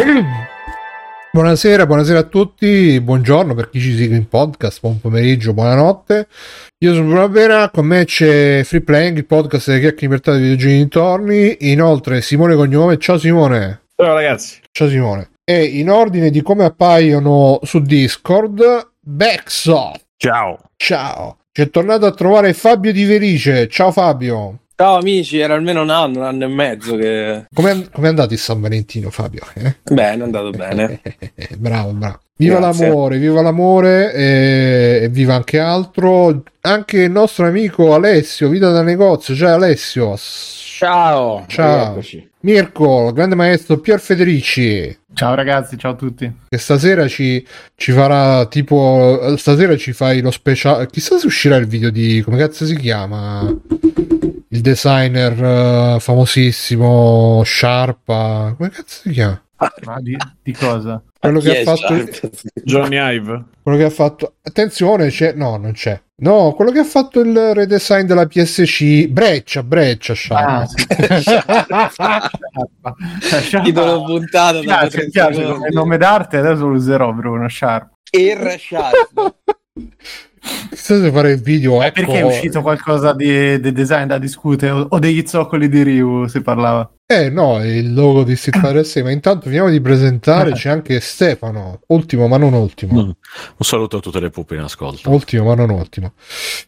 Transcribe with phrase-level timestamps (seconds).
[1.32, 6.26] Buonasera, buonasera a tutti, buongiorno per chi ci segue in podcast, buon pomeriggio, buonanotte.
[6.78, 10.40] Io sono Bruno Vera, con me c'è Free Playing, il podcast delle chiacchiere libertà dei
[10.40, 11.56] videogiochi dintorni.
[11.70, 13.82] Inoltre Simone Cognome, ciao Simone.
[13.94, 14.60] Ciao ragazzi.
[14.72, 15.32] Ciao Simone.
[15.44, 20.06] E in ordine di come appaiono su Discord, Backsoft.
[20.16, 20.58] Ciao.
[20.76, 21.36] Ciao.
[21.52, 23.68] Ci è tornato a trovare Fabio Di Felice.
[23.68, 24.60] Ciao Fabio.
[24.80, 27.44] Ciao amici, era almeno un anno, un anno e mezzo che...
[27.52, 29.42] Come è andato il San Valentino Fabio?
[29.52, 29.76] Eh?
[29.82, 31.02] Bene, è andato bene.
[31.58, 32.20] bravo, bravo.
[32.36, 32.86] Viva Grazie.
[32.86, 36.44] l'amore, viva l'amore e, e viva anche altro.
[36.62, 39.34] Anche il nostro amico Alessio, Vita da negozio.
[39.34, 40.16] Ciao Alessio.
[40.16, 41.44] Ciao.
[41.46, 41.90] Ciao.
[41.90, 42.30] Eccoci.
[42.40, 44.98] Mirko, grande maestro Pier Federici.
[45.12, 46.32] Ciao ragazzi, ciao a tutti.
[46.48, 49.34] Che stasera ci, ci farà tipo.
[49.36, 50.86] Stasera ci fai lo speciale.
[50.86, 52.22] Chissà se uscirà il video di.
[52.24, 53.46] come cazzo si chiama?
[54.52, 58.52] Il designer eh, famosissimo Sharpa.
[58.56, 59.40] Come cazzo si chiama?
[59.84, 61.00] Ma di, di cosa?
[61.16, 61.94] Quello che ha fatto.
[61.94, 62.30] Sharp?
[62.64, 63.44] Johnny Ive.
[63.62, 64.38] Quello che ha fatto.
[64.42, 65.34] Attenzione, c'è.
[65.34, 66.02] No, non c'è.
[66.22, 69.06] No, quello che ha fatto il redesign della PSC.
[69.06, 70.66] Breccia, Breccia, Sharpa.
[72.82, 73.00] Ah,
[73.40, 73.60] sì.
[73.62, 77.48] Titolo puntata Mi dopo piace, 30 mi piace, come nome d'arte adesso lo userò Bruno
[77.48, 77.92] Sharp.
[78.10, 79.34] Ir Sharp.
[80.70, 81.82] Chissà se fare il video.
[81.82, 85.82] Ecco, Perché è uscito qualcosa di, di design da discutere o, o degli zoccoli di
[85.82, 86.90] Ryu si parlava?
[87.06, 89.02] Eh no, è il logo di Street Fighter 6.
[89.02, 90.52] Ma intanto finiamo di presentare.
[90.52, 91.80] C'è anche Stefano.
[91.88, 93.02] Ultimo, ma non ultimo.
[93.02, 93.04] Mm.
[93.06, 93.14] Un
[93.58, 95.10] saluto a tutte le pupe in ascolto.
[95.10, 96.12] Ultimo, ma non ultimo.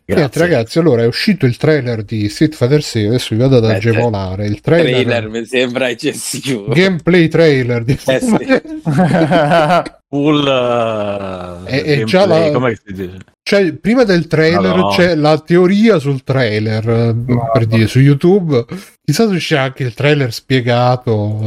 [0.07, 3.07] Niente, ragazzi, allora è uscito il trailer di Street Fighter 6.
[3.07, 4.47] Adesso vi vado ad Eh, agevolare.
[4.47, 6.67] Il trailer, Trailer mi sembra eccessivo.
[6.69, 8.37] gameplay trailer di Eh sì.
[10.13, 13.17] Full uh, È- è già la- come si dice?
[13.43, 14.89] Cioè, prima del trailer No, no.
[14.91, 17.15] c'è la teoria sul trailer, eh,
[17.51, 18.63] per dire, su YouTube.
[19.03, 21.41] Chissà se c'è anche il trailer spiegato.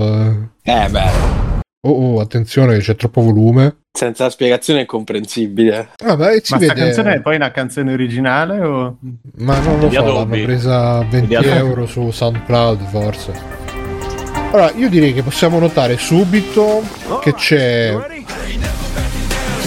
[0.64, 0.72] eh.
[0.72, 1.44] Eh beh,
[1.88, 3.76] Oh, oh, attenzione, c'è troppo volume.
[3.92, 5.90] senza spiegazione è comprensibile.
[6.03, 6.74] Ah, beh, Ma vede...
[6.74, 8.97] canzone è poi una canzone originale o...
[9.38, 11.56] Ma non lo so, l'hanno presa a 20 Di Adobe.
[11.56, 13.34] euro su SoundCloud, forse.
[14.56, 16.82] Allora, io direi che possiamo notare subito
[17.22, 17.94] che c'è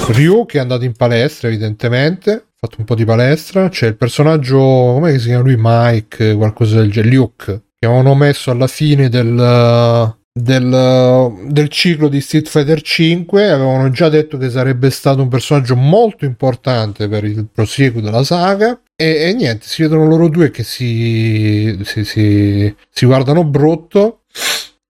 [0.07, 2.31] Ryu che è andato in palestra, evidentemente.
[2.33, 3.69] Ha fatto un po' di palestra.
[3.69, 5.57] C'è il personaggio, come si chiama lui?
[5.59, 7.15] Mike, qualcosa del genere.
[7.15, 13.47] Luke, che avevano messo alla fine del, del, del ciclo di Street Fighter 5.
[13.47, 18.81] Avevano già detto che sarebbe stato un personaggio molto importante per il proseguo della saga.
[18.97, 24.23] E, e niente, si vedono loro due che si, si, si, si guardano brutto.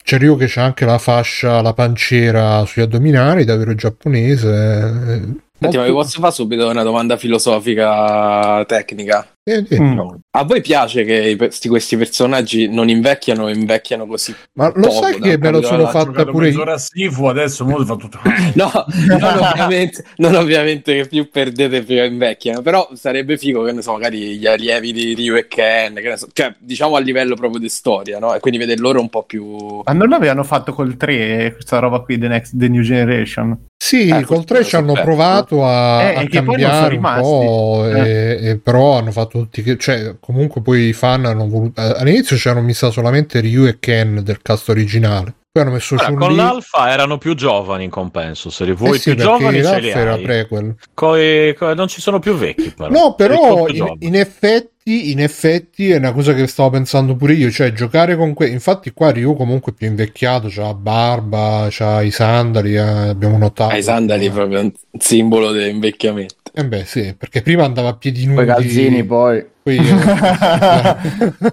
[0.09, 4.49] C'è Ryu che c'ha anche la fascia, la panciera sugli addominali, davvero giapponese.
[4.49, 5.21] eh,
[5.61, 9.27] Senti, ma vi molto- posso fare subito una domanda filosofica tecnica?
[9.49, 10.01] Eh, eh, Mm.
[10.31, 14.35] A voi piace che i pe- sti- questi personaggi non invecchiano o invecchiano così?
[14.53, 16.77] Ma lo Poco, sai che me lo sono fatta pure io?
[16.77, 18.19] Sifu, adesso mo fa tutto.
[18.55, 18.71] No,
[19.09, 23.93] non ovviamente, non ovviamente che più perdete più invecchiano, però sarebbe figo che ne so,
[23.93, 27.61] magari gli allievi di Ryu e Ken, che ne so, cioè diciamo a livello proprio
[27.61, 28.35] di storia, no?
[28.35, 29.81] E quindi vedere loro un po' più...
[29.85, 33.57] Ma non l'avevano fatto col 3 questa roba qui, The, Next, The New Generation?
[33.81, 36.71] Sì, Eh, col 3 ci hanno forse- provato a, Eh, a e che poi non
[36.73, 38.09] sono cambiare un po', rimasti.
[38.11, 41.81] e, e però hanno fatto tutti che, cioè, comunque poi i fan hanno voluto.
[41.81, 45.33] eh, All'inizio c'erano messo solamente Ryu e Ken del cast originale.
[45.51, 48.51] Poi hanno messo Ora, con l'alfa erano più giovani in compenso.
[48.51, 50.23] Se li vuoi Eh sì, più giovani, ce li era hai.
[50.23, 50.75] prequel.
[50.93, 52.91] Coi- coi- non ci sono più vecchi, però.
[52.91, 57.51] No, però in, in effetti, in effetti è una cosa che stavo pensando pure io,
[57.51, 58.49] cioè giocare con que...
[58.49, 63.39] Infatti qua Ryu comunque è più invecchiato, c'ha la barba, c'ha i sandali, eh, abbiamo
[63.39, 63.73] notato.
[63.73, 66.37] Ai sandali è proprio un simbolo dell'invecchiamento.
[66.53, 68.37] Eh beh sì, perché prima andava a piedi nudi.
[68.37, 69.45] Poi calzini poi.
[69.63, 70.97] Poi eh,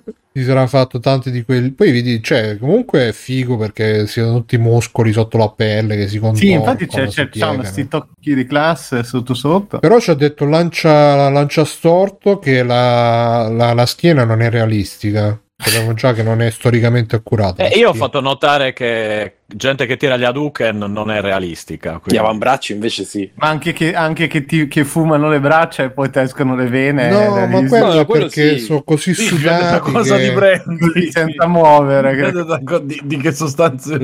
[0.36, 1.72] si sarà fatto tanti di quelli.
[1.72, 5.96] Poi vedi, cioè, comunque è figo perché si hanno tutti i muscoli sotto la pelle
[5.96, 6.52] che si contorcono.
[6.52, 7.64] Sì, infatti c'è, c'è, c'hanno piegano.
[7.64, 9.80] sti tocchi di classe sotto sotto.
[9.80, 15.40] Però ci ha detto lancia, lancia storto che la, la- la schiena non è realistica.
[15.58, 17.66] Sappiamo già che non è storicamente accurata.
[17.66, 21.94] Eh, io ho fatto notare che gente che tira gli Hadouken non è realistica.
[21.94, 23.32] Gli quindi- avambracci invece sì.
[23.36, 26.68] Ma anche che, anche che, ti- che fumano le braccia e poi ti escono le
[26.68, 27.10] vene.
[27.10, 28.66] No, ma quello No, è quello perché sì.
[28.66, 29.80] sono così Sì, sudati.
[29.94, 31.10] cosa che- ti prendi.
[31.12, 32.16] senza muovere.
[32.18, 33.98] che- di, di che sostanze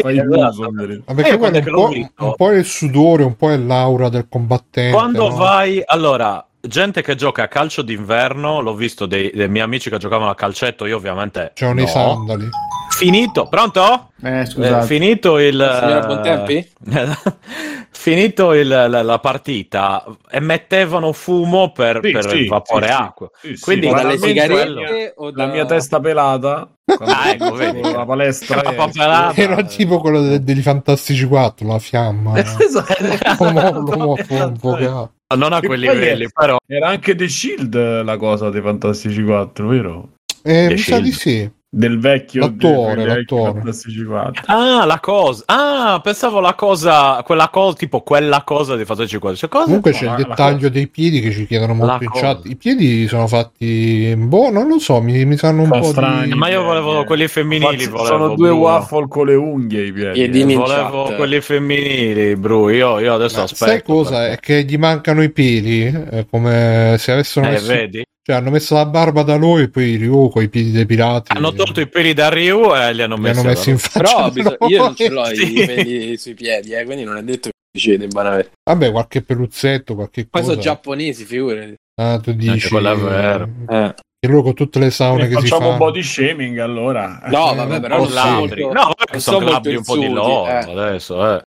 [0.00, 0.48] fai esatto.
[0.48, 0.70] uso.
[1.06, 4.08] Ma perché Eh, quello è un po', un po' il sudore, un po' è l'aura
[4.08, 4.90] del combattente.
[4.96, 5.36] Quando no?
[5.36, 9.98] vai, allora, gente che gioca a calcio d'inverno, l'ho visto dei, dei miei amici che
[9.98, 11.52] giocavano a calcetto, io ovviamente.
[11.54, 11.88] C'erano i no.
[11.90, 12.48] sandali.
[12.90, 14.10] Finito, pronto?
[14.24, 16.68] Eh, Eh, finito il Bontempi?
[17.90, 23.86] finito il- la, la partita emettevano fumo per, Sì, per sì, vapore sì, acqua Quindi
[23.86, 25.44] O dalle sigarette o da...
[25.46, 26.68] La mia testa pelata.
[27.00, 27.82] Ah, ecco, vedi.
[27.82, 28.62] La palestra.
[28.62, 29.38] Papapelata.
[29.40, 32.32] Era tipo quello de- degli Fantastici 4, la fiamma.
[32.40, 33.44] Esatto.
[33.44, 35.12] L'uomo, l'uomo fuocato.
[35.36, 39.66] Non a poi livelli è- però Era anche The Shield la cosa dei Fantastici 4,
[39.68, 40.08] vero?
[40.42, 41.50] Eh, The mi sa di sì.
[41.70, 43.52] Del vecchio L'attore, dei vecchi l'attore.
[43.52, 44.42] Fantastici 4.
[44.46, 49.36] ah la cosa ah pensavo la cosa quella cosa tipo quella cosa di Fantasy 4
[49.36, 49.64] cioè, cosa?
[49.64, 52.20] Comunque c'è il dettaglio dei piedi che ci chiedono molto La in cosa.
[52.36, 52.46] chat.
[52.46, 56.28] I piedi sono fatti, boh, non lo so, mi, mi sanno un Sono po' strani.
[56.32, 56.34] di...
[56.38, 58.62] ma io volevo Eh, quelli femminili volevo, sono due Bruno.
[58.62, 60.12] waffle con le unghie i piedi.
[60.14, 60.52] Piedini.
[60.54, 60.56] eh.
[60.56, 61.16] volevo chat.
[61.16, 64.18] quelli femminili bro io, io adesso Ma aspetto sai cosa?
[64.20, 67.66] perché- È che gli mancano i peli, è come se avessero eh, messo...
[67.66, 71.32] vedi Cioè, hanno messo la barba da lui e poi Ryu con i piedi depilati.
[71.34, 74.00] hanno tolto i peli da Ryu e li hanno li messi, hanno messi in faccia.
[74.02, 75.58] Però bisog- io non ce l'ho Sì.
[75.60, 78.50] i peli sui piedi, eh, quindi non è detto che ci debbano avere.
[78.70, 80.52] Vabbè, qualche peluzzetto, qualche Poi cosa.
[80.52, 81.74] sono giapponesi, figurati.
[82.02, 82.68] Ah, tu dici...
[82.78, 83.48] vero.
[83.66, 83.94] Eh.
[84.20, 85.72] Che loro con tutte le saune Eh, che si facciamo fanno...
[85.72, 87.20] un body shaming allora.
[87.28, 88.18] No, Eh, vabbè, non però non posso.
[88.18, 88.56] sono molto...
[88.66, 90.52] no vabbè, non sono grabbi un po' di loro eh.
[90.70, 91.42] adesso eh.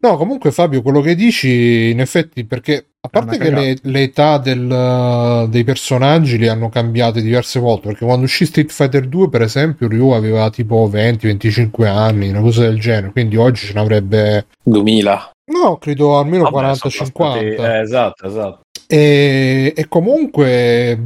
[0.00, 4.38] No, comunque Fabio, quello che dici, in effetti, perché a parte che le, le età
[4.38, 9.42] del- dei personaggi le hanno cambiate diverse volte, perché quando uscì Street Fighter 2, per
[9.42, 14.46] esempio, Ryu aveva tipo 20-25 anni, una cosa del genere, quindi oggi ce n'avrebbe...
[14.62, 15.30] 2000.
[15.48, 17.12] No, credo almeno Vabbè, sono 40-50.
[17.12, 18.60] passati- eh, esatto esatto
[18.90, 20.98] E, e comunque,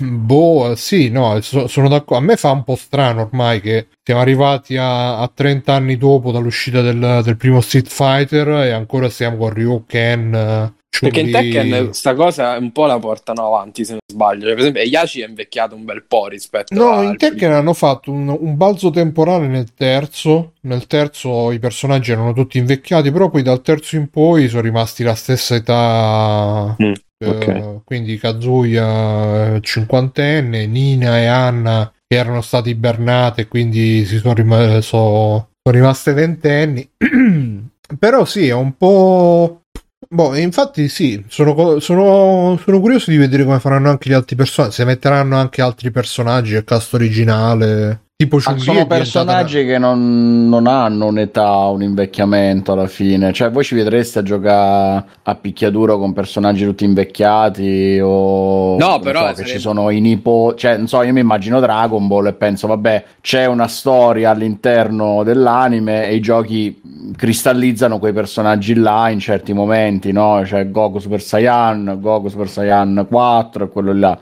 [0.00, 2.16] boh, sì, no, so- sono d'accordo.
[2.24, 6.30] A me fa un po' strano ormai che siamo arrivati a, a 30 anni dopo
[6.32, 11.30] dall'uscita del, del primo Street Fighter e ancora stiamo con Ryu, Ken, Perché in.
[11.30, 14.46] Tekken sta cosa un po' la portano avanti, se non sbaglio.
[14.46, 17.74] Cioè, per esempio, Yashi è invecchiato un bel po' rispetto No, al in Tekken hanno
[17.74, 20.52] fatto un, un balzo temporale nel terzo.
[20.62, 25.02] Nel terzo i personaggi erano tutti invecchiati, però poi dal terzo in poi sono rimasti
[25.02, 26.76] la stessa età.
[26.82, 34.18] Mm, Eh, quindi Kazuya eh, cinquantenne, Nina e Anna che erano state ibernate quindi si
[34.18, 36.88] sono, rim- so- sono rimaste ventenni.
[37.98, 39.62] però sì, è un po'.
[40.08, 44.74] Boh, infatti sì, sono, sono, sono curioso di vedere come faranno anche gli altri personaggi,
[44.74, 50.48] se metteranno anche altri personaggi a cast originale, tipo Ah, sono diventata- personaggi che non,
[50.48, 53.30] non hanno un'età, un invecchiamento alla fine.
[53.34, 59.20] Cioè, voi ci vedreste a giocare a picchiaduro con personaggi tutti invecchiati o No, però
[59.20, 60.60] so, che sarebbe- ci sono i nipoti.
[60.60, 65.22] Cioè, non so, io mi immagino Dragon Ball e penso, vabbè, c'è una storia all'interno
[65.22, 66.80] dell'anime e i giochi
[67.14, 70.42] cristallizzano quei personaggi là in certi momenti, no?
[70.46, 74.18] Cioè, Goku Super Saiyan, Goku Super Saiyan 4 e quello là.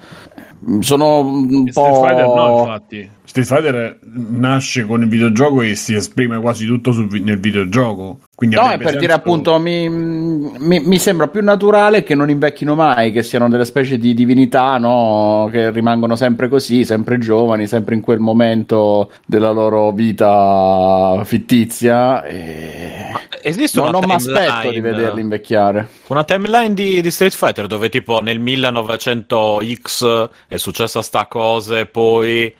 [0.80, 2.02] Sono un Street po'.
[2.06, 3.10] Fighter no, infatti.
[3.34, 8.20] Street Fighter nasce con il videogioco e si esprime quasi tutto sul vi- nel videogioco.
[8.32, 12.74] Quindi No, è per dire appunto, mi, mi- mi sembra più naturale che non invecchino
[12.74, 15.48] mai, che siano delle specie di divinità, no?
[15.50, 22.24] Che rimangono sempre così, sempre giovani, sempre in quel momento della loro vita fittizia.
[22.24, 23.12] E...
[23.42, 25.88] esiste No, non mi aspetto di vederli invecchiare.
[26.08, 31.86] Una timeline di, di Street Fighter dove tipo nel 1900X è successa sta cosa e
[31.86, 32.52] poi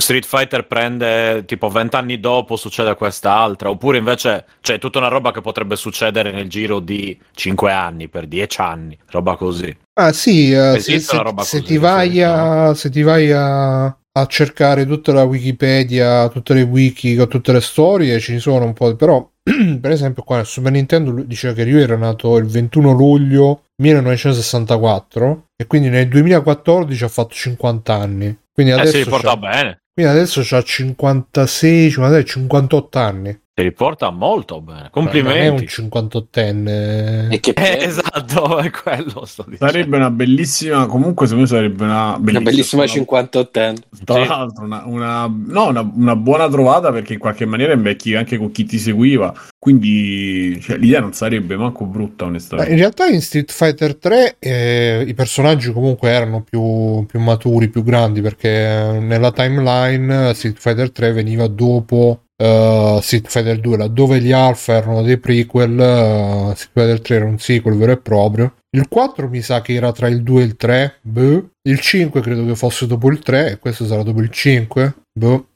[0.00, 5.32] Street Fighter prende tipo 20 anni dopo succede quest'altra oppure invece c'è tutta una roba
[5.32, 9.74] che potrebbe succedere nel giro di 5 anni per 10 anni, roba così.
[9.94, 13.84] Ah sì, eh, se, se- roba se così, ti vai, a, se ti vai a,
[13.84, 18.72] a cercare tutta la Wikipedia, tutte le wiki con tutte le storie, ci sono un
[18.72, 19.26] po', però
[19.80, 25.44] per esempio qua nel Super Nintendo diceva che Ryu era nato il 21 luglio 1964
[25.56, 28.38] e quindi nel 2014 ha fatto 50 anni.
[28.56, 33.38] Quindi Eh, si adesso, c'ha, bene, quindi adesso 56, 56, 58 anni.
[33.58, 34.90] Si riporta molto bene.
[34.92, 35.64] Non è un Complimenti.
[35.64, 37.30] 58enne.
[37.32, 39.72] E che Eh, esatto, è quello sto dicendo.
[39.72, 40.84] Sarebbe una bellissima.
[40.84, 43.76] Comunque, secondo me sarebbe una Una bellissima una- 58enne.
[44.04, 44.28] Tra Sì.
[44.28, 48.50] l'altro, una, una- no, una, una buona trovata perché in qualche maniera invecchi anche con
[48.50, 49.32] chi ti seguiva.
[49.58, 52.70] Quindi cioè, l'idea non sarebbe manco brutta, onestamente.
[52.70, 57.82] in realtà in Street Fighter 3 eh, i personaggi comunque erano più, più maturi, più
[57.82, 63.76] grandi perché eh, nella timeline eh, Street Fighter 3 veniva dopo eh, Street Fighter 2,
[63.76, 67.96] laddove gli Alpha erano dei prequel, eh, Street Fighter 3 era un sequel vero e
[67.96, 68.54] proprio.
[68.70, 71.50] Il 4 mi sa che era tra il 2 e il 3, boh.
[71.62, 74.94] il 5 credo che fosse dopo il 3 e questo sarà dopo il 5.
[75.12, 75.46] Boh.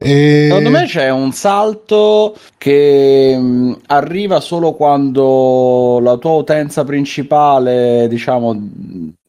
[0.00, 0.46] E...
[0.48, 8.70] Secondo me c'è un salto che mh, arriva solo quando la tua utenza principale, diciamo,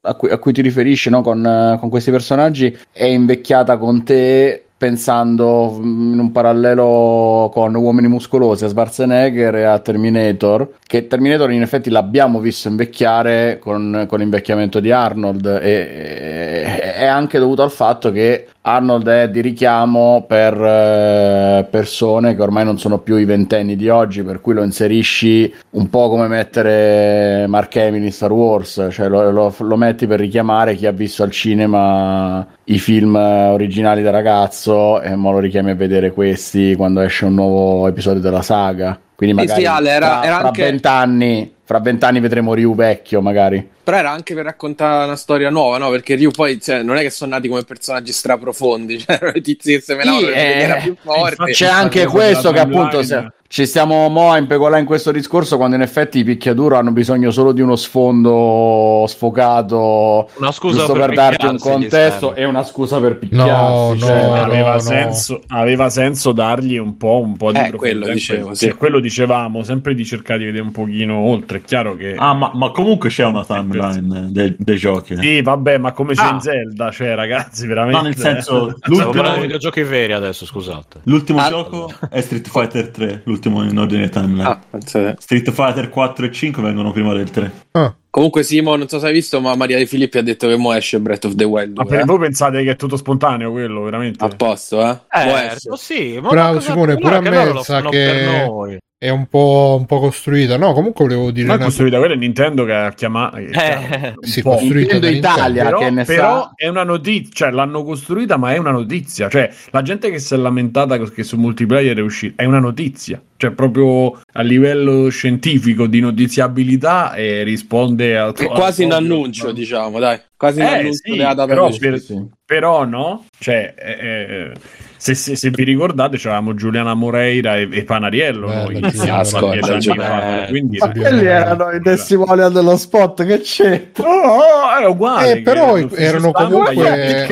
[0.02, 4.04] a cui, a cui ti riferisci no, con, eh, con questi personaggi, è invecchiata con
[4.04, 11.06] te pensando mh, in un parallelo con Uomini Muscolosi a Schwarzenegger e a Terminator, che
[11.06, 17.62] Terminator in effetti l'abbiamo visto invecchiare con, con l'invecchiamento di Arnold e, è anche dovuto
[17.62, 23.18] al fatto che Arnold è di richiamo per eh, persone che ormai non sono più
[23.18, 28.12] i ventenni di oggi, per cui lo inserisci un po' come mettere Mark Hamill in
[28.12, 32.78] Star Wars, cioè lo, lo- lo metti per richiamare chi ha visto al cinema i
[32.78, 34.69] film originali da ragazzo
[35.02, 39.00] e mo lo richiami a vedere questi quando esce un nuovo episodio della saga.
[39.16, 43.22] Quindi Sì, magari sì, Ale, era- era fra anche- vent'anni, fra vent'anni vedremo Ryu vecchio
[43.22, 43.68] magari.
[43.84, 45.90] Però era anche per raccontare una storia nuova, no?
[45.90, 49.42] Perché Ryu poi cioè, non è che sono nati come personaggi straprofondi, cioè erano i
[49.42, 51.52] tizi che semenavano Sì, eh, era più forte.
[51.52, 55.76] C'è anche questo che appunto se- ci stiamo mo a impegolare in questo discorso quando
[55.76, 61.06] in effetti i picchiaduro hanno bisogno solo di uno sfondo sfocato Una scusa giusto per
[61.08, 64.80] per, darti un contesto e una scusa per picchiarsi no, cioè, no, aveva, no.
[64.80, 68.56] senso, aveva senso dargli un po', un po' di Eh, profondità quello dicevo, quello.
[68.56, 68.72] sì.
[68.74, 71.58] Quello dicevamo, sempre di cercare di vedere un pochino oltre.
[71.58, 72.14] È chiaro che.
[72.18, 75.16] Ah, ma, ma comunque c'è una timeline dei, dei giochi.
[75.18, 76.34] Sì, vabbè, ma come c'è Ah.
[76.34, 77.98] in Zelda, cioè, ragazzi, veramente.
[77.98, 81.00] No, nel senso, Stiamo parlando di l'ultimo, videogiochi veri adesso, scusate.
[81.06, 81.50] l'ultimo Ah.
[81.50, 84.44] gioco è Street Fighter 3, l'ultimo in ordine timeline.
[84.50, 85.16] Ah, pensate.
[85.20, 87.52] Street Fighter 4 e 5 vengono prima del 3.
[87.72, 90.58] Ah, Comunque Simo, non so se hai visto, ma Maria De Filippi ha detto che
[90.58, 92.06] mo esce Breath of the Wild Ma 2, per eh?
[92.06, 94.24] voi pensate che è tutto spontaneo quello, veramente?
[94.24, 95.00] A posto, eh?
[95.12, 98.78] Eh, sì, Bravo, Simone, pure a me sa che- per noi.
[99.02, 100.58] È un po', un po' costruita.
[100.58, 103.38] No, comunque volevo dire Non è una- costruita, quella è Nintendo che ha chiamato.
[103.38, 104.52] Eh, Sì, po'.
[104.52, 108.54] costruita Nintendo Italia Però, che ne però sa è una notizia, cioè l'hanno costruita, ma
[108.54, 109.30] è una notizia.
[109.30, 113.22] Cioè, la gente che si è lamentata che su multiplayer è uscita, è una notizia.
[113.38, 119.98] Cioè, proprio a livello scientifico di notiziabilità e risponde a È quasi un annuncio, diciamo,
[119.98, 120.20] dai.
[120.36, 122.28] Quasi un Eh, annuncio sì, della data però per- sì.
[122.46, 124.52] Però no, cioè, eh, eh,
[125.00, 128.48] se, se- se vi ricordate, c'avevamo Giuliana Moreira e, e Panariello.
[128.48, 130.20] Bella, noi, sì, insieme a ascolta, qualche anno Giuliana.
[130.42, 135.32] fa, quindi, Ma quelli erano i testimonial dello spot che c'è Oh, oh, è uguale.
[135.32, 137.28] Eh, però erano stampa comunque-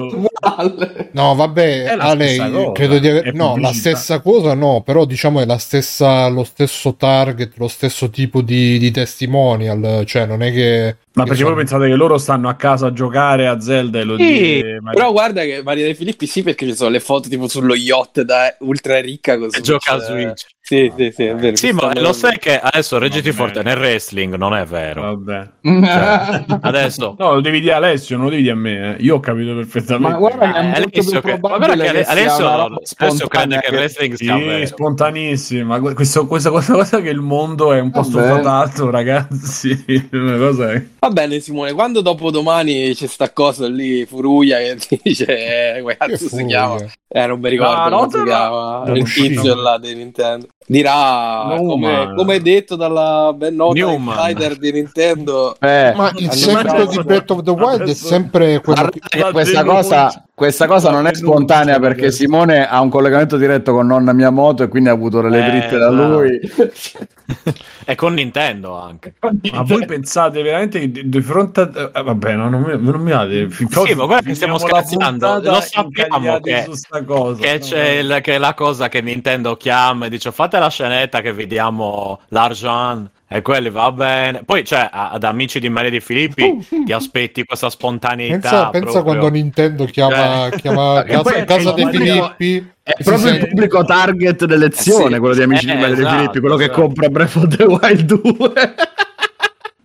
[1.11, 3.33] No, vabbè, Ale, credo di aver...
[3.33, 8.09] No, la stessa cosa no, però diciamo è la stessa, lo stesso target, lo stesso
[8.09, 10.95] tipo di, di testimonial, cioè non è che...
[11.17, 14.03] Ma perché sono- voi pensate che loro stanno a casa a giocare a Zelda e
[14.03, 14.77] lo Sì, dite?
[14.81, 17.75] ma- però guarda che Maria De Filippi sì, perché ci sono le foto tipo sullo
[17.75, 19.61] yacht da ultra ricca così.
[19.61, 20.45] Gioca a Switch.
[20.67, 21.55] Sì, sì, sì, è vero.
[21.55, 23.37] Sì, ma lo sai che adesso reggiti Vabbè.
[23.41, 25.01] forte nel wrestling non è vero.
[25.15, 25.49] Vabbè.
[25.61, 28.97] Cioè, adesso No, lo devi dire a Alessio, non lo devi dire a me.
[28.97, 29.01] eh.
[29.01, 30.09] Io ho capito perfettamente.
[30.11, 33.67] Ma guarda che è Eh, Alessio che- ma guarda che sia Alessio spesso crede che
[33.69, 34.65] il wrestling sia Sì, vero.
[34.65, 35.79] spontaneissima.
[35.79, 39.85] Gu- Questo, questa cosa, cosa che il mondo è un po' sottofatto, ragazzi.
[40.11, 40.83] Una cosa è...
[40.99, 45.95] Va bene, Simone, quando dopo domani c'è sta cosa lì, Furuia, che dice, eh, Che
[45.97, 46.75] cazzo si chiama?
[47.09, 49.95] Eh, non mi ricordo Ah, come no, si no, chiama, no, il tizio là di
[49.95, 50.47] Nintendo.
[50.69, 56.29] Dirà, No, come, ma- come detto dalla ben nota insider di Nintendo, Eh, Ma il
[56.53, 58.99] mandato- di Breath of the Wild è Adesso- sempre quello che...
[59.31, 62.11] questa cosa, questa cosa non è spontanea perché.
[62.11, 65.77] Simone ha un collegamento diretto con nonna Miyamoto e quindi ha avuto le Eh, dritte
[65.77, 66.07] da esatto.
[66.19, 66.39] lui.
[67.89, 69.13] E con Nintendo anche.
[69.51, 71.91] Ma voi pensate veramente che di, di fronte a...
[71.93, 73.49] eh, vabbè, no, non, mi, non mi date...
[73.49, 77.41] Sì, ma guarda che stiamo scherzando, lo sappiamo che- Su sta cosa.
[77.41, 81.21] Che c'è il- che è la cosa che Nintendo chiama e dice fate la scenetta
[81.21, 84.43] che vediamo l'argent e quelli va bene.
[84.45, 88.69] Poi, cioè, ad amici di Maria Di Filippi ti aspetti questa spontaneità.
[88.69, 90.55] Pensa, pensa quando Nintendo chiama, Eh.
[90.61, 92.71] chiama casa, casa dei Filippi.
[92.83, 95.19] È proprio il pubblico target dell'elezione, Eh sì.
[95.19, 96.81] quello di Amici Eh, di Maria esatto, Filippi, quello che esatto.
[96.81, 98.53] compra Breath of the Wild 2.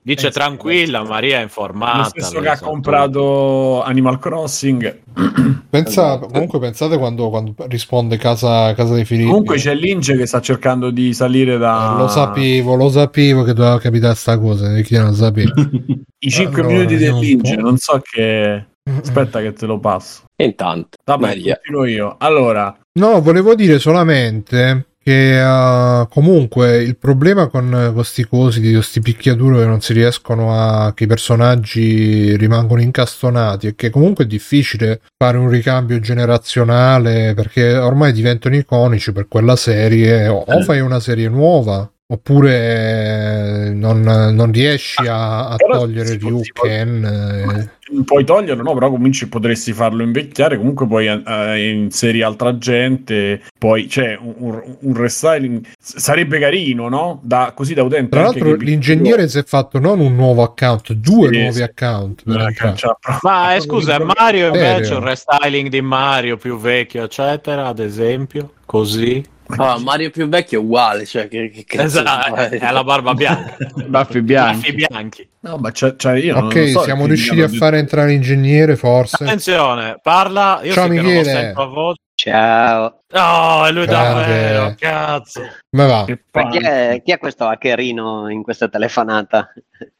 [0.04, 1.98] Dice tranquilla, Maria è informata.
[1.98, 4.98] Lo stesso che ha comprato Animal Crossing.
[5.70, 6.26] Pensa, Esatto.
[6.26, 9.28] comunque pensate quando, quando risponde casa, casa dei Filippi.
[9.28, 11.94] Comunque c'è Lince che sta cercando di salire da...
[11.94, 15.52] Eh, Lo sapevo, lo sapevo che doveva capitare sta cosa, perché io non sapevo.
[16.18, 17.60] I 5 Allora, minuti vediamo del un Lince, po'.
[17.62, 18.64] non so che...
[19.00, 20.22] Aspetta che te lo passo.
[20.34, 21.54] e intanto, Vabbè, Maria.
[21.54, 22.16] continuo io.
[22.18, 29.00] Allora, No, volevo dire solamente che uh, comunque il problema con questi cosi di questi
[29.00, 34.26] picchiaduro che non si riescono a che i personaggi rimangono incastonati è che comunque è
[34.28, 40.80] difficile fare un ricambio generazionale perché ormai diventano iconici per quella serie o, o fai
[40.80, 46.42] una serie nuova oppure eh, non, non riesci a, a Però togliere si può- Ryu
[46.42, 48.72] si può- Ken eh, Puoi toglierlo, no?
[48.72, 50.56] Però cominci potresti farlo invecchiare.
[50.56, 53.42] Comunque poi eh, inseri altra gente.
[53.58, 55.62] Poi c'è un, un- un restyling.
[55.78, 57.20] Sarebbe carino, no?
[57.22, 58.08] Da, così da utente.
[58.08, 61.62] tra l'altro che- l'ingegnere si è fatto non un nuovo account due Sì, nuovi sì.
[61.62, 62.92] account Eh, cioè,
[63.22, 69.22] Ma eh, scusa, Mario invece un restyling di Mario più vecchio, eccetera, ad esempio, così.
[69.56, 73.56] Ah, Mario più vecchio è uguale, cioè che, che cazzo Esatto, è la barba bianca.
[73.86, 74.56] Baffi bianchi.
[74.60, 75.28] Baffi bianchi.
[75.40, 79.24] No, ma c'è, c'è- io non ok so, siamo riusciti a fare entrare l'ingegnere forse
[79.24, 80.60] Attenzione, parla.
[80.62, 81.24] Io Ciao, lo Michele.
[81.24, 82.00] sento a voce.
[82.14, 83.00] Ciao.
[83.14, 85.42] Oh, è lui davvero, cazzo.
[85.70, 86.04] ma va
[86.50, 89.52] chi è, chi è questo hackerino in questa telefonata?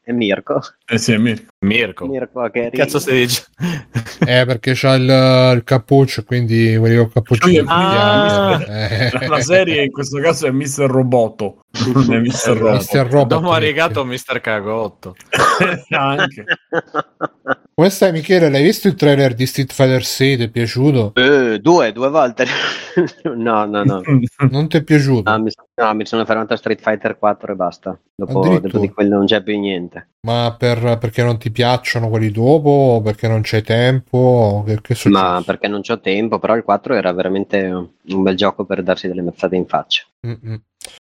[0.05, 0.61] È Mirko?
[0.85, 1.45] Eh sì, è Mirko.
[1.59, 2.05] Mirko.
[2.07, 2.71] Mirko hackerino.
[2.83, 3.45] Cazzo si dice?
[4.27, 5.03] eh perché c'ha il,
[5.55, 8.61] il cappuccio quindi quelli con cappuccino Ah.
[8.67, 10.87] eh, La, la serie in questo caso è Mr.
[10.89, 11.61] Roboto.
[11.71, 12.57] È Mr.
[12.57, 12.93] Robot.
[12.93, 13.07] Mr.
[13.09, 14.41] Robot Dopo arigato Mr.
[14.41, 15.15] Cagotto.
[15.89, 16.43] Anche.
[17.73, 21.13] come stai Michele l'hai visto il trailer di Street Fighter 6 ti è piaciuto?
[21.15, 22.45] Eh, due, due volte.
[23.35, 24.01] no, no, no.
[24.49, 25.29] non ti è piaciuto?
[25.31, 25.49] No mi,
[25.81, 27.99] no, mi sono fermato a Street Fighter 4 e basta.
[28.15, 30.09] Dopo, dopo di quello non c'è più niente.
[30.27, 32.69] Ma per, perché non ti piacciono quelli dopo?
[32.69, 34.63] O perché non c'è tempo?
[34.65, 35.09] Che, che?
[35.09, 39.07] Ma perché non c'ho tempo, però il 4 era veramente un bel gioco per darsi
[39.07, 40.03] delle mazzate in faccia.
[40.27, 40.55] Mm-mm.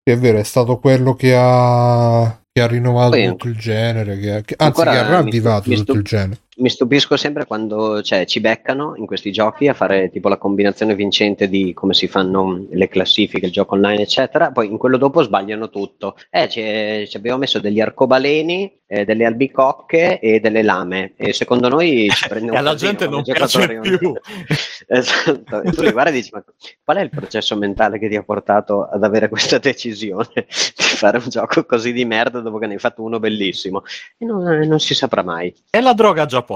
[0.03, 4.43] È vero, è stato quello che ha, che ha rinnovato Poi- tutto il genere, che,
[4.45, 6.41] che- anzi che ha mi- ravvivato mi tutto stu- il genere.
[6.61, 10.95] Mi stupisco sempre quando cioè, ci beccano in questi giochi a fare tipo la combinazione
[10.95, 14.51] vincente di come si fanno le classifiche, il gioco online, eccetera.
[14.51, 16.17] Poi in quello dopo sbagliano tutto.
[16.29, 21.13] Eh, ci, abbiamo messo degli arcobaleni, eh, delle albicocche e delle lame.
[21.17, 24.13] E secondo noi ci prende un alla casino gente non piace più.
[24.87, 25.63] esatto.
[25.63, 26.45] E tu li guardi e dici: Ma
[26.85, 30.45] qual è il processo mentale che ti ha portato ad avere questa decisione di
[30.77, 33.85] fare un gioco così di merda dopo che ne hai fatto uno bellissimo?
[34.19, 35.55] E non, non si saprà mai.
[35.71, 36.50] È la droga giapponese,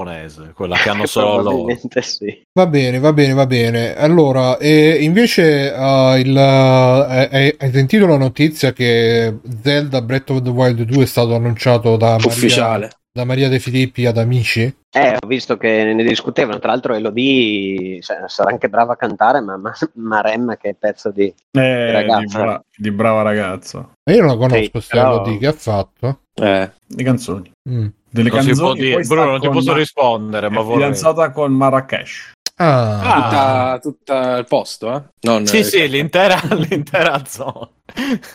[0.53, 1.77] quella che hanno solo loro.
[2.01, 2.43] Sì.
[2.53, 3.95] Va bene, va bene, va bene.
[3.95, 10.41] Allora, e invece uh, il, uh, hai, hai sentito la notizia che Zelda Breath of
[10.41, 12.89] the Wild 2 è stato annunciato da Maria, Ufficiale.
[13.11, 14.73] da Maria De Filippi ad Amici?
[14.95, 19.41] Eh, ho visto che ne discutevano, tra l'altro Elodie sa- sarà anche brava a cantare,
[19.41, 21.23] ma, ma Maremma che pezzo di...
[21.25, 22.39] Eh, di, Ragazza.
[22.41, 23.79] bra- di brava ragazza.
[24.03, 26.19] Ma io non la conosco, Sì, questa però- Elodie, che ha fatto?
[26.33, 26.71] Eh.
[26.87, 27.51] Le canzoni.
[27.69, 27.87] Mm.
[28.15, 28.79] Delle Non si può canzoni.
[28.79, 30.77] dire, Bruno, non ti posso rispondere, ma è vorrei.
[30.77, 32.31] fidanzata con Marrakesh.
[32.57, 35.01] Ah, Tutta, tutta il posto, eh?
[35.27, 37.67] Non, Sì, sì, l'intera, l'intera zona.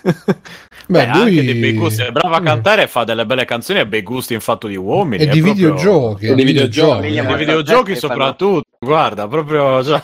[0.03, 0.13] Beh,
[0.87, 2.45] Beh, anche lui- di bei gusti, è brava a Mm.
[2.45, 5.23] cantare e fa delle belle canzoni e bei gusti in fatto di uomini.
[5.23, 6.27] e è di proprio- videogiochi.
[6.27, 9.83] Di di videogiochi, E Famiglia di molto videogiochi soprattutto, guarda, proprio...
[9.85, 10.03] Cioè...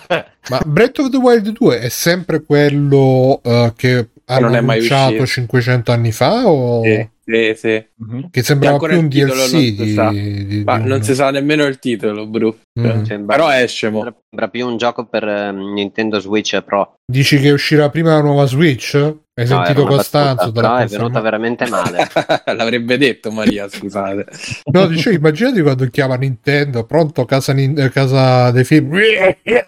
[0.49, 4.77] Ma Breath of the Wild 2 è sempre quello uh, che hanno non è mai
[4.77, 5.27] annunciato uscito.
[5.27, 7.87] 500 anni fa o Sì, sì, sì.
[7.99, 8.29] Mhm.
[8.31, 10.09] che sembrava ancora più un DLC non si di, sa.
[10.11, 12.57] di- di Ma un- non si sa nemmeno il titolo, Bru.
[12.79, 13.03] Mm.
[13.03, 14.03] Sembra, Però esce mo.
[14.03, 16.97] sembra- più un gioco per ehm, Nintendo Switch Pro.
[17.05, 18.95] Dici che uscirà prima la nuova Switch?
[19.39, 20.51] Hai No, sentito Costanzo?
[20.51, 22.07] battuta, però è venuta veramente male.
[22.57, 24.27] L'avrebbe detto Maria, scusate.
[24.73, 28.95] No, dicevo, immaginati quando chiama Nintendo, pronto, casa, Nin- eh, casa dei film.
[28.95, 29.67] E E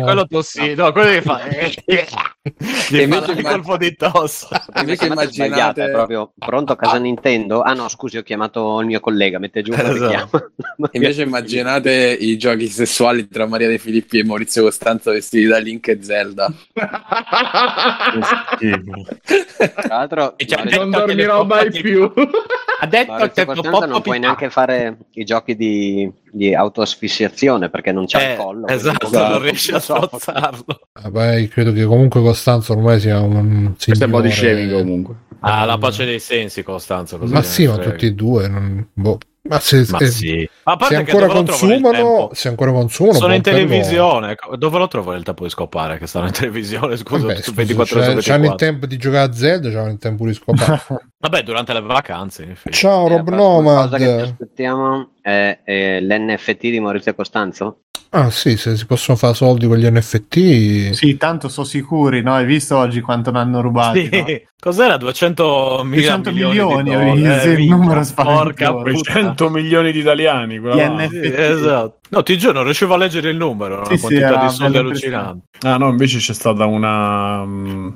[0.00, 1.40] quello tossi, no, quello che fa...
[2.88, 4.46] Gli invece fa il colpo di tosse.
[4.80, 5.84] Invece immaginate...
[5.84, 7.62] è proprio pronto casa Nintendo?
[7.62, 9.92] Ah no, scusi, ho chiamato il mio collega, mette giù il Esatto.
[10.06, 10.30] richiamo.
[10.92, 15.88] Invece immaginate i giochi sessuali tra Maria De Filippi e Maurizio Costanzo vestiti da Link
[15.88, 16.52] e Zelda.
[18.56, 22.10] Tra l'altro, E Maurizio- Non dormirò mai più.
[22.80, 27.92] Ha detto Maurizio che Costanzo non puoi neanche fare i giochi di, di autoasfissiazione perché
[27.92, 28.66] non c'è Eh, il collo.
[28.68, 30.64] esatto, non riesci a strozzarlo.
[31.02, 34.78] Vabbè, credo che comunque Costanzo ormai sia un Questo è un po' di signore- shaming
[34.78, 35.14] comunque.
[35.40, 37.18] Ah, la pace dei sensi, Costanzo.
[37.18, 37.90] cosa Ma sì, ma frega.
[37.90, 38.48] tutti e due.
[38.48, 39.18] non- boh.
[39.48, 40.48] Ma se, Ma se- sì.
[40.64, 42.30] Ma se ancora consumano, tempo?
[42.34, 44.36] se ancora consumano, Sono in televisione.
[44.58, 45.96] Dove lo trovo il tempo di scopare?
[45.96, 48.66] Che stanno in televisione, scusa, Vabbè, scusa, 24 ore c'è- su c'hanno il 24.
[48.66, 50.82] tempo di giocare a Zelda, c'hanno il tempo di scopare.
[51.20, 52.76] Vabbè, durante le vacanze, in effetti.
[52.76, 54.22] Ciao Eh, Rob la prossima cosa che ci Nomad.
[54.30, 57.80] aspettiamo è, è l'NFT di Maurizio Costanzo.
[58.10, 60.90] Ah sì, se si possono fare soldi con gli NFT.
[60.92, 62.34] Sì, tanto sono sicuri, no?
[62.34, 64.08] Hai visto oggi quanto ne hanno rubati?
[64.10, 64.16] Sì.
[64.16, 64.24] no?
[64.60, 64.96] Cos'era?
[64.96, 67.40] 200 mila 200 milioni, di milioni, dollari.
[67.56, 68.94] sì, il numero Porca spaventoso.
[68.94, 69.20] puttana.
[69.20, 70.58] 100 milioni di italiani.
[70.58, 71.08] Gli.
[71.10, 71.98] Sì, esatto.
[72.10, 75.46] No, ti giuro, non riuscivo a leggere il numero, Sì, una quantità di soldi allucinante.
[75.66, 77.44] Ah no, invece c'è stata una...
[77.44, 77.88] mm,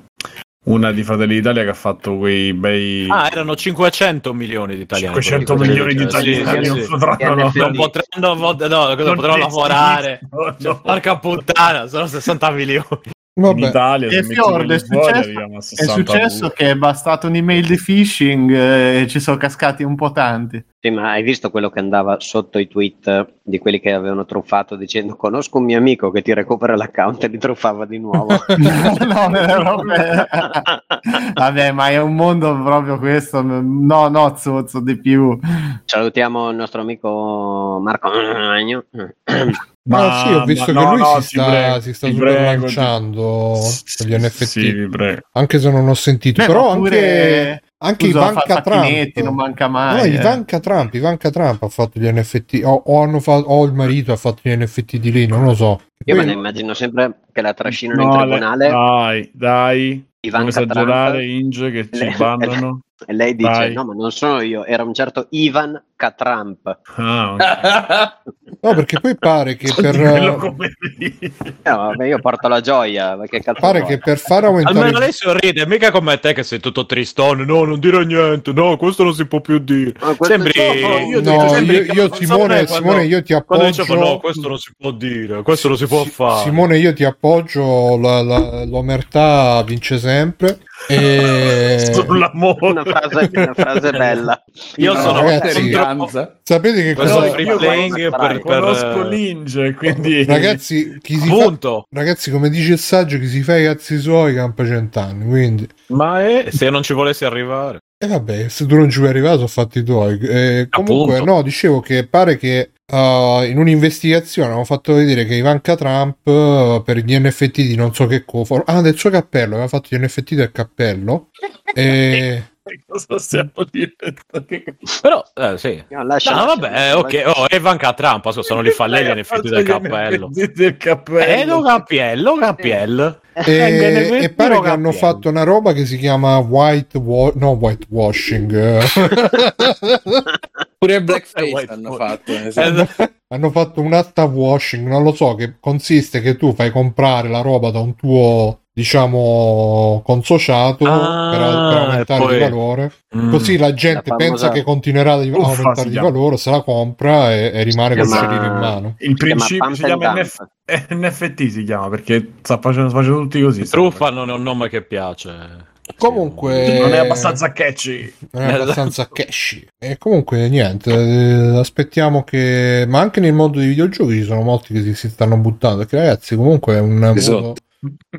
[0.64, 3.08] Una di Fratelli d'Italia che ha fatto quei bei...
[3.10, 5.20] Ah, erano 500 milioni di italiani.
[5.20, 5.70] 500 quelli.
[5.70, 6.88] milioni di italiani sì, non sì.
[6.88, 8.14] potranno...
[8.16, 10.20] Non no, Non potranno esistono, lavorare.
[10.58, 10.80] no.
[10.80, 12.86] Porca puttana, sono 60 milioni.
[13.34, 13.68] In Vabbè.
[13.68, 18.50] Italia, se E Fiord, è successo, è 60 successo che è bastata un'email di phishing
[18.50, 20.62] eh, e ci sono cascati un po' tanti.
[20.78, 24.76] Sì, ma hai visto quello che andava sotto i tweet di quelli che avevano truffato
[24.76, 28.34] dicendo conosco un mio amico che ti recupera l'account e li truffava di nuovo.
[28.58, 30.26] no, vabbè.
[31.32, 33.40] vabbè, ma è un mondo proprio questo.
[33.40, 35.38] No, no, zozzo di più.
[35.86, 38.10] Salutiamo il nostro amico Marco
[39.84, 43.58] Ma sì, ho visto ma- che no, lui no, si, sta, prego, si sta lanciando
[43.84, 44.42] ti- con gli NFT.
[44.44, 45.20] Sì, vi prego.
[45.32, 49.16] Anche se non ho sentito, Beh, però pure- anche, anche Ivanka Trump.
[49.18, 50.10] non manca No, mai.
[50.12, 50.14] eh.
[50.14, 54.12] Ivanka Trump, Ivanka Trump ha fatto gli NFT, o, o hanno fatto, o il marito
[54.12, 55.80] ha fatto gli NFT di lei, non lo so.
[56.04, 59.88] Io me Poi- la immagino sempre che la trascinano in No, le- tribunale dai, dai.
[59.94, 61.30] Non Ivanka esagerare, Trump.
[61.42, 62.80] Inge, che ci Le- bannano.
[63.04, 63.72] e lei dice Vai.
[63.72, 66.14] no ma non sono io, era un certo Ivan K.
[66.14, 66.78] Trump.
[66.96, 68.30] Ah, ok.
[68.64, 69.96] No, perché poi pare che per.
[71.64, 73.90] No, vabbè, io porto la gioia, ma che cazzo pare vuoi?
[73.92, 77.44] che per far aumentare Almeno lei sorride, mica come te che sei tutto tristone.
[77.44, 78.52] No, non dire niente.
[78.52, 79.92] No, questo non si può più dire.
[80.20, 80.52] Sembri.
[80.80, 83.64] No, io No, sembri io, io, Simone, quando- Simone, io ti appoggio.
[83.82, 86.42] dicevo no, questo non si può dire, questo non si può Si- fare.
[86.44, 87.96] Simone, io ti appoggio.
[87.98, 90.58] La, la- l'omertà vince sempre.
[90.88, 91.90] E...
[91.92, 92.66] Sull'amore.
[92.70, 94.44] una frase, una frase bella.
[94.76, 97.30] Io No, sono ragazzi, contro- Sapete che questo cosa.
[97.30, 100.24] free io playing conosco- per, per Conosco l'Inge, quindi...
[100.24, 101.34] Ragazzi, chi si fa...
[101.34, 101.86] Punto.
[101.90, 105.26] Ragazzi, come dice il saggio, chi si fa i cazzi suoi campa cent'anni.
[105.26, 107.78] Quindi, Ma è se non ci volessi arrivare.
[107.98, 110.18] e vabbè, se tu non ci vuoi arrivare, sono fatti i tuoi.
[110.18, 111.32] Eh, comunque, Appunto.
[111.34, 116.82] no, dicevo che pare che uh, in un'investigazione hanno fatto vedere che Ivanka Trump uh,
[116.84, 119.98] per gli NFT di non so che cosa, ah, del suo cappello, aveva fatto gli
[119.98, 121.30] NFT del cappello.
[121.74, 122.44] E
[122.86, 124.46] Cosa stiamo diventando?
[124.46, 125.82] Che- Però, eh, sì.
[125.88, 127.22] No, lascia- No, vabbè, ok.
[127.26, 130.30] Oh, Ivanka Trump, adesso sono li fa lei gli NFT del cappello.
[130.30, 131.18] Del cappello.
[131.24, 133.20] Eh, lo cappello, cappello.
[133.32, 138.82] E, e pare che hanno fatto una roba che si chiama white wa- no whitewashing.
[140.82, 142.32] Pure il blackface hanno fatto.
[142.32, 142.88] Eh,
[143.32, 147.40] hanno fatto un atta washing non lo so che consiste che tu fai comprare la
[147.40, 153.30] roba da un tuo diciamo consociato Ah, per, per aumentare poi- di valore mm.
[153.30, 156.10] così la gente La pensa che continuerà ad Uffa, aumentare chiama.
[156.10, 159.44] valore se la compra e, e rimane il chiama- cerino in mano Il Si chiama
[159.44, 160.12] principio si chiama.
[160.14, 160.46] NF-
[160.90, 163.68] NFT si chiama perché sta facendo, sta facendo tutti così.
[163.68, 165.70] Truffa non è un nome che piace.
[165.96, 168.12] Comunque Non è abbastanza catchy.
[168.30, 173.68] non è abbastanza cashy e comunque niente eh, aspettiamo che ma anche nel mondo dei
[173.68, 177.40] videogiochi ci sono molti che si, si stanno buttando perché ragazzi comunque è un Esatto.
[177.40, 177.54] modo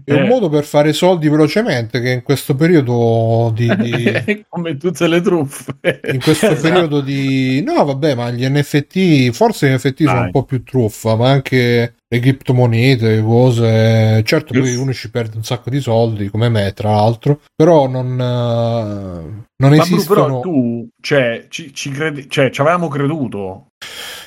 [0.04, 0.28] È un Eh.
[0.28, 5.73] modo per fare soldi velocemente che in questo periodo di, di- Come tutte le truffe.
[6.12, 6.62] in questo Esatto.
[6.62, 10.26] periodo di no vabbè ma gli NFT forse gli NFT sono Dai.
[10.26, 15.43] un po' più truffa ma anche le criptomonete cose certo poi uno ci perde un
[15.45, 20.39] sacco di soldi come me tra l'altro però non eh, non Ma Bru, esistono però
[20.41, 23.67] tu, cioè, ci, ci credi, cioè, ci avevamo creduto.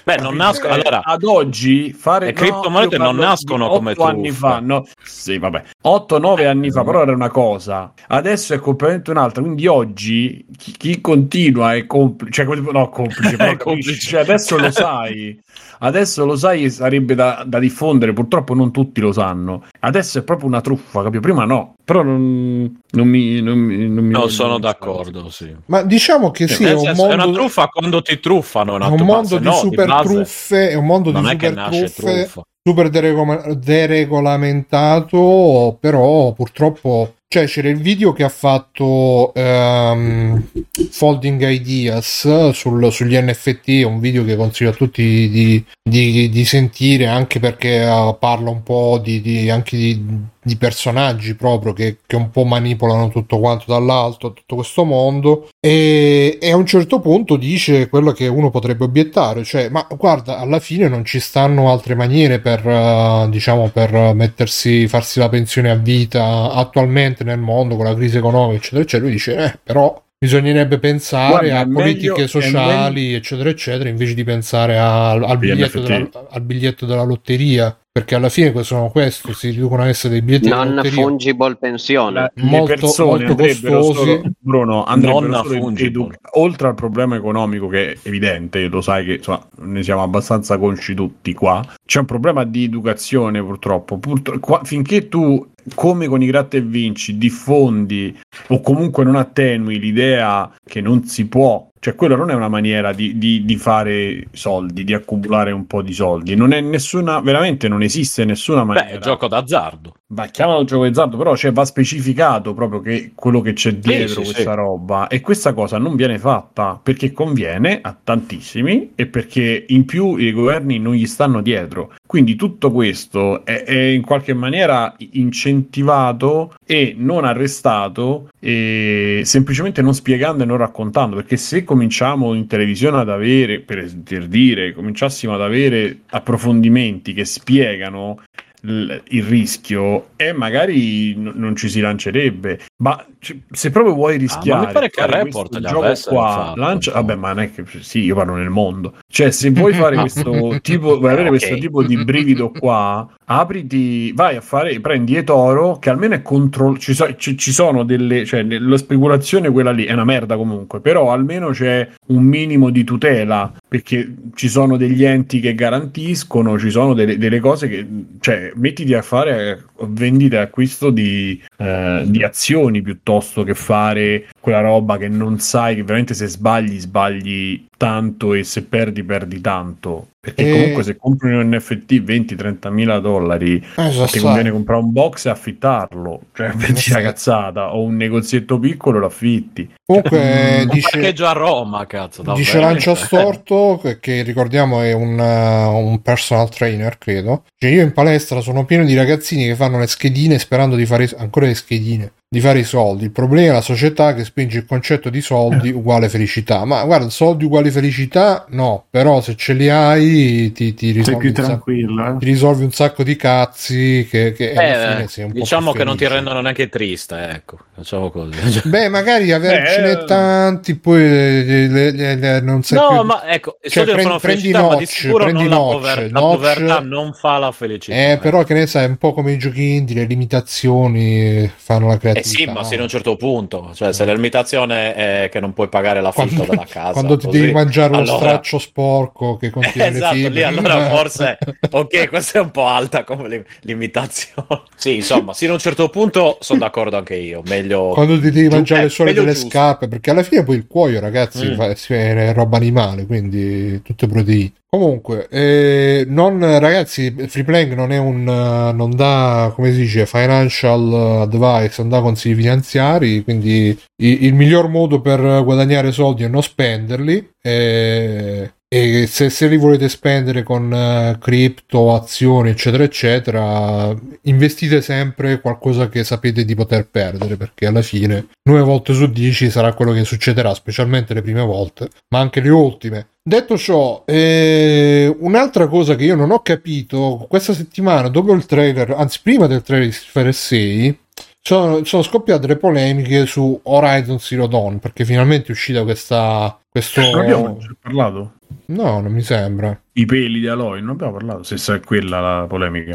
[0.07, 0.73] Beh, non nascono.
[0.73, 4.87] Eh, Allora, ad oggi fare Le criptomonete io non nascono come otto anni fa, no?
[5.03, 7.93] Sì, vabbè, 8-9 anni fa, però era una cosa.
[8.07, 9.43] Adesso è completamente un'altra.
[9.43, 13.99] Quindi oggi chi, chi continua è complice, cioè, no, complice, però complice.
[13.99, 15.37] Cioè, adesso lo sai.
[15.81, 18.13] Adesso lo sai, sarebbe da, da diffondere.
[18.13, 19.65] Purtroppo non tutti lo sanno.
[19.81, 21.21] Adesso è proprio una truffa, capito?
[21.21, 23.41] Prima no, però non, non mi.
[23.41, 25.55] Non, mi, non mi no, sono d'accordo, sì.
[25.67, 28.75] ma diciamo che sì è Nel un senso, è una mondo truffa quando ti truffano.
[28.75, 28.93] è no?
[28.93, 32.43] un mondo di no, super truffe è un mondo Non di è super truffe truffa.
[32.67, 40.43] super deregoma- deregolamentato, però purtroppo cioè c'era il video che ha fatto ehm,
[40.91, 47.07] Folding Ideas sul- sugli NFT, un video che consiglio a tutti di, di- di sentire
[47.07, 50.05] anche perché eh, parla un po' di, di- anche di,
[50.47, 56.39] di personaggi proprio che, che un po' manipolano tutto quanto dall'alto, tutto questo mondo e,
[56.41, 60.61] e a un certo punto dice quello che uno potrebbe obiettare, cioè ma guarda alla
[60.61, 65.75] fine non ci stanno altre maniere per eh, diciamo per mettersi, farsi la pensione a
[65.75, 70.79] vita attualmente nel mondo con la crisi economica eccetera eccetera, lui dice eh però bisognerebbe
[70.79, 75.81] pensare Guarda, a politiche meglio- sociali eccetera eccetera invece di pensare al, al Gli biglietto
[75.81, 80.21] della, al biglietto della lotteria perché alla fine sono questo si riducono a essere dei
[80.21, 82.13] biglietti Non lotteria fungible pensione.
[82.21, 83.95] La- le Molto- persone molto costosi.
[83.95, 89.07] solo, Bruno, andrebbero Non solo edu- oltre al problema economico che è evidente, lo sai
[89.07, 94.39] che insomma, ne siamo abbastanza consci tutti qua, c'è un problema di educazione purtroppo, Purtro-
[94.41, 98.15] qua- finché tu come con i gratta e vinci diffondi
[98.49, 102.93] o comunque non attenui l'idea che non si può Cioè, quello non è una maniera
[102.93, 106.35] di, di- di fare soldi, di accumulare un po' di soldi.
[106.35, 108.89] Non è nessuna, veramente non esiste nessuna Beh, maniera.
[108.91, 109.95] è gioco d'azzardo.
[110.09, 114.33] Ma chiamalo gioco d'azzardo, però cioè, va specificato proprio che quello che c'è dietro sì,
[114.33, 114.57] questa sì.
[114.57, 115.09] roba.
[115.09, 120.33] E questa cosa non viene fatta perché conviene a tantissimi e perché in più i
[120.33, 121.95] governi non gli stanno dietro.
[122.07, 129.93] Quindi tutto questo è, è in qualche maniera incentivato e non arrestato e semplicemente non
[129.93, 131.17] spiegando e non raccontando.
[131.17, 133.85] Perché se cominciamo in televisione ad avere, per,
[134.29, 138.23] dire, cominciassimo ad avere approfondimenti che spiegano
[138.63, 142.61] il rischio e magari n- non ci si lancerebbe.
[142.79, 146.61] Ma c- se proprio vuoi rischiare Ah, mi pare che fare Report gioco qua fatto,
[146.61, 148.95] lancia vabbè ma non è che sì io parlo nel mondo.
[149.09, 151.29] Cioè se vuoi fare questo tipo vuoi avere Ok.
[151.29, 156.79] questo tipo di brivido qua apriti vai a fare prendi eToro che almeno è control
[156.79, 160.81] ci, so- ci- ci sono delle cioè la speculazione quella lì è una merda comunque
[160.81, 166.71] però almeno c'è un minimo di tutela perché ci sono degli enti che garantiscono ci
[166.71, 167.87] sono delle, delle cose che
[168.21, 174.61] cioè mettiti a fare vendita e acquisto di, eh, di azioni piuttosto che fare quella
[174.61, 180.09] roba che non sai che veramente se sbagli sbagli tanto e se perdi perdi tanto
[180.35, 184.81] perché E- comunque se compri un NFT 20-30 mila dollari Eh, so ti conviene comprare
[184.83, 186.93] un box e affittarlo cioè metti sì.
[186.93, 192.23] la cazzata o un negozietto piccolo lo affitti Comunque Un dice, parcheggio a Roma, cazzo.
[192.23, 192.39] davvero.
[192.45, 197.45] dice Lancia Storto, che, che ricordiamo è un, uh, un personal trainer, credo.
[197.57, 201.09] Dice, io in palestra sono pieno di ragazzini che fanno le schedine sperando di fare
[201.19, 203.05] ancora le schedine, di fare i soldi.
[203.05, 206.67] Il problema è la società che spinge il concetto di soldi uguale felicità.
[206.67, 211.33] Ma guarda, soldi uguali felicità, no, però se ce li hai ti, ti Sei risolvi,
[211.33, 212.17] più un sacco, eh.
[212.19, 215.73] ti risolvi un sacco di cazzi che, che alla Eh, fine sei un po' diciamo
[215.73, 217.59] che non ti rendono neanche triste, ecco.
[217.75, 218.61] Facciamo così.
[218.69, 223.03] Beh, magari avercene Eh, tanti, poi le- le- le- le- non sai no, più...
[223.03, 225.57] ma ecco, i Cioè, soldi prendi- prendi felicità, ma di notch, sicuro prendi non la,
[225.57, 226.35] notch, pover- la notch.
[226.37, 227.97] povertà non fa la felicità.
[227.97, 231.95] Eh, però che ne sai, un po' come i giochi indie, le limitazioni fanno la
[231.95, 232.26] Eh creatività.
[232.27, 232.65] Sì, ma no?
[232.65, 236.35] fino a un certo punto, cioè se la limitazione è che non puoi pagare l'affitto
[236.35, 239.97] quando, della casa, quando ti così, devi mangiare uno allora- straccio sporco che contiene le
[239.97, 240.45] esatto, lì fibre.
[240.45, 241.39] allora forse
[241.71, 244.45] ok, questa è un po' alta come li- limitazione.
[244.77, 248.49] Sì, insomma, sino a un certo punto sono d'accordo anche io, meglio quando ti devi
[248.49, 249.49] mangiare eh, solo delle giusto.
[249.49, 251.61] scarpe, perché alla fine poi il cuoio, ragazzi, Mm.
[251.61, 254.53] è roba animale, quindi tutte proteine.
[254.69, 260.05] Comunque, eh, non, ragazzi, Free Playing non è un, eh, non dà, come si dice,
[260.05, 266.43] financial advice, non dà consigli finanziari, quindi il miglior modo per guadagnare soldi è non
[266.43, 267.31] spenderli.
[267.43, 275.41] eh, e se, se li volete spendere con eh, cripto, azioni, eccetera, eccetera, investite sempre
[275.41, 279.93] qualcosa che sapete di poter perdere, perché alla fine 9 volte su 10 sarà quello
[279.93, 283.07] che succederà, specialmente le prime volte, ma anche le ultime.
[283.23, 288.91] Detto ciò, eh, un'altra cosa che io non ho capito, questa settimana, dopo il trailer,
[288.91, 290.99] anzi prima del trailer di Fighter 6,
[291.47, 296.59] sono, sono scoppiate le polemiche su Horizon Zero Dawn, perché finalmente è uscita questa...
[296.69, 297.01] Questo...
[297.01, 298.33] non abbiamo parlato
[298.67, 299.79] No, non mi sembra.
[299.93, 302.95] i peli di Aloy non abbiamo parlato se è quella la polemica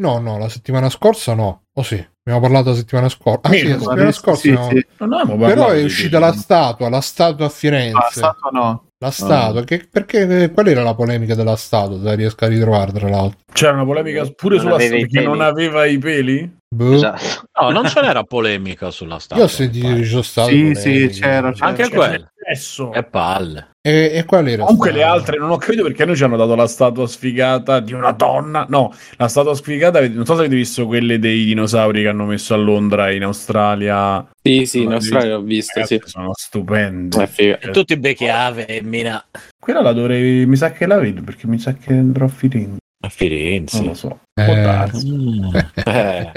[0.00, 1.62] No, no, la settimana scorsa no.
[1.76, 3.40] O sì, abbiamo parlato la settimana scorsa.
[3.42, 4.68] Ah, sì, la settimana scorsa sì, no.
[4.68, 4.86] sì.
[4.96, 8.00] Però è uscita la statua, la statua a Ah, Firenze.
[8.10, 8.87] stato no.
[9.00, 12.00] La statua, che, perché qual era la polemica della statua?
[12.02, 13.38] Se riesco a ritrovare tra l'altro.
[13.52, 15.24] c'era una polemica pure Non sulla statua perché peli.
[15.24, 16.94] non aveva i peli Boh.
[16.94, 17.48] Esatto.
[17.60, 19.44] No, non ce n'era polemica sulla statua.
[19.44, 21.66] Io ho sentito che sono state Sì, sì, c'era, c'era.
[21.66, 22.28] Anche Cioè, quello.
[22.50, 23.68] Adesso Che palle.
[23.80, 24.64] E, e qual era?
[24.64, 27.92] comunque le altre non ho capito perché noi ci hanno dato la statua sfigata di
[27.92, 32.08] una donna no la statua sfigata non so se avete visto quelle dei dinosauri che
[32.08, 36.00] hanno messo a Londra in Australia Sì, sì, in Australia l'ho visto, sì.
[36.04, 37.58] Sono stupende È figa.
[37.58, 39.24] E tutti becchiave, mina.
[39.58, 42.78] quella la dovrei mi sa che la vedo perché mi sa che andrò a Firenze
[43.00, 43.82] A non Firenze.
[43.84, 45.62] lo so Eh.
[45.86, 46.32] Eh.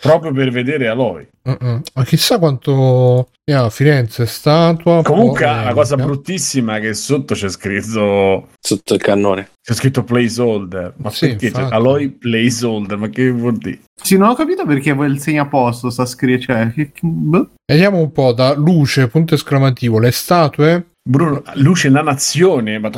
[0.00, 1.80] proprio per vedere Aloy Mm-mm.
[1.94, 3.28] Ma chissà quanto.
[3.50, 5.02] Yeah, Firenze, statua.
[5.02, 5.64] comunque polemica.
[5.64, 9.48] la cosa bruttissima è che sotto c'è scritto Sotto il cannone.
[9.60, 11.74] c'è scritto placeholder ma Sì, perché c'è infatti.
[11.74, 16.44] Aloy placeholder ma che vuol dire Sì, non ho capito perché il segnaposto sta scrivendo.
[16.44, 17.48] Cioè, che- che- boh.
[17.66, 20.84] Vediamo un po' da luce, punto esclamativo, le statue.
[21.02, 22.88] Bruno luce la nazione ma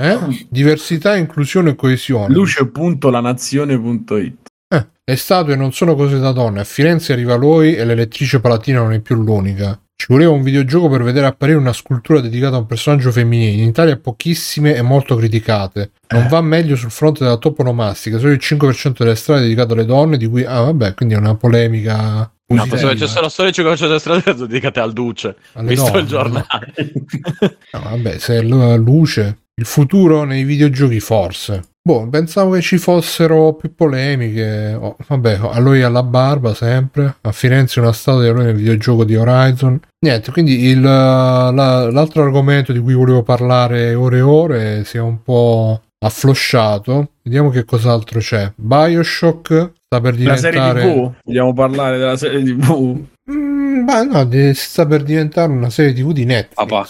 [0.00, 0.46] Eh?
[0.48, 2.32] Diversità, inclusione e coesione.
[2.32, 4.36] luce.lanazione.it
[4.68, 6.60] Eh, le statue non sono cose da donne.
[6.60, 9.80] A Firenze arriva Loi e l'elettrice palatina non è più l'unica.
[9.96, 13.62] Ci voleva un videogioco per vedere apparire una scultura dedicata a un personaggio femminile.
[13.62, 15.90] In Italia pochissime e molto criticate.
[16.08, 18.18] Non va meglio sul fronte della toponomastica.
[18.18, 20.44] Solo il 5% delle strade è dedicato alle donne, di cui...
[20.44, 24.32] Ah, vabbè, quindi è una polemica No, pensavo che c'è solo storici con la strada
[24.32, 25.36] dedicate al duce.
[25.52, 26.72] Alle Visto donne, il giornale.
[27.72, 31.62] No, vabbè, se è la luce, il futuro nei videogiochi forse.
[31.88, 34.76] Boh, pensavo che ci fossero più polemiche.
[34.78, 37.16] Oh, vabbè, a lui alla barba sempre.
[37.22, 39.80] A Firenze una statua di lui nel videogioco di Horizon.
[40.00, 45.00] Niente, quindi il, la- l'altro argomento di cui volevo parlare ore e ore si è
[45.00, 47.12] un po' afflosciato.
[47.22, 48.52] Vediamo che cos'altro c'è.
[48.54, 50.92] Bioshock sta per La serie diventare...
[50.92, 51.12] TV?
[51.24, 53.00] Vogliamo parlare della serie TV?
[53.30, 56.54] Mm, ma no, sta per diventare una serie TV di Netflix.
[56.54, 56.80] Papà.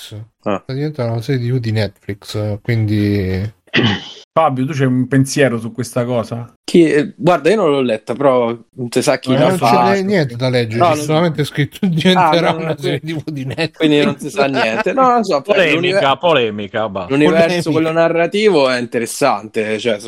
[0.42, 0.60] Ah.
[0.64, 3.54] Sta diventando una serie TV di Netflix, eh, quindi...
[4.38, 6.52] Fabio, tu c'hai un pensiero su questa cosa?
[6.62, 9.58] Chi- eh, Guarda, io non l'ho letta, però non si sa chi Ma l'ha non
[9.58, 9.90] fatto.
[9.90, 13.00] c'è niente da leggere, No, c'è non- solamente scritto diventerà Ah, no, no, una serie
[13.24, 13.76] di Netflix.
[13.78, 14.92] Quindi non si sa niente.
[14.92, 17.10] No, non so, polemica, polemica, basta.
[17.12, 17.70] L'universo Polemica.
[17.72, 19.98] quello narrativo è interessante, cioè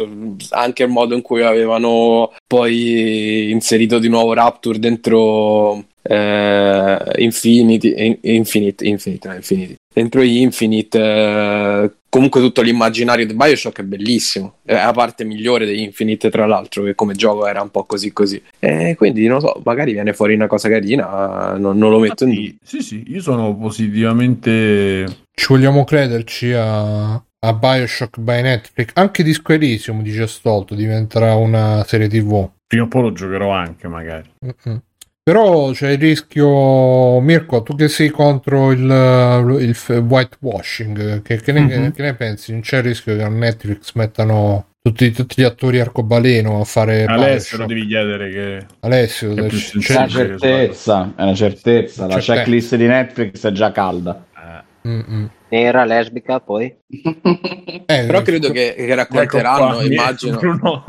[0.51, 8.19] anche il modo in cui avevano poi inserito di nuovo Rapture dentro eh, Infinity, in-
[8.23, 9.77] Infinite, Infinite, no, Infinity.
[9.95, 15.85] dentro Infinite, eh, comunque tutto l'immaginario di Bioshock è bellissimo, è la parte migliore di
[15.85, 18.43] Infinite tra l'altro, che come gioco era un po' così così.
[18.59, 22.35] E quindi non so, magari viene fuori una cosa carina, non, non lo metto in
[22.35, 22.55] dubbio.
[22.65, 25.05] Sì, sì, io sono positivamente...
[25.33, 28.91] Ci vogliamo crederci a, a Bioshock by Netflix.
[28.95, 32.51] Anche di Square Elysium, dice Stolto, diventerà una serie TV.
[32.67, 34.29] Prima o poi lo giocherò anche, magari.
[34.45, 34.83] Mm-mm.
[35.23, 38.81] Però c'è il rischio, Mirko, tu che sei contro il,
[39.61, 41.93] il whitewashing, che, che ne, Mhm.
[41.93, 42.53] che ne pensi?
[42.53, 47.05] Non c'è il rischio che a Netflix mettano tutti, tutti gli attori arcobaleno a fare
[47.05, 48.67] Alessio lo devi chiedere che...
[48.81, 52.07] Alessio, Che è più c'è- una certezza, è una certezza.
[52.07, 52.33] La C'è te.
[52.39, 54.25] checklist di Netflix è già calda.
[54.35, 55.31] Eh, Mm-mm.
[55.51, 56.75] Nera, lesbica, poi.
[57.91, 60.39] Eh, Però credo che, che racconteranno, ecco qua, immagino.
[60.39, 60.85] Bruno,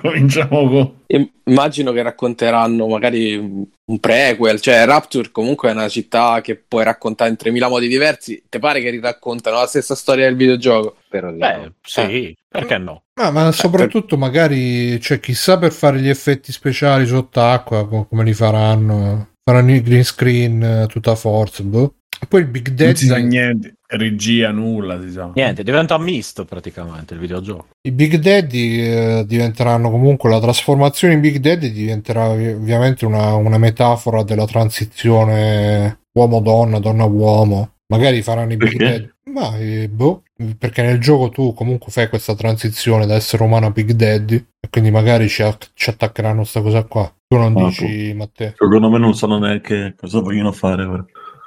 [0.00, 0.94] cominciamo con...
[1.08, 6.84] Im- Immagino che racconteranno magari un prequel, cioè Rapture comunque è una città che puoi
[6.84, 8.42] raccontare in 3000 modi diversi.
[8.48, 10.96] Ti pare che riraccontano la stessa storia del videogioco?
[11.10, 11.72] Di Beh, no.
[11.82, 13.02] sì, perché no?
[13.20, 18.34] Ma, ma soprattutto magari, cioè, chissà per fare gli effetti speciali sott'acqua, co- come li
[18.34, 19.30] faranno.
[19.42, 21.94] Faranno i green screen eh, tutta forza, boh.
[22.20, 25.30] E Poi il Big Non si sa Daddy, niente, regia, nulla, si sa.
[25.34, 27.68] Niente, diventa misto praticamente il videogioco.
[27.82, 33.34] i Big Daddy eh, diventeranno comunque, la trasformazione in Big Daddy diventerà ov- ovviamente una,
[33.34, 37.72] una metafora della transizione uomo-donna, donna-uomo.
[37.86, 38.84] Magari faranno i Big Perché?
[38.90, 39.10] Daddy.
[39.32, 40.22] Ma, eh, boh,
[40.58, 44.68] perché nel gioco tu comunque fai questa transizione da essere umano a Big Daddy e
[44.70, 47.10] quindi magari ci, act- ci attaccheranno sta cosa qua.
[47.28, 48.54] Tu non Ah, dici, Matteo?
[48.56, 50.86] Secondo me non sanno neanche cosa vogliono fare.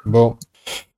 [0.03, 0.38] Boh.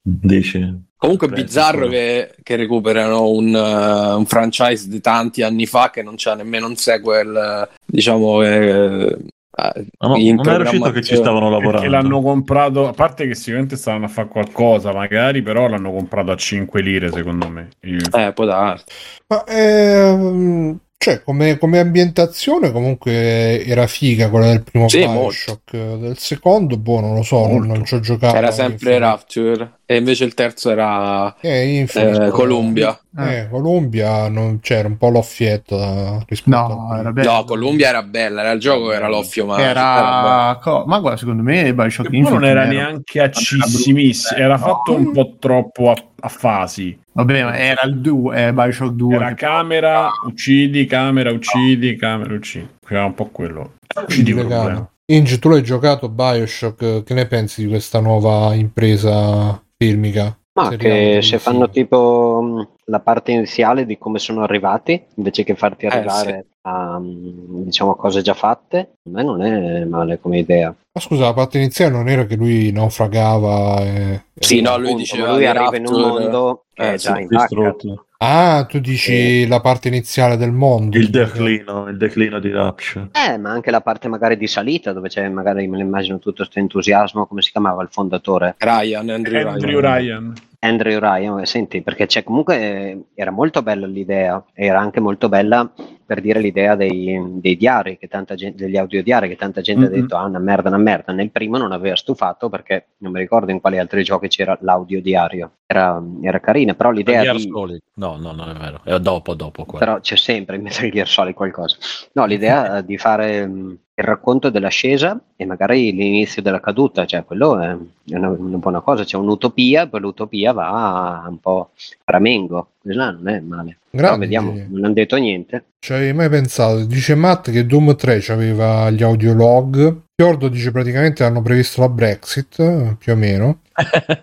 [0.06, 0.82] Dici.
[0.98, 5.89] Comunque è Beh, bizzarro che, che recuperano un, eh, un franchise di tanti anni fa
[5.89, 9.18] che non c'ha nemmeno un sequel, eh, diciamo, eh,
[9.56, 11.89] eh, Ma no, in non è riuscito che ci stavano Perché lavorando.
[11.89, 16.36] l'hanno comprato, a parte che sicuramente stavano a fare qualcosa, magari, però l'hanno comprato a
[16.36, 17.70] 5 lire, secondo me.
[17.82, 18.86] Il- Eh, può darsi.
[19.28, 25.72] Ma ehm, cioè, come, come ambientazione comunque era figa quella del primo Sì, Bioshock.
[25.98, 27.74] Del secondo, boh, non lo so, non, Molto.
[27.74, 28.36] non ci ho giocato.
[28.38, 28.98] Era sempre.
[29.00, 32.26] Rapture e invece il terzo era Eh, Infinite.
[32.28, 32.98] eh, Columbia.
[33.20, 37.32] Eh, Columbia non c'era un po' l'offietto da, rispetto No, al- era bello.
[37.32, 40.58] No, Columbia era bella, era il gioco, era l'offio, ma Era...
[40.62, 45.12] co- Ma guarda, secondo me Bioshock Infinite non era era- neanche accissimissimo, era fatto un
[45.12, 46.98] po' troppo a, a fasi.
[47.13, 49.15] Vabbè, ma era il 2, eh, Bioshock 2.
[49.15, 52.67] Era camera, uccidi, camera, uccidi, camera, uccidi.
[52.88, 53.73] Era un po' quello.
[53.95, 54.88] Uccidi problema.
[55.06, 60.36] Inge, tu l'hai giocato Bioshock, che ne pensi di questa nuova impresa filmica?
[60.54, 65.56] Ma che se fanno tipo mh, la parte iniziale di come sono arrivati, invece che
[65.56, 70.74] farti Eh, arrivare a diciamo cose già fatte, a me non è male come idea.
[70.96, 74.24] Ma scusa, la parte iniziale non era che lui naufragava e...
[74.36, 77.28] Sì, no, lui Appunto, diceva lui arriva in un mondo che eh, è già sì.
[77.28, 78.06] Distrutto.
[78.19, 80.98] Ah, tu dici la parte iniziale del mondo.
[80.98, 83.10] Il declino, il declino di Rapture.
[83.12, 86.38] Eh, ma anche la parte magari di salita, dove c'è magari, me lo immagino tutto
[86.38, 88.56] questo entusiasmo, come si chiamava il fondatore?
[88.60, 89.98] Ryan, Andrew, Andrew Ryan.
[89.98, 90.34] Ryan.
[90.63, 95.69] Andrew Ryan, senti, perché comunque eh, era molto bella l'idea, era anche molto bella
[96.06, 99.94] per dire l'idea dei, dei diari, che tanta gente, degli audiodiari, che tanta gente Mhm.
[99.94, 101.12] ha detto ah una merda, una merda.
[101.13, 105.52] Nel primo non aveva stufato perché non mi ricordo in quali altri giochi c'era l'audiodiario.
[105.66, 107.48] Era, era carina, però l'idea Gear di...
[107.50, 107.80] Solid.
[107.96, 108.82] No, no, non è vero.
[108.84, 109.84] È dopo, dopo quello.
[109.86, 111.78] Però c'è sempre in Metal Gear Solid qualcosa.
[112.13, 117.60] No, l'idea di fare mh, il racconto dell'ascesa e magari l'inizio della caduta, cioè quello
[117.60, 117.76] è
[118.10, 121.72] una, una buona cosa, c'è un'utopia, poi l'utopia va un po'
[122.06, 123.78] a ramengo, là non è male.
[123.89, 125.65] Però vediamo, non hanno detto niente.
[125.80, 126.84] Ci avevi mai pensato?
[126.86, 130.01] Dice Matt che Doom 3 aveva gli audiolog.
[130.16, 133.60] Fiordo dice praticamente hanno previsto la Brexit, più o meno.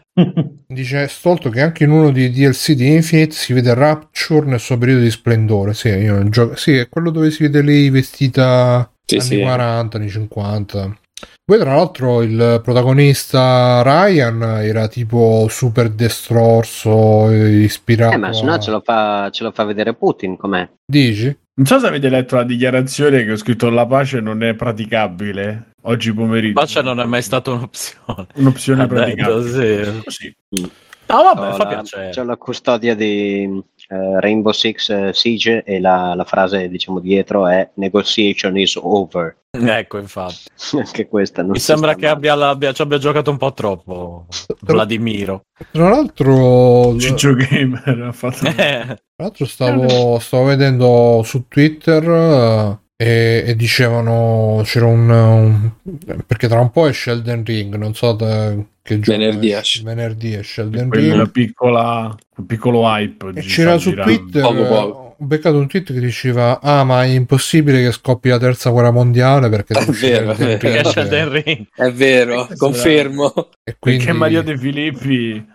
[0.66, 4.78] Dice Stolto che anche in uno dei DLC di Infinite si vede Rapture nel suo
[4.78, 5.74] periodo di splendore.
[5.74, 9.41] Sì, io gioco- sì, è quello dove si vede lei vestita Sì, anni sì.
[9.41, 10.99] 40, anni 50.
[11.51, 18.53] Poi tra l'altro il protagonista Ryan era tipo super destrorso, ispirato Eh, ma se no
[18.53, 20.68] a- ce lo fa, ce lo fa vedere Putin com'è.
[20.86, 21.36] Dici?
[21.55, 25.72] Non so se avete letto la dichiarazione che ho scritto la pace non è praticabile
[25.82, 26.61] oggi pomeriggio.
[26.61, 28.26] Pace non è mai stata un'opzione.
[28.36, 29.84] un'opzione Ha detto, praticabile.
[29.84, 30.01] sì.
[30.05, 30.36] Così.
[31.09, 32.11] No, vabbè, fa la, piacere.
[32.11, 33.61] c'ho la custodia di
[33.91, 39.36] eh, Rainbow Six eh, Siege e la, la frase diciamo dietro è negotiation is over.
[39.51, 40.45] Ecco, infatti.
[40.78, 44.26] Anche questa non Mi sembra che abbia, l'abbia- ci abbia giocato un po' troppo
[44.61, 45.43] Vladimiro.
[45.72, 48.55] Tra l'altro, Ciccio Gamer ha fatto Eh,
[49.20, 55.70] Tra l'altro stavo, stavo vedendo su Twitter eh, e, e dicevano c'era un, un-
[56.26, 59.59] perché tra un po' esce Elden Ring, non so da che gioco Venerdì esce.
[59.61, 59.82] esce.
[59.84, 63.32] Venerdì esce Elden quella Ring piccola, un piccolo hype.
[63.36, 64.12] e c'era su girando.
[64.12, 65.14] Twitter Poco, eh, poco.
[65.18, 68.90] ho beccato un tweet che diceva ah ma è impossibile che scoppi la terza guerra
[68.90, 71.66] mondiale perché È vero, è perché Elden Ring.
[71.74, 73.32] È vero, confermo.
[73.64, 75.46] e quindi Perché Mario De Filippi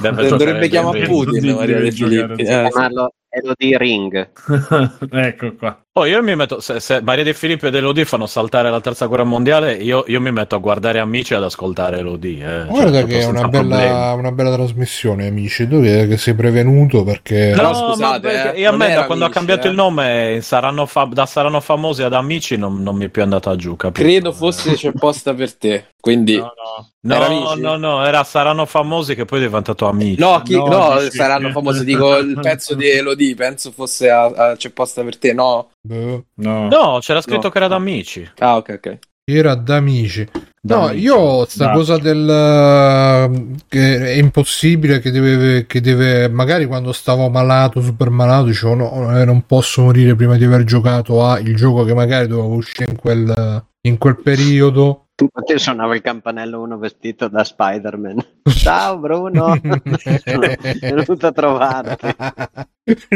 [0.00, 1.06] Dovrebbe chiamare.
[1.06, 2.40] Putin, Maria De Filippi.
[2.42, 3.12] Eh, chiamarlo
[3.42, 4.28] Elodie Ring.
[5.12, 5.78] ecco qua.
[5.96, 9.06] Poi io mi metto, se, se Maria De Filippi ed Elodie fanno saltare la terza
[9.06, 12.44] guerra mondiale, io, io mi metto a guardare Amici e ad ascoltare Elodie.
[12.44, 12.64] Eh.
[12.66, 17.52] guarda Cioè, che è una bella, una bella trasmissione amici tu che sei prevenuto perché
[17.54, 19.70] Però No, scusate, perché- eh, io a me da quando Amici, ha cambiato eh.
[19.70, 23.56] il nome saranno fa- da Saranno Famosi ad Amici non, non mi è più andata
[23.56, 24.06] giù, capito?
[24.06, 25.84] Credo fosse c'è posta per te.
[25.98, 26.52] Quindi, No,
[27.00, 30.20] No, no, no, no, era Saranno Famosi che poi è diventato Amici.
[30.20, 31.84] no, chi- No, no, saranno famosi.
[31.84, 35.32] Dico il pezzo di Elodie, penso fosse a, a- c'è posta per te.
[35.32, 36.68] No, boh, no.
[36.68, 37.50] No, c'era scritto No.
[37.50, 38.30] che era da Amici.
[38.38, 38.98] ah, ok, ok.
[39.28, 40.24] era da amici
[40.60, 41.02] Da No, Amici.
[41.02, 46.92] io sta Da- cosa del eh, che è impossibile che deve, che deve magari quando
[46.92, 51.38] stavo malato, super malato, dicevo no, eh, non posso morire prima di aver giocato a
[51.40, 55.05] il gioco che magari doveva uscire in quel, in quel periodo.
[55.16, 58.42] Te suonava il campanello uno vestito da Spider-Man.
[58.52, 59.56] Ciao Bruno,
[60.22, 62.14] sono venuto a trovarti.